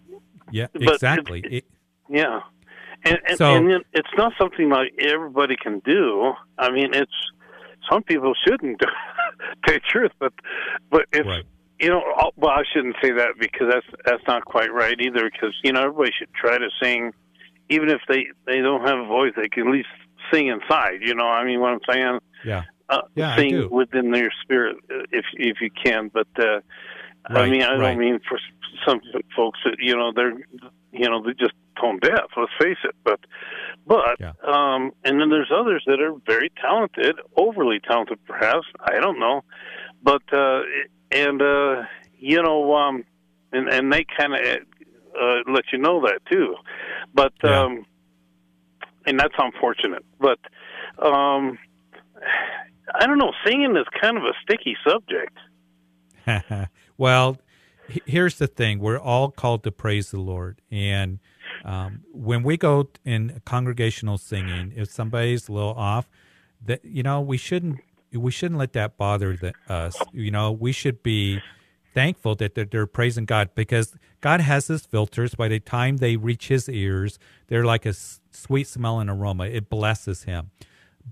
yeah, 0.51 0.67
exactly. 0.73 1.39
It, 1.45 1.53
it, 1.53 1.65
yeah, 2.09 2.41
and, 3.05 3.17
and, 3.27 3.37
so, 3.37 3.55
and 3.55 3.83
it's 3.93 4.09
not 4.17 4.33
something 4.39 4.69
like 4.69 4.93
everybody 4.99 5.55
can 5.55 5.79
do. 5.79 6.33
I 6.57 6.71
mean, 6.71 6.93
it's 6.93 7.11
some 7.89 8.03
people 8.03 8.33
shouldn't 8.45 8.79
tell 9.65 9.75
the 9.75 9.79
truth, 9.89 10.11
but 10.19 10.33
but 10.91 11.05
it's 11.13 11.27
right. 11.27 11.45
You 11.79 11.89
know, 11.89 12.31
well, 12.35 12.51
I 12.51 12.63
shouldn't 12.73 12.97
say 13.01 13.11
that 13.11 13.39
because 13.39 13.67
that's 13.71 13.85
that's 14.05 14.23
not 14.27 14.45
quite 14.45 14.73
right 14.73 14.99
either. 14.99 15.29
Because 15.31 15.55
you 15.63 15.71
know, 15.71 15.83
everybody 15.83 16.11
should 16.17 16.33
try 16.33 16.57
to 16.57 16.69
sing, 16.81 17.13
even 17.69 17.89
if 17.89 18.01
they 18.07 18.25
they 18.45 18.59
don't 18.59 18.85
have 18.85 18.99
a 18.99 19.05
voice, 19.05 19.33
they 19.35 19.47
can 19.47 19.67
at 19.67 19.73
least 19.73 19.87
sing 20.31 20.47
inside. 20.47 20.99
You 21.01 21.15
know, 21.15 21.27
I 21.27 21.45
mean, 21.45 21.61
what 21.61 21.71
I'm 21.71 21.79
saying. 21.89 22.19
Yeah. 22.45 22.63
Uh, 22.89 23.01
yeah, 23.13 23.35
sing 23.35 23.69
within 23.69 24.09
their 24.09 24.31
spirit 24.41 24.77
uh, 24.89 25.03
if 25.11 25.23
if 25.33 25.61
you 25.61 25.69
can. 25.69 26.09
But 26.11 26.27
uh, 26.39 26.61
right, 27.29 27.43
I 27.43 27.49
mean, 27.49 27.61
I 27.61 27.75
right. 27.75 27.91
don't 27.91 27.99
mean 27.99 28.19
for 28.27 28.39
some 28.85 28.99
folks 29.35 29.59
that 29.63 29.75
you 29.79 29.95
know 29.95 30.11
they're 30.13 30.33
you 30.91 31.07
know 31.07 31.21
they're 31.23 31.33
just 31.33 31.53
tone 31.79 31.99
deaf. 31.99 32.25
Let's 32.35 32.51
face 32.59 32.77
it. 32.83 32.95
But 33.03 33.19
but 33.85 34.19
yeah. 34.19 34.33
um, 34.43 34.91
and 35.03 35.19
then 35.19 35.29
there's 35.29 35.51
others 35.53 35.83
that 35.87 36.01
are 36.01 36.13
very 36.25 36.51
talented, 36.61 37.17
overly 37.37 37.79
talented, 37.79 38.19
perhaps. 38.25 38.67
I 38.81 38.99
don't 38.99 39.19
know, 39.19 39.43
but 40.03 40.21
uh, 40.31 40.61
and 41.11 41.41
uh, 41.41 41.83
you 42.17 42.41
know, 42.41 42.75
um, 42.75 43.03
and 43.51 43.67
and 43.67 43.91
they 43.91 44.05
kind 44.17 44.33
of 44.33 44.39
uh, 44.39 45.51
let 45.51 45.65
you 45.71 45.79
know 45.79 46.01
that 46.01 46.19
too, 46.31 46.55
but 47.13 47.33
yeah. 47.43 47.63
um, 47.63 47.85
and 49.05 49.19
that's 49.19 49.35
unfortunate. 49.37 50.05
But 50.19 50.39
um, 51.03 51.57
I 52.95 53.05
don't 53.05 53.17
know, 53.17 53.33
singing 53.45 53.75
is 53.75 53.85
kind 54.01 54.17
of 54.17 54.23
a 54.23 54.33
sticky 54.43 54.75
subject. 54.87 55.37
well, 56.97 57.37
here's 58.05 58.37
the 58.37 58.47
thing: 58.47 58.79
we're 58.79 58.99
all 58.99 59.31
called 59.31 59.63
to 59.63 59.71
praise 59.71 60.11
the 60.11 60.19
Lord, 60.19 60.61
and 60.71 61.19
um, 61.65 62.03
when 62.13 62.43
we 62.43 62.57
go 62.57 62.89
in 63.05 63.41
congregational 63.45 64.17
singing, 64.17 64.73
if 64.75 64.89
somebody's 64.89 65.49
a 65.49 65.51
little 65.51 65.73
off, 65.73 66.09
that 66.65 66.83
you 66.83 67.03
know 67.03 67.21
we 67.21 67.37
shouldn't 67.37 67.79
we 68.13 68.31
shouldn't 68.31 68.59
let 68.59 68.73
that 68.73 68.97
bother 68.97 69.35
the, 69.35 69.53
us. 69.67 69.97
You 70.11 70.31
know, 70.31 70.51
we 70.51 70.71
should 70.71 71.03
be 71.03 71.41
thankful 71.93 72.35
that 72.35 72.55
they're, 72.55 72.65
they're, 72.65 72.85
praising 72.85 73.25
God 73.25 73.49
because 73.55 73.95
God 74.21 74.41
has 74.41 74.67
His 74.67 74.85
filters. 74.85 75.35
By 75.35 75.47
the 75.47 75.59
time 75.59 75.97
they 75.97 76.15
reach 76.15 76.47
His 76.47 76.69
ears, 76.69 77.19
they're 77.47 77.65
like 77.65 77.85
a 77.85 77.93
sweet 77.93 78.67
smelling 78.67 79.09
aroma. 79.09 79.45
It 79.45 79.69
blesses 79.69 80.23
Him. 80.23 80.51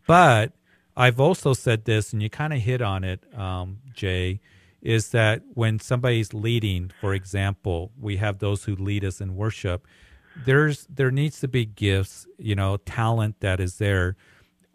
But 0.06 0.54
I've 0.95 1.20
also 1.20 1.54
said 1.54 1.86
this, 1.86 2.14
and 2.14 2.22
you 2.22 2.30
kind 2.30 2.54
of 2.54 2.60
hit 2.60 2.82
on 2.82 3.04
it, 3.04 3.24
um, 3.38 3.80
Jay, 3.93 4.39
is 4.82 5.10
that 5.10 5.41
when 5.54 5.80
somebody's 5.80 6.34
leading, 6.34 6.91
for 7.02 7.14
example, 7.14 7.91
we 8.00 8.18
have 8.18 8.39
those 8.39 8.66
who 8.66 8.76
lead 8.76 9.04
us 9.04 9.20
in 9.20 9.36
worship. 9.36 9.88
There's 10.45 10.86
there 10.88 11.12
needs 11.12 11.39
to 11.39 11.48
be 11.48 11.66
gifts, 11.66 12.28
you 12.38 12.56
know, 12.56 12.78
talent 12.78 13.39
that 13.39 13.60
is 13.60 13.78
there 13.78 14.16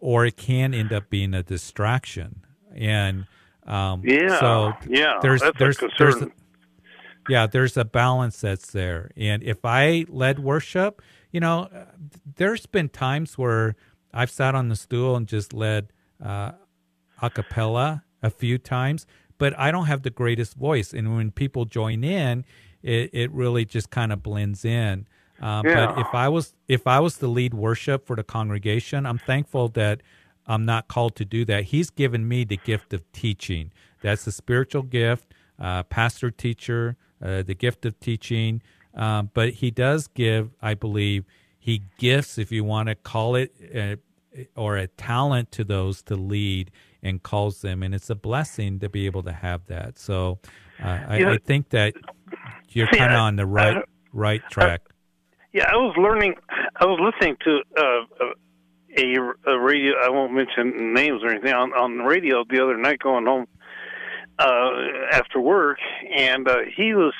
or 0.03 0.25
it 0.25 0.35
can 0.35 0.73
end 0.73 0.91
up 0.91 1.09
being 1.09 1.33
a 1.33 1.41
distraction. 1.41 2.43
And 2.75 3.25
um, 3.65 4.01
yeah, 4.03 4.37
so 4.37 4.73
yeah, 4.89 5.19
there's 5.21 5.41
there's 5.57 5.77
there's 5.97 6.21
a, 6.21 6.29
yeah 7.29 7.47
there's 7.47 7.77
a 7.77 7.85
balance 7.85 8.41
that's 8.41 8.69
there. 8.71 9.11
And 9.15 9.41
if 9.41 9.63
I 9.63 10.05
led 10.09 10.39
worship, 10.39 11.01
you 11.31 11.39
know, 11.39 11.69
there's 12.35 12.65
been 12.65 12.89
times 12.89 13.37
where 13.37 13.77
I've 14.13 14.29
sat 14.29 14.55
on 14.55 14.67
the 14.67 14.75
stool 14.75 15.15
and 15.15 15.25
just 15.25 15.53
led 15.53 15.93
uh, 16.21 16.51
a 17.21 17.29
cappella 17.29 18.03
a 18.21 18.29
few 18.29 18.57
times, 18.57 19.07
but 19.37 19.57
I 19.57 19.71
don't 19.71 19.85
have 19.85 20.01
the 20.01 20.09
greatest 20.09 20.55
voice. 20.55 20.91
And 20.91 21.15
when 21.15 21.31
people 21.31 21.63
join 21.63 22.03
in, 22.03 22.43
it, 22.81 23.09
it 23.13 23.31
really 23.31 23.63
just 23.63 23.89
kind 23.89 24.11
of 24.11 24.21
blends 24.21 24.65
in. 24.65 25.07
Uh, 25.43 25.61
yeah. 25.65 25.87
But 25.87 25.99
if 25.99 26.15
I 26.15 26.29
was 26.29 26.53
if 26.69 26.87
I 26.87 27.01
was 27.01 27.17
to 27.17 27.27
lead 27.27 27.53
worship 27.53 28.07
for 28.07 28.15
the 28.15 28.23
congregation, 28.23 29.05
I'm 29.05 29.17
thankful 29.17 29.67
that 29.69 30.01
I'm 30.47 30.65
not 30.65 30.87
called 30.87 31.17
to 31.17 31.25
do 31.25 31.43
that. 31.45 31.65
He's 31.65 31.89
given 31.89 32.27
me 32.27 32.45
the 32.45 32.55
gift 32.55 32.93
of 32.93 33.09
teaching. 33.11 33.71
That's 34.01 34.25
a 34.25 34.31
spiritual 34.31 34.83
gift, 34.83 35.33
uh, 35.59 35.83
pastor 35.83 36.31
teacher, 36.31 36.95
uh, 37.21 37.43
the 37.43 37.55
gift 37.55 37.85
of 37.85 37.99
teaching. 37.99 38.61
Um, 38.93 39.31
but 39.33 39.49
he 39.55 39.69
does 39.69 40.07
give, 40.07 40.51
I 40.61 40.75
believe, 40.75 41.25
he 41.59 41.83
gifts, 41.97 42.37
if 42.37 42.51
you 42.51 42.63
want 42.63 42.87
to 42.87 42.95
call 42.95 43.35
it, 43.35 43.53
uh, 43.75 43.95
or 44.55 44.77
a 44.77 44.87
talent 44.87 45.51
to 45.53 45.65
those 45.65 46.01
to 46.03 46.15
lead 46.15 46.71
and 47.01 47.21
calls 47.21 47.61
them, 47.61 47.83
and 47.83 47.93
it's 47.93 48.09
a 48.09 48.15
blessing 48.15 48.79
to 48.79 48.87
be 48.87 49.07
able 49.07 49.23
to 49.23 49.33
have 49.33 49.65
that. 49.67 49.99
So 49.99 50.39
uh, 50.81 50.99
I, 51.07 51.17
yeah. 51.17 51.31
I, 51.31 51.37
think 51.37 51.69
that 51.69 51.95
you're 52.69 52.87
kind 52.87 53.13
of 53.13 53.19
on 53.19 53.35
the 53.35 53.45
right 53.45 53.83
right 54.13 54.41
track 54.49 54.92
yeah, 55.53 55.65
I 55.71 55.75
was 55.77 55.95
learning. 55.97 56.35
I 56.75 56.85
was 56.85 56.99
listening 56.99 57.37
to 57.45 57.61
uh, 57.77 58.01
uh, 58.19 58.33
a, 58.97 59.51
a 59.53 59.59
radio. 59.59 59.93
I 60.03 60.09
won't 60.09 60.33
mention 60.33 60.93
names 60.93 61.23
or 61.23 61.29
anything 61.29 61.53
on 61.53 61.71
on 61.73 61.97
the 61.97 62.03
radio 62.03 62.43
the 62.49 62.61
other 62.63 62.77
night 62.77 62.99
going 62.99 63.25
home 63.25 63.45
uh, 64.39 64.71
after 65.11 65.39
work, 65.39 65.77
and 66.15 66.47
uh, 66.47 66.57
he 66.75 66.93
was 66.93 67.13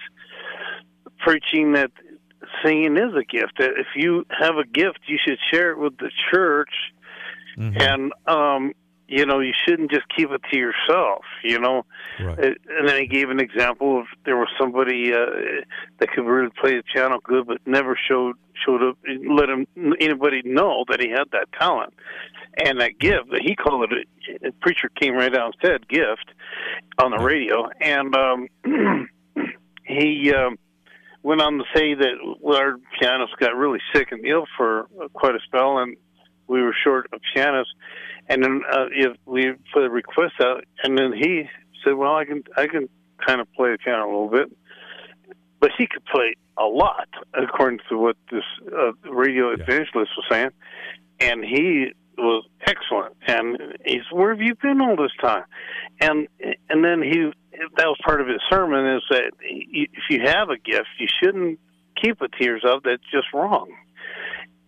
preaching 1.19 1.73
that 1.73 1.91
singing 2.63 2.97
is 2.97 3.13
a 3.15 3.23
gift. 3.23 3.53
That 3.59 3.71
if 3.77 3.87
you 3.95 4.25
have 4.29 4.57
a 4.57 4.65
gift, 4.65 4.99
you 5.07 5.17
should 5.25 5.37
share 5.51 5.71
it 5.71 5.77
with 5.77 5.97
the 5.97 6.11
church, 6.31 6.73
Mhm. 7.57 7.79
and 7.81 8.13
um, 8.27 8.73
you 9.13 9.25
know 9.25 9.39
you 9.39 9.53
shouldn't 9.65 9.91
just 9.91 10.05
keep 10.15 10.31
it 10.31 10.41
to 10.51 10.57
yourself. 10.57 11.23
You 11.43 11.59
know, 11.59 11.85
Right. 12.19 12.39
Uh, 12.39 12.51
and 12.79 12.87
then 12.87 12.99
he 12.99 13.07
gave 13.07 13.29
an 13.29 13.39
example 13.39 13.99
of 13.99 14.05
there 14.25 14.37
was 14.37 14.47
somebody 14.59 15.13
uh, 15.13 15.25
that 15.99 16.11
could 16.11 16.25
really 16.25 16.51
play 16.61 16.77
the 16.77 16.83
piano 16.93 17.19
good, 17.23 17.47
but 17.47 17.57
never 17.65 17.97
showed 18.07 18.35
showed 18.65 18.83
up, 18.83 18.97
let 19.05 19.49
him 19.49 19.67
anybody 19.99 20.41
know 20.45 20.85
that 20.89 20.99
he 21.01 21.09
had 21.09 21.25
that 21.31 21.47
talent 21.59 21.93
and 22.65 22.79
that 22.79 22.99
gift. 22.99 23.31
That 23.31 23.41
he 23.41 23.55
called 23.55 23.91
it. 23.91 24.07
A, 24.43 24.47
a 24.47 24.51
preacher 24.61 24.89
came 24.89 25.15
right 25.15 25.35
out 25.35 25.53
and 25.53 25.55
said 25.61 25.87
gift 25.87 26.31
on 26.99 27.11
the 27.11 27.23
radio, 27.23 27.69
and 27.81 28.15
um, 28.15 28.47
he 29.85 30.33
um, 30.33 30.57
went 31.23 31.41
on 31.41 31.57
to 31.57 31.63
say 31.75 31.93
that 31.95 32.37
well, 32.39 32.57
our 32.57 32.77
pianist 32.99 33.33
got 33.39 33.55
really 33.55 33.79
sick 33.93 34.11
and 34.11 34.25
ill 34.25 34.45
for 34.55 34.87
quite 35.13 35.35
a 35.35 35.39
spell, 35.45 35.79
and 35.79 35.97
we 36.53 36.61
were 36.61 36.75
short 36.83 37.07
of 37.11 37.19
pianists. 37.33 37.73
And 38.29 38.43
then 38.43 38.61
uh, 38.71 38.85
if 38.91 39.17
we 39.25 39.53
put 39.73 39.83
a 39.83 39.89
request 39.89 40.35
out, 40.41 40.63
and 40.83 40.97
then 40.97 41.11
he 41.11 41.49
said, 41.83 41.95
"Well, 41.95 42.15
I 42.15 42.25
can 42.25 42.43
I 42.55 42.67
can 42.67 42.87
kind 43.25 43.41
of 43.41 43.51
play 43.53 43.71
the 43.71 43.77
piano 43.83 44.05
a 44.05 44.11
little 44.11 44.29
bit, 44.29 44.55
but 45.59 45.71
he 45.77 45.87
could 45.87 46.05
play 46.05 46.35
a 46.57 46.65
lot, 46.65 47.09
according 47.33 47.79
to 47.89 47.97
what 47.97 48.15
this 48.31 48.43
uh, 48.71 48.91
radio 49.09 49.51
evangelist 49.51 50.11
was 50.15 50.25
saying." 50.29 50.51
And 51.19 51.43
he 51.43 51.93
was 52.17 52.45
excellent. 52.65 53.15
And 53.27 53.57
he 53.85 53.97
said, 53.97 54.17
"Where 54.17 54.29
have 54.29 54.41
you 54.41 54.55
been 54.55 54.79
all 54.79 54.95
this 54.95 55.11
time?" 55.19 55.43
And 55.99 56.27
and 56.69 56.85
then 56.85 57.01
he 57.01 57.31
that 57.77 57.87
was 57.87 57.97
part 58.05 58.21
of 58.21 58.27
his 58.27 58.41
sermon 58.49 58.95
is 58.95 59.03
that 59.09 59.31
if 59.41 60.03
you 60.09 60.21
have 60.25 60.49
a 60.49 60.57
gift, 60.57 60.87
you 60.97 61.07
shouldn't 61.21 61.59
keep 62.01 62.21
it 62.21 62.31
to 62.39 62.45
yourself. 62.45 62.83
That's 62.83 63.03
just 63.11 63.27
wrong. 63.33 63.69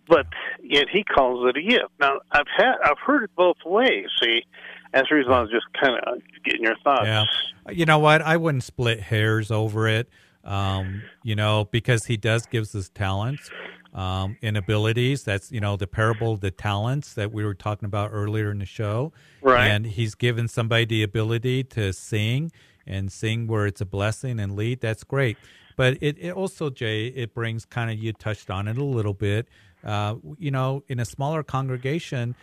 But 0.08 0.26
yet 0.62 0.86
he 0.90 1.02
calls 1.04 1.48
it 1.48 1.56
a 1.56 1.62
gift. 1.62 1.90
Now 1.98 2.20
I've 2.30 2.46
had 2.56 2.74
I've 2.84 2.98
heard 2.98 3.24
it 3.24 3.30
both 3.36 3.56
ways. 3.64 4.06
See, 4.22 4.44
that's 4.92 5.08
the 5.08 5.16
reason 5.16 5.32
I 5.32 5.40
was 5.40 5.50
just 5.50 5.66
kind 5.80 5.98
of 6.06 6.22
getting 6.44 6.62
your 6.62 6.76
thoughts. 6.84 7.06
Yeah. 7.06 7.24
You 7.70 7.84
know 7.86 7.98
what? 7.98 8.22
I 8.22 8.36
wouldn't 8.36 8.64
split 8.64 9.00
hairs 9.00 9.50
over 9.50 9.88
it. 9.88 10.08
Um, 10.44 11.02
you 11.24 11.34
know, 11.34 11.64
because 11.64 12.04
he 12.04 12.16
does 12.16 12.46
gives 12.46 12.72
us 12.76 12.88
talents 12.88 13.50
um, 13.92 14.36
and 14.42 14.56
abilities. 14.56 15.24
That's 15.24 15.50
you 15.50 15.60
know 15.60 15.76
the 15.76 15.88
parable 15.88 16.34
of 16.34 16.40
the 16.40 16.52
talents 16.52 17.14
that 17.14 17.32
we 17.32 17.44
were 17.44 17.54
talking 17.54 17.86
about 17.86 18.10
earlier 18.12 18.50
in 18.52 18.60
the 18.60 18.66
show. 18.66 19.12
Right. 19.42 19.66
And 19.66 19.86
he's 19.86 20.14
given 20.14 20.46
somebody 20.46 20.84
the 20.84 21.02
ability 21.02 21.64
to 21.64 21.92
sing 21.92 22.52
and 22.86 23.10
sing 23.10 23.48
where 23.48 23.66
it's 23.66 23.80
a 23.80 23.86
blessing 23.86 24.38
and 24.38 24.54
lead. 24.54 24.80
That's 24.80 25.02
great. 25.02 25.36
But 25.76 25.98
it, 26.00 26.16
it 26.18 26.32
also, 26.32 26.70
Jay, 26.70 27.08
it 27.08 27.34
brings 27.34 27.64
kind 27.64 27.90
of 27.90 27.98
you 27.98 28.12
touched 28.12 28.50
on 28.50 28.68
it 28.68 28.78
a 28.78 28.84
little 28.84 29.12
bit. 29.12 29.48
Uh, 29.86 30.16
you 30.38 30.50
know, 30.50 30.82
in 30.88 30.98
a 30.98 31.04
smaller 31.04 31.42
congregation, 31.42 32.34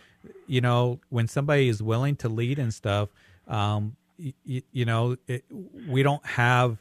you 0.46 0.60
know, 0.60 0.98
when 1.10 1.28
somebody 1.28 1.68
is 1.68 1.82
willing 1.82 2.16
to 2.16 2.28
lead 2.28 2.58
and 2.58 2.72
stuff, 2.72 3.10
um, 3.46 3.96
you, 4.16 4.62
you 4.72 4.84
know, 4.84 5.16
it, 5.28 5.44
we 5.88 6.02
don't 6.02 6.24
have 6.24 6.78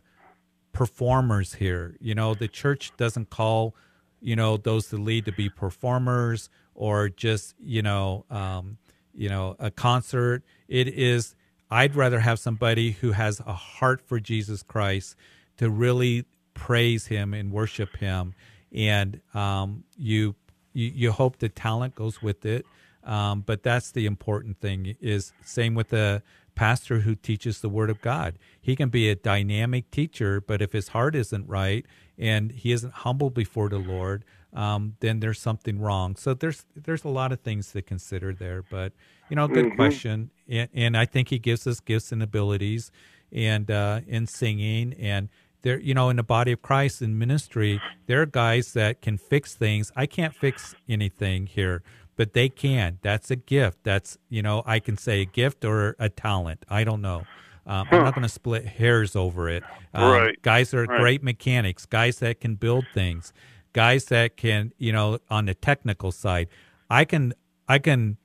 performers 0.72 1.56
here. 1.56 1.96
You 2.00 2.16
know, 2.16 2.34
the 2.34 2.48
church 2.48 2.92
doesn't 2.98 3.30
call, 3.30 3.76
you 4.22 4.36
know, 4.38 4.56
those 4.58 4.88
to 4.90 4.98
lead 4.98 5.26
to 5.26 5.34
be 5.34 5.50
performers 5.50 6.50
or 6.76 7.10
just, 7.10 7.56
you 7.60 7.82
know, 7.82 8.26
um, 8.30 8.78
you 9.14 9.30
know, 9.30 9.56
a 9.60 9.70
concert. 9.70 10.44
It 10.68 10.88
is. 10.88 11.36
I'd 11.70 11.96
rather 11.96 12.20
have 12.20 12.40
somebody 12.40 12.92
who 12.92 13.12
has 13.12 13.40
a 13.40 13.54
heart 13.54 14.02
for 14.02 14.20
Jesus 14.20 14.64
Christ 14.64 15.16
to 15.58 15.70
really 15.70 16.26
praise 16.54 17.08
Him 17.08 17.34
and 17.34 17.52
worship 17.52 17.98
Him, 17.98 18.36
and 18.72 19.22
um, 19.34 19.84
you, 19.98 20.36
you 20.74 20.92
you 20.94 21.12
hope 21.12 21.38
the 21.40 21.50
talent 21.50 21.96
goes 21.96 22.22
with 22.22 22.46
it. 22.46 22.66
Um, 23.04 23.42
but 23.42 23.64
that's 23.64 23.92
the 23.92 24.06
important 24.06 24.60
thing. 24.62 24.96
Is 25.02 25.34
same 25.44 25.76
with 25.76 25.90
the 25.90 26.24
pastor 26.56 27.00
who 27.00 27.16
teaches 27.16 27.60
the 27.62 27.70
Word 27.70 27.90
of 27.90 28.00
God. 28.02 28.38
He 28.62 28.76
can 28.76 28.90
be 28.90 29.10
a 29.10 29.16
dynamic 29.16 29.90
teacher, 29.92 30.40
but 30.40 30.62
if 30.62 30.72
his 30.72 30.90
heart 30.90 31.16
isn't 31.16 31.48
right 31.48 31.86
and 32.18 32.52
he 32.52 32.72
isn't 32.72 32.94
humble 32.94 33.30
before 33.30 33.70
the 33.70 33.80
Lord, 33.80 34.24
um, 34.54 34.96
then 35.00 35.20
there's 35.20 35.40
something 35.40 35.80
wrong. 35.80 36.16
So 36.16 36.34
there's 36.34 36.66
there's 36.76 37.04
a 37.04 37.10
lot 37.10 37.32
of 37.32 37.42
things 37.42 37.72
to 37.74 37.82
consider 37.82 38.34
there. 38.34 38.62
But 38.64 38.94
you 39.30 39.36
know, 39.36 39.48
good 39.48 39.66
Mhm. 39.66 39.76
question, 39.76 40.30
and, 40.48 40.70
and 40.74 40.96
I 40.98 41.06
think 41.06 41.30
he 41.30 41.40
gives 41.40 41.66
us 41.68 41.80
gifts 41.80 42.12
and 42.12 42.22
abilities, 42.24 42.92
and 43.32 43.70
uh, 43.70 44.02
in 44.08 44.28
singing 44.28 44.94
and. 44.94 45.30
There, 45.64 45.80
you 45.80 45.94
know, 45.94 46.10
in 46.10 46.18
the 46.18 46.24
body 46.24 46.52
of 46.52 46.62
Christ 46.62 47.02
in 47.02 47.18
ministry, 47.18 47.82
there 48.06 48.22
are 48.22 48.26
guys 48.26 48.74
that 48.74 49.02
can 49.02 49.18
fix 49.18 49.56
things. 49.56 49.92
I 49.96 50.06
can't 50.06 50.36
fix 50.36 50.76
anything 50.88 51.48
here, 51.48 51.82
but 52.16 52.34
they 52.34 52.50
can. 52.50 53.00
That's 53.02 53.32
a 53.32 53.36
gift. 53.36 53.80
That's 53.84 54.18
you 54.30 54.42
know, 54.42 54.62
I 54.66 54.80
can 54.80 54.98
say 54.98 55.22
a 55.22 55.26
gift 55.26 55.66
or 55.66 55.96
a 56.00 56.10
talent. 56.10 56.66
I 56.70 56.84
don't 56.84 57.02
know. 57.02 57.28
Um, 57.66 57.88
I'm 57.92 58.04
not 58.04 58.14
going 58.14 58.24
to 58.24 58.30
split 58.30 58.66
hairs 58.66 59.16
over 59.16 59.48
it. 59.50 59.64
Um, 59.94 60.04
Right. 60.04 60.42
Guys 60.42 60.74
are 60.74 60.86
Right. 60.86 61.00
great 61.00 61.24
mechanics, 61.24 61.86
guys 61.86 62.20
that 62.20 62.42
can 62.42 62.56
build 62.56 62.90
things, 62.90 63.32
guys 63.72 64.06
that 64.06 64.36
can, 64.36 64.74
you 64.78 64.92
know, 64.92 65.20
on 65.30 65.46
the 65.46 65.54
technical 65.54 66.12
side. 66.12 66.50
I 66.90 67.06
can, 67.06 67.34
I 67.70 67.80
can, 67.80 68.18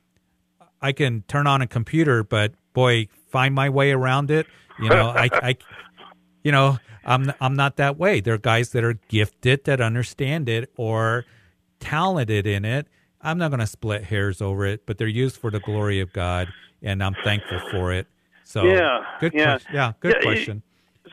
I 0.83 0.91
can 0.91 1.23
turn 1.29 1.47
on 1.47 1.63
a 1.63 1.69
computer, 1.69 2.25
but 2.25 2.55
boy, 2.73 3.07
find 3.31 3.55
my 3.55 3.69
way 3.69 3.93
around 3.93 4.31
it. 4.33 4.49
You 4.77 4.91
know, 4.91 5.07
I, 5.09 5.31
I, 5.41 5.57
you 6.49 6.53
know, 6.53 6.79
I'm, 7.05 7.31
I'm 7.43 7.53
not 7.57 7.77
that 7.77 7.99
way. 7.99 8.21
There 8.21 8.33
are 8.33 8.39
guys 8.39 8.71
that 8.71 8.83
are 8.83 8.95
gifted 9.09 9.65
that 9.65 9.83
understand 9.83 10.49
it 10.49 10.73
or 10.79 11.27
talented 11.79 12.47
in 12.47 12.65
it. 12.65 12.87
I'm 13.21 13.37
not 13.37 13.51
going 13.51 13.61
to 13.61 13.67
split 13.67 14.05
hairs 14.05 14.41
over 14.41 14.65
it, 14.65 14.87
but 14.87 14.97
they're 14.97 15.07
used 15.09 15.37
for 15.37 15.51
the 15.51 15.61
glory 15.61 16.01
of 16.01 16.11
God, 16.15 16.49
and 16.83 17.05
I'm 17.05 17.15
thankful 17.23 17.59
for 17.71 17.93
it. 17.93 18.07
So, 18.45 18.65
Yeah, 18.65 19.01
good 19.21 19.35
yeah. 19.35 19.45
question. 19.45 19.75
Yeah, 19.75 19.93
good 20.01 20.15
Yeah, 20.17 20.23
question. 20.23 20.63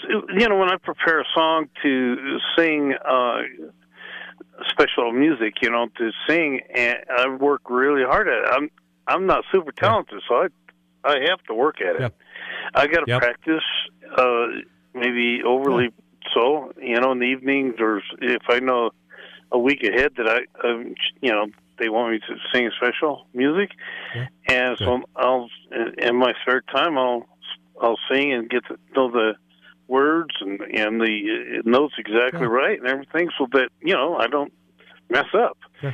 You 0.10 0.48
know, 0.48 0.56
when 0.58 0.70
I 0.72 0.78
prepare 0.78 1.20
a 1.20 1.26
song 1.36 1.68
to 1.84 2.38
sing 2.58 2.94
uh, 2.94 3.42
special 4.70 5.12
music, 5.12 5.56
you 5.62 5.70
know, 5.70 5.88
to 5.98 6.12
sing, 6.30 6.62
and 6.74 6.96
I 7.10 7.28
work 7.28 7.70
really 7.70 8.06
hard 8.06 8.30
at 8.30 8.36
it. 8.36 8.50
I'm 8.52 8.70
I'm 9.06 9.26
not 9.26 9.44
super 9.52 9.74
talented, 9.74 10.22
so 10.30 10.36
I 10.36 10.48
I 11.04 11.16
have 11.30 11.44
to 11.50 11.54
work 11.54 11.82
at 11.82 11.96
it. 11.98 12.02
Yep. 12.04 12.16
I 12.74 12.88
got 12.88 13.02
to 13.02 13.06
Yep. 13.08 13.22
practice, 13.22 13.64
uh, 14.18 14.48
maybe 14.96 15.42
overly 15.46 15.90
so, 16.34 16.72
you 16.82 17.00
know, 17.00 17.12
in 17.12 17.20
the 17.20 17.26
evenings, 17.26 17.76
or 17.80 18.02
if 18.22 18.42
I 18.50 18.60
know 18.60 18.92
a 19.52 19.60
week 19.60 19.84
ahead 19.84 20.14
that 20.18 20.28
I, 20.28 20.68
um, 20.68 20.96
you 21.22 21.32
know, 21.32 21.48
they 21.78 21.90
want 21.90 22.14
me 22.14 22.20
to 22.20 22.36
sing 22.54 22.70
special 22.78 23.28
music, 23.34 23.70
Yeah. 24.16 24.28
and 24.48 24.78
so 24.80 25.02
I'll 25.16 25.50
in 25.98 26.16
my 26.16 26.34
spare 26.42 26.62
time 26.62 26.98
I'll 26.98 27.28
I'll 27.82 28.00
sing 28.10 28.32
and 28.34 28.50
get 28.50 28.66
to 28.68 28.80
know 28.96 29.12
the 29.12 29.34
words 29.88 30.34
and 30.42 30.62
and 30.62 31.02
the 31.02 31.60
uh, 31.60 31.62
notes 31.70 31.96
exactly 31.98 32.42
Yeah. 32.48 32.54
right 32.54 32.80
and 32.80 32.88
everything, 32.88 33.30
so 33.38 33.48
that 33.52 33.70
you 33.82 33.94
know 33.94 34.16
I 34.16 34.28
don't 34.28 34.54
mess 35.10 35.28
up. 35.34 35.58
Yeah. 35.84 35.92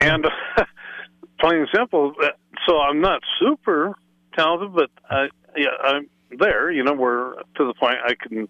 And 0.00 0.26
plain 1.40 1.60
and 1.60 1.68
simple. 1.74 2.12
uh, 2.22 2.28
So 2.66 2.78
I'm 2.80 3.00
not 3.00 3.22
super 3.38 3.94
talented, 4.36 4.74
but 4.74 4.90
I 5.08 5.28
yeah 5.56 5.68
I'm 5.82 6.08
there. 6.38 6.70
You 6.70 6.84
know, 6.84 6.92
where 6.94 7.34
to 7.56 7.66
the 7.66 7.74
point 7.78 7.96
I 8.04 8.14
can 8.14 8.48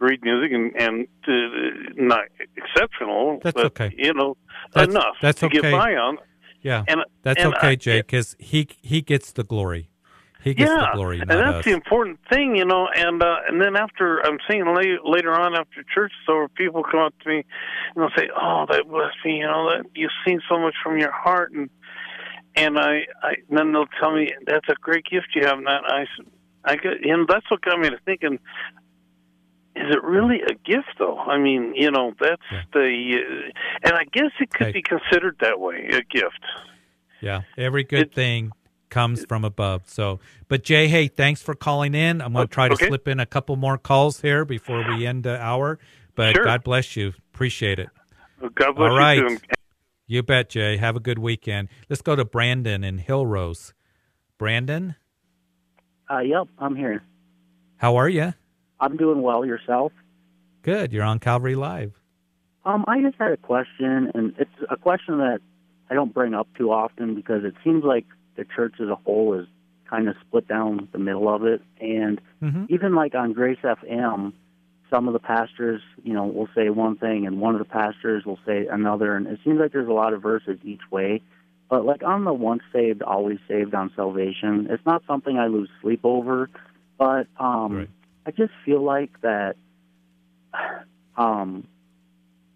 read 0.00 0.22
music 0.22 0.52
and 0.52 0.74
and 0.80 1.06
uh, 1.26 1.92
not 1.96 2.24
exceptional, 2.56 3.40
That's 3.42 3.54
but 3.54 3.66
okay. 3.66 3.94
you 3.96 4.14
know 4.14 4.36
That's- 4.74 4.90
enough 4.94 5.16
that's 5.20 5.40
to 5.40 5.48
get 5.48 5.60
okay. 5.60 5.72
by 5.72 5.94
on. 5.96 6.18
Yeah, 6.60 6.82
And 6.88 7.02
that's 7.22 7.42
and 7.42 7.54
okay, 7.54 7.68
I- 7.68 7.74
Jay, 7.76 7.98
because 8.00 8.34
he 8.38 8.68
he 8.82 9.00
gets 9.00 9.32
the 9.32 9.44
glory. 9.44 9.90
He 10.42 10.54
gets 10.54 10.70
yeah, 10.70 10.86
the 10.92 10.96
glory, 10.96 11.18
and 11.20 11.28
that's 11.28 11.58
us. 11.58 11.64
the 11.64 11.72
important 11.72 12.18
thing, 12.30 12.54
you 12.56 12.64
know. 12.64 12.88
And 12.94 13.20
uh, 13.22 13.36
and 13.48 13.60
then 13.60 13.74
after 13.76 14.24
I'm 14.24 14.38
seeing 14.48 14.72
later, 14.74 14.98
later 15.04 15.32
on 15.32 15.54
after 15.56 15.82
church 15.92 16.12
is 16.22 16.28
over, 16.28 16.48
people 16.48 16.82
come 16.84 17.00
up 17.00 17.14
to 17.24 17.28
me 17.28 17.36
and 17.38 17.96
they'll 17.96 18.10
say, 18.16 18.28
"Oh, 18.40 18.64
that 18.70 18.88
blessed 18.88 19.16
me," 19.24 19.38
you 19.38 19.46
know, 19.46 19.68
that 19.70 19.84
you 19.94 20.08
sing 20.24 20.40
so 20.48 20.58
much 20.60 20.74
from 20.82 20.96
your 20.98 21.10
heart, 21.10 21.50
and 21.52 21.68
and 22.54 22.78
I, 22.78 23.00
I 23.22 23.34
and 23.48 23.58
then 23.58 23.72
they'll 23.72 23.86
tell 24.00 24.12
me 24.14 24.32
that's 24.46 24.68
a 24.68 24.74
great 24.80 25.04
gift 25.10 25.28
you 25.34 25.44
have, 25.44 25.58
and 25.58 25.68
I, 25.68 26.02
s- 26.02 26.26
I 26.64 26.76
get, 26.76 27.04
and 27.04 27.26
that's 27.28 27.50
what 27.50 27.60
got 27.62 27.78
me 27.80 27.90
to 27.90 27.98
thinking. 28.04 28.38
Is 29.76 29.94
it 29.94 30.02
really 30.02 30.40
a 30.42 30.54
gift, 30.54 30.88
though? 30.98 31.18
I 31.18 31.38
mean, 31.38 31.72
you 31.76 31.90
know, 31.90 32.12
that's 32.20 32.42
Yeah. 32.50 32.62
the, 32.72 33.16
uh, 33.16 33.50
and 33.84 33.92
I 33.94 34.04
guess 34.12 34.32
it 34.40 34.50
could 34.50 34.72
be 34.72 34.82
considered 34.82 35.36
that 35.40 35.60
way, 35.60 35.86
a 35.92 36.02
gift. 36.02 36.40
Yeah, 37.20 37.42
every 37.56 37.84
good 37.84 38.00
It's- 38.00 38.14
thing 38.14 38.50
comes 38.90 39.24
from 39.26 39.44
above. 39.44 39.82
So, 39.88 40.18
but 40.48 40.64
Jay, 40.64 40.88
hey, 40.88 41.06
thanks 41.08 41.42
for 41.42 41.54
calling 41.54 41.94
in. 41.94 42.20
I'm 42.20 42.32
going 42.32 42.48
to 42.48 42.52
try 42.52 42.68
to 42.68 42.74
Okay. 42.74 42.88
slip 42.88 43.06
in 43.06 43.20
a 43.20 43.26
couple 43.26 43.54
more 43.56 43.76
calls 43.78 44.22
here 44.22 44.44
before 44.44 44.82
we 44.88 45.06
end 45.06 45.24
the 45.24 45.40
hour. 45.40 45.78
But 46.14 46.34
Sure. 46.34 46.44
God 46.44 46.64
bless 46.64 46.96
you. 46.96 47.12
Appreciate 47.32 47.78
it. 47.78 47.90
God 48.54 48.72
bless 48.74 48.90
All 48.90 48.98
right. 48.98 49.18
you 49.18 49.28
too. 49.38 49.44
You 50.06 50.22
bet, 50.22 50.48
Jay. 50.48 50.78
Have 50.78 50.96
a 50.96 51.00
good 51.00 51.18
weekend. 51.18 51.68
Let's 51.90 52.02
go 52.02 52.16
to 52.16 52.24
Brandon 52.24 52.82
in 52.82 52.98
Hillrose. 52.98 53.74
Brandon? 54.38 54.96
Uh, 56.10 56.20
yep, 56.20 56.48
I'm 56.58 56.74
here. 56.74 57.02
How 57.76 57.96
are 57.96 58.08
you? 58.08 58.32
I'm 58.80 58.96
doing 58.96 59.22
well. 59.22 59.44
Yourself? 59.44 59.92
Good. 60.62 60.92
You're 60.92 61.04
on 61.04 61.18
Calvary 61.18 61.54
Live. 61.54 61.92
Um, 62.64 62.84
I 62.88 63.00
just 63.00 63.16
had 63.18 63.32
a 63.32 63.36
question, 63.36 64.10
and 64.14 64.34
it's 64.38 64.50
a 64.70 64.76
question 64.76 65.18
that 65.18 65.40
I 65.90 65.94
don't 65.94 66.12
bring 66.12 66.34
up 66.34 66.48
too 66.56 66.70
often 66.70 67.14
because 67.14 67.44
it 67.44 67.54
seems 67.64 67.84
like 67.84 68.04
the 68.36 68.44
church 68.44 68.74
as 68.80 68.88
a 68.88 68.94
whole 68.94 69.38
is 69.38 69.46
kind 69.88 70.08
of 70.08 70.16
split 70.26 70.46
down 70.46 70.88
the 70.92 70.98
middle 70.98 71.34
of 71.34 71.44
it. 71.44 71.62
And 71.80 72.20
mm-hmm. 72.42 72.66
even 72.68 72.94
like 72.94 73.14
on 73.14 73.32
Grace 73.32 73.58
FM, 73.62 74.32
some 74.90 75.06
of 75.06 75.12
the 75.12 75.18
pastors, 75.18 75.80
you 76.02 76.12
know, 76.12 76.26
will 76.26 76.48
say 76.54 76.70
one 76.70 76.96
thing, 76.96 77.26
and 77.26 77.40
one 77.40 77.54
of 77.54 77.58
the 77.58 77.64
pastors 77.64 78.24
will 78.24 78.38
say 78.46 78.66
another, 78.70 79.16
and 79.16 79.26
it 79.26 79.38
seems 79.44 79.58
like 79.58 79.72
there's 79.72 79.88
a 79.88 79.92
lot 79.92 80.12
of 80.12 80.22
verses 80.22 80.58
each 80.64 80.82
way. 80.90 81.22
But 81.68 81.84
like 81.84 82.02
on 82.02 82.24
the 82.24 82.32
once 82.32 82.62
saved, 82.72 83.02
always 83.02 83.38
saved 83.46 83.74
on 83.74 83.92
salvation, 83.94 84.68
it's 84.70 84.84
not 84.86 85.02
something 85.06 85.38
I 85.38 85.48
lose 85.48 85.68
sleep 85.82 86.00
over. 86.04 86.48
But 86.98 87.26
um, 87.38 87.76
right. 87.76 87.88
I 88.26 88.30
just 88.30 88.52
feel 88.64 88.82
like 88.82 89.20
that, 89.20 89.56
um, 91.16 91.66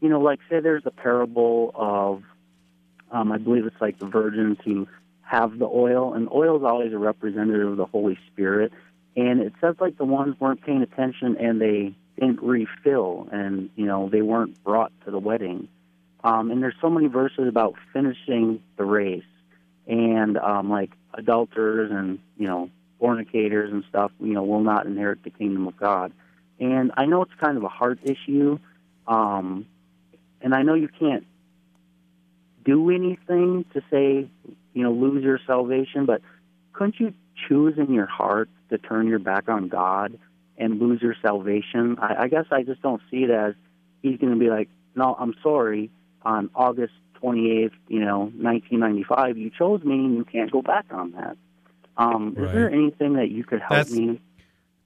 you 0.00 0.08
know, 0.08 0.20
like 0.20 0.40
say 0.50 0.60
there's 0.60 0.86
a 0.86 0.90
parable 0.90 1.72
of, 1.74 2.22
um, 3.10 3.30
I 3.30 3.38
believe 3.38 3.66
it's 3.66 3.80
like 3.80 3.98
the 3.98 4.06
virgins 4.06 4.58
who 4.64 4.88
have 5.20 5.58
the 5.58 5.66
oil, 5.66 6.14
and 6.14 6.28
oil 6.30 6.56
is 6.56 6.62
always 6.64 6.92
a 6.92 6.98
representative 6.98 7.68
of 7.68 7.76
the 7.76 7.86
Holy 7.86 8.18
Spirit. 8.32 8.72
And 9.14 9.40
it 9.40 9.52
says 9.60 9.76
like 9.78 9.98
the 9.98 10.04
ones 10.04 10.36
weren't 10.40 10.62
paying 10.62 10.82
attention 10.82 11.36
and 11.38 11.60
they 11.60 11.94
didn't 12.18 12.42
refill, 12.42 13.28
and 13.30 13.70
you 13.76 13.84
know 13.84 14.08
they 14.08 14.22
weren't 14.22 14.62
brought 14.64 14.92
to 15.04 15.10
the 15.10 15.18
wedding. 15.18 15.68
Um, 16.24 16.50
and 16.50 16.62
there's 16.62 16.74
so 16.80 16.88
many 16.88 17.08
verses 17.08 17.48
about 17.48 17.74
finishing 17.92 18.62
the 18.76 18.84
race, 18.84 19.24
and 19.86 20.38
um, 20.38 20.70
like 20.70 20.90
adulterers 21.14 21.90
and 21.90 22.20
you 22.36 22.46
know 22.46 22.70
fornicators 23.00 23.72
and 23.72 23.82
stuff, 23.88 24.12
you 24.20 24.32
know, 24.32 24.44
will 24.44 24.62
not 24.62 24.86
inherit 24.86 25.24
the 25.24 25.30
kingdom 25.30 25.66
of 25.66 25.76
God. 25.76 26.12
And 26.60 26.92
I 26.96 27.06
know 27.06 27.22
it's 27.22 27.34
kind 27.40 27.56
of 27.56 27.64
a 27.64 27.68
heart 27.68 27.98
issue, 28.04 28.58
um, 29.08 29.66
and 30.40 30.54
I 30.54 30.62
know 30.62 30.74
you 30.74 30.88
can't 30.88 31.26
do 32.64 32.90
anything 32.90 33.64
to 33.74 33.82
say, 33.90 34.28
you 34.72 34.82
know, 34.82 34.92
lose 34.92 35.24
your 35.24 35.40
salvation, 35.46 36.06
but 36.06 36.22
couldn't 36.72 37.00
you 37.00 37.12
choose 37.48 37.74
in 37.76 37.92
your 37.92 38.06
heart 38.06 38.48
to 38.70 38.78
turn 38.78 39.08
your 39.08 39.18
back 39.18 39.48
on 39.48 39.68
God 39.68 40.18
and 40.56 40.78
lose 40.78 41.02
your 41.02 41.16
salvation? 41.20 41.96
I, 42.00 42.24
I 42.24 42.28
guess 42.28 42.46
I 42.52 42.62
just 42.62 42.82
don't 42.82 43.02
see 43.10 43.24
it 43.24 43.30
as 43.30 43.54
he's 44.02 44.18
going 44.18 44.32
to 44.32 44.38
be 44.38 44.48
like, 44.48 44.68
no, 44.94 45.16
I'm 45.18 45.34
sorry, 45.42 45.90
on 46.24 46.50
August 46.54 46.94
28th, 47.22 47.70
you 47.88 48.00
know, 48.00 48.30
1995, 48.36 49.38
you 49.38 49.50
chose 49.56 49.82
me 49.84 49.94
and 49.94 50.16
you 50.16 50.24
can't 50.24 50.50
go 50.50 50.62
back 50.62 50.86
on 50.90 51.12
that. 51.12 51.36
Um, 51.96 52.34
Right. 52.34 52.46
Is 52.46 52.52
there 52.52 52.70
anything 52.70 53.14
that 53.14 53.30
you 53.30 53.44
could 53.44 53.60
help 53.60 53.70
That's- 53.70 53.92
me? 53.92 54.20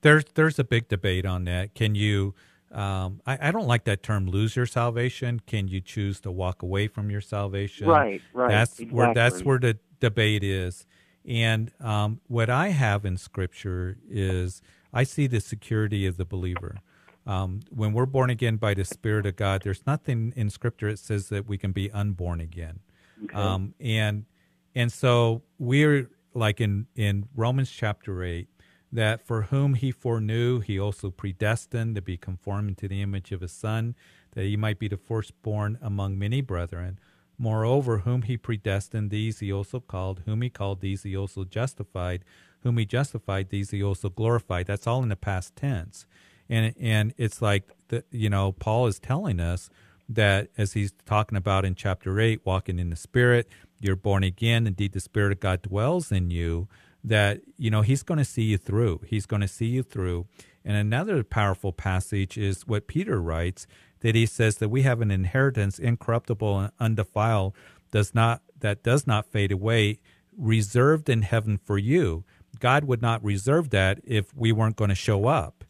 There's 0.02 0.24
there's 0.34 0.58
a 0.58 0.64
big 0.64 0.88
debate 0.88 1.24
on 1.26 1.44
that. 1.46 1.74
Can 1.74 1.94
you? 1.94 2.34
Um, 2.70 3.22
I, 3.26 3.48
I 3.48 3.50
don't 3.50 3.66
like 3.66 3.84
that 3.84 4.02
term. 4.02 4.26
Lose 4.26 4.54
your 4.54 4.66
salvation. 4.66 5.40
Can 5.46 5.66
you 5.68 5.80
choose 5.80 6.20
to 6.20 6.30
walk 6.30 6.62
away 6.62 6.86
from 6.86 7.10
your 7.10 7.20
salvation? 7.22 7.88
Right, 7.88 8.20
right. 8.32 8.50
That's 8.50 8.78
where 8.90 9.14
that's 9.14 9.42
where 9.42 9.58
the 9.58 9.78
debate 9.98 10.44
is. 10.44 10.86
And 11.24 11.72
um, 11.80 12.20
what 12.28 12.50
I 12.50 12.68
have 12.68 13.04
in 13.04 13.16
Scripture 13.16 13.96
is 14.08 14.62
I 14.92 15.02
see 15.02 15.26
the 15.26 15.40
security 15.40 16.06
of 16.06 16.18
the 16.18 16.24
believer. 16.24 16.76
Um, 17.26 17.60
when 17.70 17.92
we're 17.92 18.06
born 18.06 18.30
again 18.30 18.56
by 18.56 18.74
the 18.74 18.84
Spirit 18.84 19.26
of 19.26 19.36
God, 19.36 19.62
there's 19.62 19.84
nothing 19.86 20.32
in 20.36 20.48
Scripture 20.50 20.90
that 20.90 20.98
says 20.98 21.28
that 21.30 21.46
we 21.46 21.58
can 21.58 21.72
be 21.72 21.90
unborn 21.90 22.40
again. 22.40 22.80
Okay. 23.24 23.34
Um, 23.34 23.74
and 23.80 24.26
and 24.74 24.92
so 24.92 25.42
we're 25.58 26.10
like 26.34 26.60
in 26.60 26.86
in 26.94 27.28
Romans 27.34 27.70
chapter 27.70 28.22
eight 28.22 28.48
that 28.92 29.26
for 29.26 29.42
whom 29.42 29.74
he 29.74 29.90
foreknew, 29.90 30.60
he 30.60 30.78
also 30.78 31.10
predestined 31.10 31.94
to 31.96 32.02
be 32.02 32.16
conformed 32.16 32.78
to 32.78 32.88
the 32.88 33.02
image 33.02 33.32
of 33.32 33.40
his 33.40 33.52
Son, 33.52 33.94
that 34.32 34.44
he 34.44 34.56
might 34.56 34.78
be 34.78 34.88
the 34.88 34.96
firstborn 34.96 35.78
among 35.82 36.18
many 36.18 36.40
brethren. 36.40 36.98
Moreover, 37.38 37.98
whom 37.98 38.22
he 38.22 38.36
predestined, 38.36 39.10
these 39.10 39.40
he 39.40 39.52
also 39.52 39.80
called. 39.80 40.22
Whom 40.24 40.40
he 40.40 40.48
called, 40.48 40.80
these 40.80 41.02
he 41.02 41.16
also 41.16 41.44
justified. 41.44 42.24
Whom 42.62 42.78
he 42.78 42.86
justified, 42.86 43.50
these 43.50 43.70
he 43.70 43.82
also 43.82 44.08
glorified. 44.08 44.66
That's 44.66 44.86
all 44.86 45.02
in 45.02 45.10
the 45.10 45.16
past 45.16 45.54
tense, 45.56 46.06
and 46.48 46.74
and 46.80 47.14
it's 47.16 47.42
like 47.42 47.64
the, 47.88 48.04
you 48.10 48.30
know 48.30 48.52
Paul 48.52 48.86
is 48.86 48.98
telling 48.98 49.40
us 49.40 49.70
that 50.08 50.48
as 50.56 50.74
he's 50.74 50.92
talking 51.04 51.36
about 51.36 51.64
in 51.64 51.74
chapter 51.74 52.20
eight, 52.20 52.40
walking 52.44 52.78
in 52.78 52.90
the 52.90 52.96
Spirit, 52.96 53.48
you're 53.80 53.96
born 53.96 54.22
again. 54.22 54.66
Indeed, 54.66 54.92
the 54.92 55.00
Spirit 55.00 55.32
of 55.32 55.40
God 55.40 55.62
dwells 55.62 56.12
in 56.12 56.30
you. 56.30 56.68
That 57.04 57.42
you 57.56 57.70
know 57.70 57.82
He's 57.82 58.02
going 58.02 58.18
to 58.18 58.24
see 58.24 58.42
you 58.42 58.58
through. 58.58 59.02
He's 59.06 59.26
going 59.26 59.42
to 59.42 59.48
see 59.48 59.66
you 59.66 59.82
through. 59.82 60.26
And 60.64 60.76
another 60.76 61.22
powerful 61.22 61.72
passage 61.72 62.36
is 62.36 62.66
what 62.66 62.88
Peter 62.88 63.22
writes 63.22 63.68
that 64.00 64.14
he 64.14 64.26
says 64.26 64.58
that 64.58 64.68
we 64.68 64.82
have 64.82 65.00
an 65.00 65.10
inheritance 65.10 65.78
incorruptible 65.78 66.58
and 66.60 66.72
undefiled 66.78 67.54
does 67.90 68.14
not 68.14 68.42
that 68.58 68.82
does 68.82 69.06
not 69.06 69.26
fade 69.26 69.52
away 69.52 69.98
reserved 70.36 71.08
in 71.08 71.22
heaven 71.22 71.58
for 71.58 71.78
you 71.78 72.24
god 72.60 72.84
would 72.84 73.02
not 73.02 73.24
reserve 73.24 73.70
that 73.70 74.00
if 74.04 74.34
we 74.34 74.52
weren't 74.52 74.76
going 74.76 74.90
to 74.90 74.94
show 74.94 75.26
up 75.26 75.64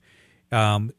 um, 0.53 0.91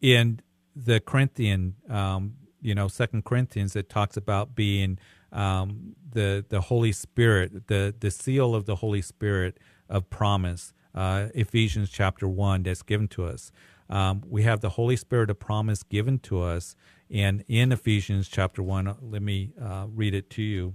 in 0.00 0.40
the 0.76 1.00
corinthian 1.00 1.74
um, 1.88 2.34
you 2.60 2.74
know 2.74 2.88
second 2.88 3.24
corinthians 3.24 3.76
it 3.76 3.88
talks 3.88 4.16
about 4.16 4.54
being 4.54 4.98
um, 5.32 5.94
the 6.12 6.44
the 6.48 6.62
holy 6.62 6.92
spirit 6.92 7.68
the 7.68 7.94
the 7.98 8.10
seal 8.10 8.54
of 8.54 8.66
the 8.66 8.76
holy 8.76 9.02
spirit 9.02 9.58
of 9.88 10.08
promise 10.10 10.72
uh, 10.94 11.28
ephesians 11.34 11.90
chapter 11.90 12.28
1 12.28 12.62
that's 12.64 12.82
given 12.82 13.08
to 13.08 13.24
us 13.24 13.50
um, 13.88 14.22
we 14.28 14.42
have 14.42 14.60
the 14.60 14.70
Holy 14.70 14.96
Spirit 14.96 15.30
of 15.30 15.38
promise 15.38 15.82
given 15.82 16.18
to 16.20 16.42
us. 16.42 16.74
And 17.10 17.44
in 17.48 17.72
Ephesians 17.72 18.28
chapter 18.28 18.62
1, 18.62 18.96
let 19.02 19.22
me 19.22 19.52
uh, 19.60 19.86
read 19.88 20.14
it 20.14 20.30
to 20.30 20.42
you. 20.42 20.74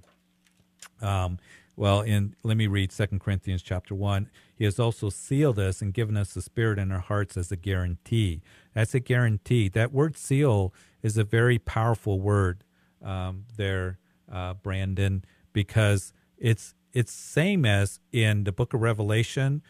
Um, 1.01 1.39
well, 1.75 2.01
in 2.01 2.35
let 2.43 2.57
me 2.57 2.67
read 2.67 2.91
Second 2.91 3.19
Corinthians 3.19 3.61
chapter 3.61 3.95
1. 3.95 4.29
He 4.59 4.65
has 4.65 4.77
also 4.77 5.09
sealed 5.09 5.57
us 5.57 5.81
and 5.81 5.93
given 5.93 6.17
us 6.17 6.33
the 6.33 6.41
Spirit 6.41 6.77
in 6.77 6.91
our 6.91 6.99
hearts 6.99 7.37
as 7.37 7.49
a 7.49 7.55
guarantee. 7.55 8.41
That's 8.75 8.93
a 8.93 8.99
guarantee. 8.99 9.69
That 9.69 9.93
word 9.93 10.17
seal 10.17 10.73
is 11.01 11.17
a 11.17 11.23
very 11.23 11.57
powerful 11.57 12.19
word 12.19 12.65
um, 13.01 13.45
there, 13.55 13.99
uh, 14.29 14.55
Brandon, 14.55 15.23
because 15.53 16.11
it's 16.37 16.75
it's 16.91 17.13
same 17.13 17.65
as 17.65 18.01
in 18.11 18.43
the 18.43 18.51
book 18.51 18.73
of 18.73 18.81
Revelation 18.81 19.61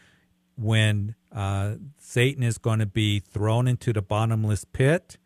when 0.56 1.14
uh, 1.30 1.74
Satan 1.98 2.42
is 2.42 2.58
going 2.58 2.80
to 2.80 2.86
be 2.86 3.20
thrown 3.20 3.68
into 3.68 3.92
the 3.92 4.02
bottomless 4.02 4.64
pit 4.64 5.18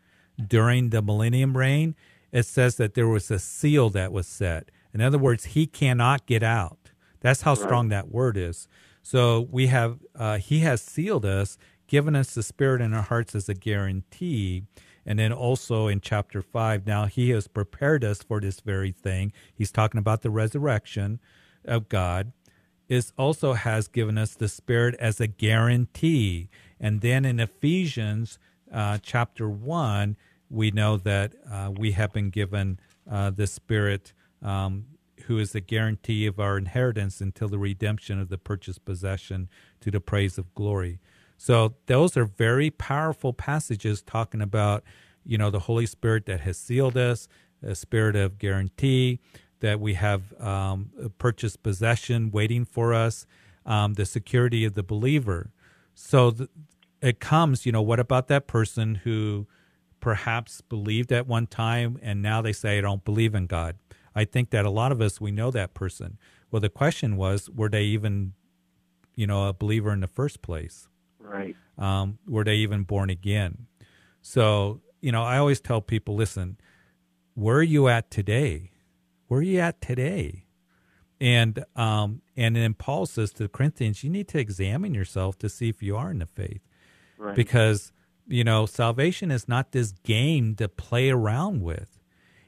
during 0.47 0.89
the 0.91 1.01
millennium 1.01 1.57
reign, 1.57 1.95
it 2.31 2.45
says 2.45 2.75
that 2.75 2.93
there 2.93 3.07
was 3.07 3.31
a 3.31 3.39
seal 3.39 3.89
that 3.91 4.11
was 4.11 4.27
set. 4.27 4.69
In 4.93 5.01
other 5.01 5.17
words, 5.17 5.45
he 5.45 5.65
cannot 5.65 6.27
get 6.27 6.43
out. 6.43 6.91
That's 7.21 7.41
how 7.41 7.55
strong 7.55 7.89
that 7.89 8.09
word 8.09 8.37
is. 8.37 8.67
So 9.05 9.47
we 9.51 9.67
have, 9.67 9.99
uh, 10.15 10.39
he 10.39 10.61
has 10.61 10.81
sealed 10.81 11.25
us, 11.25 11.59
given 11.85 12.15
us 12.15 12.33
the 12.33 12.41
Spirit 12.41 12.81
in 12.81 12.91
our 12.95 13.03
hearts 13.03 13.35
as 13.35 13.47
a 13.47 13.53
guarantee. 13.53 14.63
And 15.05 15.19
then 15.19 15.31
also 15.31 15.85
in 15.85 16.01
chapter 16.01 16.41
5, 16.41 16.87
now 16.87 17.05
he 17.05 17.29
has 17.29 17.47
prepared 17.47 18.03
us 18.03 18.23
for 18.23 18.41
this 18.41 18.61
very 18.61 18.91
thing. 18.91 19.31
He's 19.53 19.71
talking 19.71 19.99
about 19.99 20.23
the 20.23 20.31
resurrection 20.31 21.19
of 21.63 21.87
God 21.87 22.31
is 22.89 23.13
also 23.15 23.53
has 23.53 23.87
given 23.87 24.17
us 24.17 24.33
the 24.33 24.47
Spirit 24.47 24.95
as 24.99 25.21
a 25.21 25.27
guarantee. 25.27 26.49
And 26.79 27.01
then 27.01 27.25
in 27.25 27.39
Ephesians 27.39 28.39
uh, 28.73 28.97
chapter 29.03 29.47
1, 29.47 30.17
we 30.49 30.71
know 30.71 30.97
that 30.97 31.33
uh, 31.47 31.71
we 31.77 31.91
have 31.91 32.11
been 32.11 32.31
given 32.31 32.79
uh, 33.09 33.29
the 33.29 33.45
Spirit 33.45 34.13
um, 34.41 34.85
who 35.27 35.37
is 35.39 35.51
the 35.51 35.61
guarantee 35.61 36.25
of 36.25 36.39
our 36.39 36.57
inheritance 36.57 37.21
until 37.21 37.47
the 37.47 37.59
redemption 37.59 38.19
of 38.19 38.29
the 38.29 38.37
purchased 38.37 38.85
possession 38.85 39.49
to 39.81 39.91
the 39.91 39.99
praise 39.99 40.37
of 40.37 40.53
glory. 40.55 40.99
So 41.37 41.75
those 41.87 42.15
are 42.15 42.25
very 42.25 42.69
powerful 42.69 43.33
passages 43.33 44.01
talking 44.01 44.41
about, 44.41 44.83
you 45.25 45.37
know, 45.37 45.49
the 45.49 45.61
Holy 45.61 45.85
Spirit 45.85 46.25
that 46.27 46.41
has 46.41 46.57
sealed 46.57 46.97
us, 46.97 47.27
a 47.61 47.75
spirit 47.75 48.15
of 48.15 48.37
guarantee, 48.39 49.19
that 49.59 49.79
we 49.79 49.95
have 49.95 50.39
um, 50.39 50.91
a 51.01 51.09
purchased 51.09 51.63
possession 51.63 52.31
waiting 52.31 52.65
for 52.65 52.93
us, 52.93 53.25
um, 53.65 53.93
the 53.93 54.05
security 54.05 54.63
of 54.63 54.75
the 54.75 54.83
believer. 54.83 55.51
So 55.93 56.31
th- 56.31 56.49
it 57.01 57.19
comes, 57.19 57.65
you 57.65 57.71
know, 57.71 57.81
what 57.81 57.99
about 57.99 58.27
that 58.27 58.47
person 58.47 58.95
who 58.95 59.47
perhaps 59.99 60.61
believed 60.61 61.11
at 61.11 61.25
one 61.25 61.47
time 61.47 61.97
and 62.01 62.21
now 62.21 62.41
they 62.41 62.53
say, 62.53 62.77
I 62.77 62.81
don't 62.81 63.03
believe 63.03 63.33
in 63.33 63.47
God? 63.47 63.75
I 64.15 64.25
think 64.25 64.49
that 64.51 64.65
a 64.65 64.69
lot 64.69 64.91
of 64.91 65.01
us, 65.01 65.19
we 65.19 65.31
know 65.31 65.51
that 65.51 65.73
person. 65.73 66.17
Well, 66.51 66.59
the 66.61 66.69
question 66.69 67.17
was, 67.17 67.49
were 67.49 67.69
they 67.69 67.83
even, 67.83 68.33
you 69.15 69.27
know, 69.27 69.49
a 69.49 69.53
believer 69.53 69.91
in 69.91 69.99
the 69.99 70.07
first 70.07 70.41
place? 70.41 70.87
Right. 71.19 71.55
Um, 71.77 72.19
were 72.27 72.43
they 72.45 72.55
even 72.55 72.83
born 72.83 73.09
again? 73.09 73.67
So, 74.21 74.81
you 75.01 75.11
know, 75.11 75.23
I 75.23 75.37
always 75.37 75.59
tell 75.59 75.81
people, 75.81 76.15
listen, 76.15 76.57
where 77.33 77.57
are 77.57 77.63
you 77.63 77.87
at 77.87 78.09
today? 78.09 78.71
where 79.27 79.39
are 79.39 79.43
you 79.43 79.59
at 79.59 79.81
today? 79.81 80.45
And 81.19 81.65
um, 81.75 82.21
and 82.37 82.55
then 82.55 82.75
Paul 82.75 83.05
says 83.07 83.31
to 83.33 83.43
the 83.43 83.49
Corinthians, 83.49 84.03
you 84.03 84.09
need 84.09 84.27
to 84.29 84.37
examine 84.37 84.93
yourself 84.93 85.37
to 85.39 85.49
see 85.49 85.67
if 85.67 85.81
you 85.81 85.97
are 85.97 86.11
in 86.11 86.19
the 86.19 86.27
faith, 86.27 86.61
Right. 87.17 87.35
because 87.35 87.91
you 88.27 88.43
know 88.43 88.65
salvation 88.67 89.31
is 89.31 89.47
not 89.47 89.71
this 89.71 89.93
game 90.03 90.55
to 90.57 90.67
play 90.67 91.09
around 91.09 91.61
with. 91.63 91.94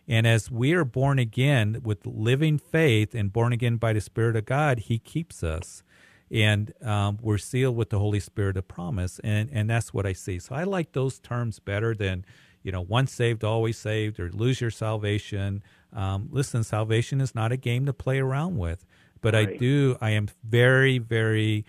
And 0.07 0.25
as 0.25 0.49
we 0.49 0.73
are 0.73 0.85
born 0.85 1.19
again 1.19 1.81
with 1.83 2.05
living 2.05 2.57
faith 2.57 3.13
and 3.13 3.31
born 3.31 3.51
again 3.51 3.75
by 3.75 3.93
the 3.93 4.01
Spirit 4.01 4.35
of 4.35 4.45
God, 4.45 4.79
He 4.79 4.99
keeps 4.99 5.43
us, 5.43 5.83
and 6.31 6.73
um, 6.81 7.17
we're 7.21 7.37
sealed 7.37 7.75
with 7.75 7.89
the 7.89 7.99
Holy 7.99 8.19
Spirit 8.19 8.55
of 8.55 8.67
promise. 8.67 9.19
And 9.23 9.49
and 9.51 9.69
that's 9.69 9.93
what 9.93 10.05
I 10.05 10.13
see. 10.13 10.39
So 10.39 10.55
I 10.55 10.63
like 10.63 10.93
those 10.93 11.19
terms 11.19 11.59
better 11.59 11.93
than 11.93 12.25
you 12.63 12.71
know 12.71 12.81
once 12.81 13.11
saved 13.11 13.43
always 13.43 13.77
saved 13.77 14.19
or 14.19 14.31
lose 14.31 14.61
your 14.61 14.71
salvation. 14.71 15.61
Um, 15.91 16.29
listen, 16.31 16.63
salvation 16.63 17.19
is 17.19 17.35
not 17.35 17.51
a 17.51 17.57
game 17.57 17.85
to 17.85 17.93
play 17.93 18.19
around 18.19 18.57
with. 18.57 18.85
But 19.19 19.35
I 19.35 19.45
do. 19.45 19.97
I 19.99 20.11
am 20.11 20.29
very 20.43 20.99
very 20.99 21.65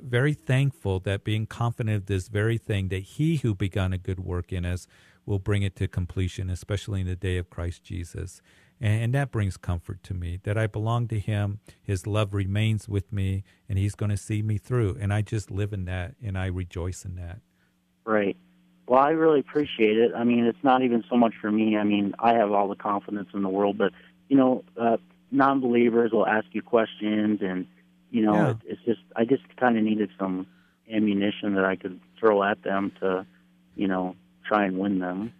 very 0.00 0.34
thankful 0.34 1.00
that 1.00 1.24
being 1.24 1.46
confident 1.46 1.96
of 1.96 2.06
this 2.06 2.28
very 2.28 2.58
thing 2.58 2.88
that 2.88 3.02
he 3.02 3.36
who 3.36 3.54
begun 3.54 3.92
a 3.92 3.98
good 3.98 4.20
work 4.20 4.52
in 4.52 4.64
us 4.64 4.86
will 5.26 5.38
bring 5.38 5.62
it 5.62 5.76
to 5.76 5.88
completion 5.88 6.50
especially 6.50 7.00
in 7.00 7.06
the 7.06 7.16
day 7.16 7.36
of 7.36 7.50
christ 7.50 7.82
jesus 7.82 8.42
and, 8.80 9.04
and 9.04 9.14
that 9.14 9.30
brings 9.30 9.56
comfort 9.56 10.02
to 10.02 10.14
me 10.14 10.38
that 10.44 10.58
i 10.58 10.66
belong 10.66 11.08
to 11.08 11.18
him 11.18 11.60
his 11.82 12.06
love 12.06 12.34
remains 12.34 12.88
with 12.88 13.12
me 13.12 13.44
and 13.68 13.78
he's 13.78 13.94
going 13.94 14.10
to 14.10 14.16
see 14.16 14.42
me 14.42 14.58
through 14.58 14.96
and 15.00 15.12
i 15.12 15.20
just 15.22 15.50
live 15.50 15.72
in 15.72 15.84
that 15.84 16.14
and 16.22 16.36
i 16.38 16.46
rejoice 16.46 17.04
in 17.04 17.16
that 17.16 17.40
Right. 18.04 18.36
Well, 18.86 19.00
I 19.00 19.10
really 19.10 19.40
appreciate 19.40 19.96
it. 19.96 20.12
I 20.14 20.24
mean, 20.24 20.44
it's 20.44 20.62
not 20.62 20.82
even 20.82 21.04
so 21.08 21.16
much 21.16 21.34
for 21.40 21.50
me. 21.50 21.76
I 21.76 21.84
mean, 21.84 22.14
I 22.18 22.34
have 22.34 22.52
all 22.52 22.68
the 22.68 22.76
confidence 22.76 23.28
in 23.32 23.42
the 23.42 23.48
world, 23.48 23.78
but 23.78 23.92
you 24.28 24.36
know, 24.36 24.64
uh, 24.80 24.98
non-believers 25.30 26.12
will 26.12 26.26
ask 26.26 26.46
you 26.52 26.62
questions, 26.62 27.40
and 27.42 27.66
you 28.10 28.22
know, 28.22 28.34
Yeah. 28.34 28.50
it, 28.50 28.58
it's 28.66 28.82
just 28.84 29.00
I 29.16 29.24
just 29.24 29.42
kind 29.56 29.78
of 29.78 29.84
needed 29.84 30.10
some 30.18 30.46
ammunition 30.92 31.54
that 31.54 31.64
I 31.64 31.76
could 31.76 31.98
throw 32.20 32.42
at 32.42 32.62
them 32.62 32.92
to, 33.00 33.26
you 33.74 33.88
know, 33.88 34.16
try 34.44 34.66
and 34.66 34.78
win 34.78 34.98
them. 34.98 35.32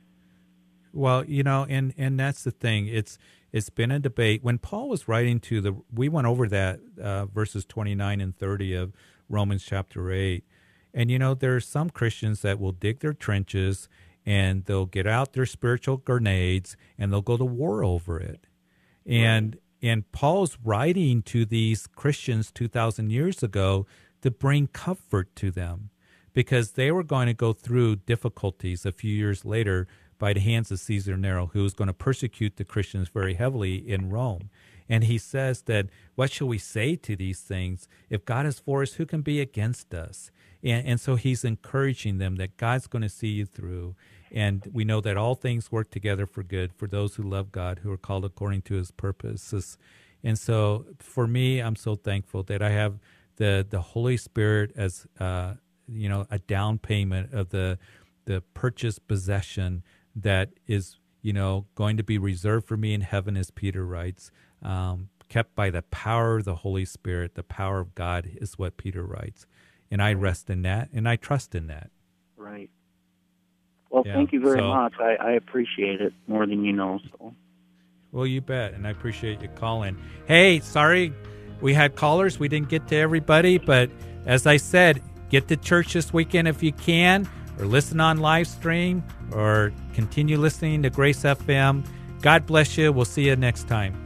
Well, 0.92 1.24
you 1.24 1.42
know, 1.42 1.66
and 1.68 1.92
and 1.96 2.18
that's 2.18 2.44
the 2.44 2.50
thing. 2.50 2.86
It's 2.86 3.18
it's 3.52 3.70
been 3.70 3.90
a 3.90 3.98
debate. 3.98 4.42
When 4.42 4.58
Paul 4.58 4.88
was 4.88 5.08
writing 5.08 5.40
to 5.40 5.60
the, 5.60 5.76
we 5.92 6.08
went 6.08 6.26
over 6.26 6.48
that 6.48 6.80
uh, 7.00 7.26
verses 7.26 7.64
twenty 7.64 7.94
nine 7.94 8.20
and 8.20 8.36
thirty 8.36 8.74
of 8.74 8.92
Romans 9.28 9.64
chapter 9.64 10.12
eight, 10.12 10.44
and 10.92 11.10
you 11.10 11.18
know, 11.18 11.34
there 11.34 11.56
are 11.56 11.60
some 11.60 11.90
Christians 11.90 12.42
that 12.42 12.60
will 12.60 12.72
dig 12.72 13.00
their 13.00 13.12
trenches 13.12 13.88
and 14.24 14.64
they'll 14.64 14.86
get 14.86 15.06
out 15.06 15.32
their 15.32 15.46
spiritual 15.46 15.98
grenades 15.98 16.76
and 16.96 17.12
they'll 17.12 17.20
go 17.20 17.36
to 17.36 17.44
war 17.44 17.84
over 17.84 18.18
it. 18.20 18.46
And 19.06 19.58
and 19.82 20.10
Paul's 20.12 20.56
writing 20.64 21.22
to 21.22 21.44
these 21.44 21.86
Christians 21.88 22.50
two 22.50 22.68
thousand 22.68 23.10
years 23.10 23.42
ago 23.42 23.86
to 24.22 24.30
bring 24.30 24.68
comfort 24.68 25.34
to 25.36 25.50
them 25.50 25.90
because 26.34 26.72
they 26.72 26.90
were 26.90 27.04
going 27.04 27.28
to 27.28 27.34
go 27.34 27.52
through 27.52 27.96
difficulties 27.96 28.84
a 28.84 28.92
few 28.92 29.14
years 29.14 29.44
later 29.44 29.86
by 30.18 30.32
the 30.32 30.40
hands 30.40 30.70
of 30.70 30.80
Caesar 30.80 31.16
Nero, 31.16 31.46
who 31.52 31.62
was 31.62 31.74
going 31.74 31.88
to 31.88 31.94
persecute 31.94 32.56
the 32.56 32.64
Christians 32.64 33.08
very 33.08 33.34
heavily 33.34 33.76
in 33.76 34.10
Rome. 34.10 34.50
And 34.88 35.04
he 35.04 35.16
says 35.16 35.62
that, 35.62 35.86
what 36.14 36.30
shall 36.30 36.48
we 36.48 36.58
say 36.58 36.96
to 36.96 37.16
these 37.16 37.40
things? 37.40 37.88
If 38.10 38.24
God 38.24 38.44
is 38.46 38.58
for 38.58 38.82
us, 38.82 38.94
who 38.94 39.06
can 39.06 39.22
be 39.22 39.40
against 39.40 39.94
us? 39.94 40.30
And, 40.62 40.86
and 40.86 41.00
so 41.00 41.16
he's 41.16 41.44
encouraging 41.44 42.18
them 42.18 42.36
that 42.36 42.56
God's 42.56 42.86
going 42.86 43.02
to 43.02 43.08
see 43.08 43.28
you 43.28 43.46
through. 43.46 43.94
And 44.30 44.68
we 44.72 44.84
know 44.84 45.00
that 45.00 45.16
all 45.16 45.36
things 45.36 45.72
work 45.72 45.90
together 45.90 46.26
for 46.26 46.42
good 46.42 46.72
for 46.72 46.86
those 46.86 47.14
who 47.14 47.22
love 47.22 47.50
God, 47.50 47.80
who 47.82 47.90
are 47.92 47.96
called 47.96 48.24
according 48.24 48.62
to 48.62 48.74
his 48.74 48.90
purposes. 48.90 49.78
And 50.22 50.38
so 50.38 50.86
for 50.98 51.26
me, 51.26 51.60
I'm 51.60 51.76
so 51.76 51.94
thankful 51.94 52.42
that 52.44 52.62
I 52.62 52.70
have 52.70 52.98
the, 53.36 53.66
the 53.68 53.80
Holy 53.80 54.16
Spirit 54.16 54.72
as, 54.76 55.06
uh, 55.18 55.54
you 55.88 56.08
know, 56.08 56.26
a 56.30 56.38
down 56.38 56.78
payment 56.78 57.32
of 57.32 57.50
the, 57.50 57.78
the 58.24 58.42
purchased 58.54 59.06
possession 59.06 59.82
that 60.16 60.50
is, 60.66 60.96
you 61.22 61.32
know, 61.32 61.66
going 61.74 61.96
to 61.96 62.02
be 62.02 62.18
reserved 62.18 62.66
for 62.66 62.76
me 62.76 62.94
in 62.94 63.00
heaven, 63.00 63.36
as 63.36 63.50
Peter 63.50 63.84
writes, 63.84 64.30
um, 64.62 65.08
kept 65.28 65.54
by 65.54 65.70
the 65.70 65.82
power 65.82 66.38
of 66.38 66.44
the 66.44 66.56
Holy 66.56 66.84
Spirit. 66.84 67.34
The 67.34 67.42
power 67.42 67.80
of 67.80 67.94
God 67.94 68.30
is 68.36 68.58
what 68.58 68.76
Peter 68.76 69.04
writes. 69.04 69.46
And 69.90 70.02
I 70.02 70.12
rest 70.12 70.50
in 70.50 70.62
that 70.62 70.88
and 70.92 71.08
I 71.08 71.16
trust 71.16 71.54
in 71.54 71.66
that. 71.68 71.90
Right. 72.36 72.70
Well, 73.90 74.02
Yeah, 74.06 74.14
thank 74.14 74.32
you 74.32 74.40
very 74.40 74.58
so- 74.58 74.68
much. 74.68 74.94
I, 74.98 75.14
I 75.20 75.30
appreciate 75.32 76.00
it 76.00 76.12
more 76.26 76.46
than 76.46 76.64
you 76.64 76.72
know. 76.72 76.98
So. 77.10 77.34
Well, 78.10 78.26
you 78.26 78.40
bet. 78.40 78.74
And 78.74 78.86
I 78.86 78.90
appreciate 78.90 79.40
you 79.40 79.48
calling. 79.48 79.96
Hey, 80.26 80.60
sorry 80.60 81.12
we 81.60 81.74
had 81.74 81.96
callers. 81.96 82.38
We 82.38 82.48
didn't 82.48 82.68
get 82.68 82.88
to 82.88 82.96
everybody. 82.96 83.58
But 83.58 83.90
as 84.26 84.46
I 84.46 84.58
said, 84.58 85.02
get 85.34 85.48
to 85.48 85.56
church 85.56 85.94
this 85.94 86.12
weekend 86.12 86.46
if 86.46 86.62
you 86.62 86.72
can, 86.72 87.28
or 87.58 87.66
listen 87.66 87.98
on 87.98 88.18
live 88.18 88.46
stream, 88.46 89.02
or 89.32 89.72
continue 89.92 90.38
listening 90.38 90.82
to 90.82 90.90
Grace 90.90 91.22
FM. 91.22 91.84
God 92.22 92.46
bless 92.46 92.78
you. 92.78 92.92
We'll 92.92 93.04
see 93.04 93.26
you 93.26 93.34
next 93.34 93.66
time. 93.66 94.00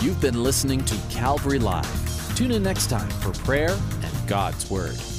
You've 0.00 0.20
been 0.20 0.42
listening 0.42 0.82
to 0.86 0.96
Calvary 1.10 1.58
Live. 1.58 2.36
Tune 2.36 2.52
in 2.52 2.62
next 2.62 2.88
time 2.88 3.10
for 3.10 3.32
prayer 3.44 3.78
and 4.02 4.28
God's 4.28 4.70
Word. 4.70 5.13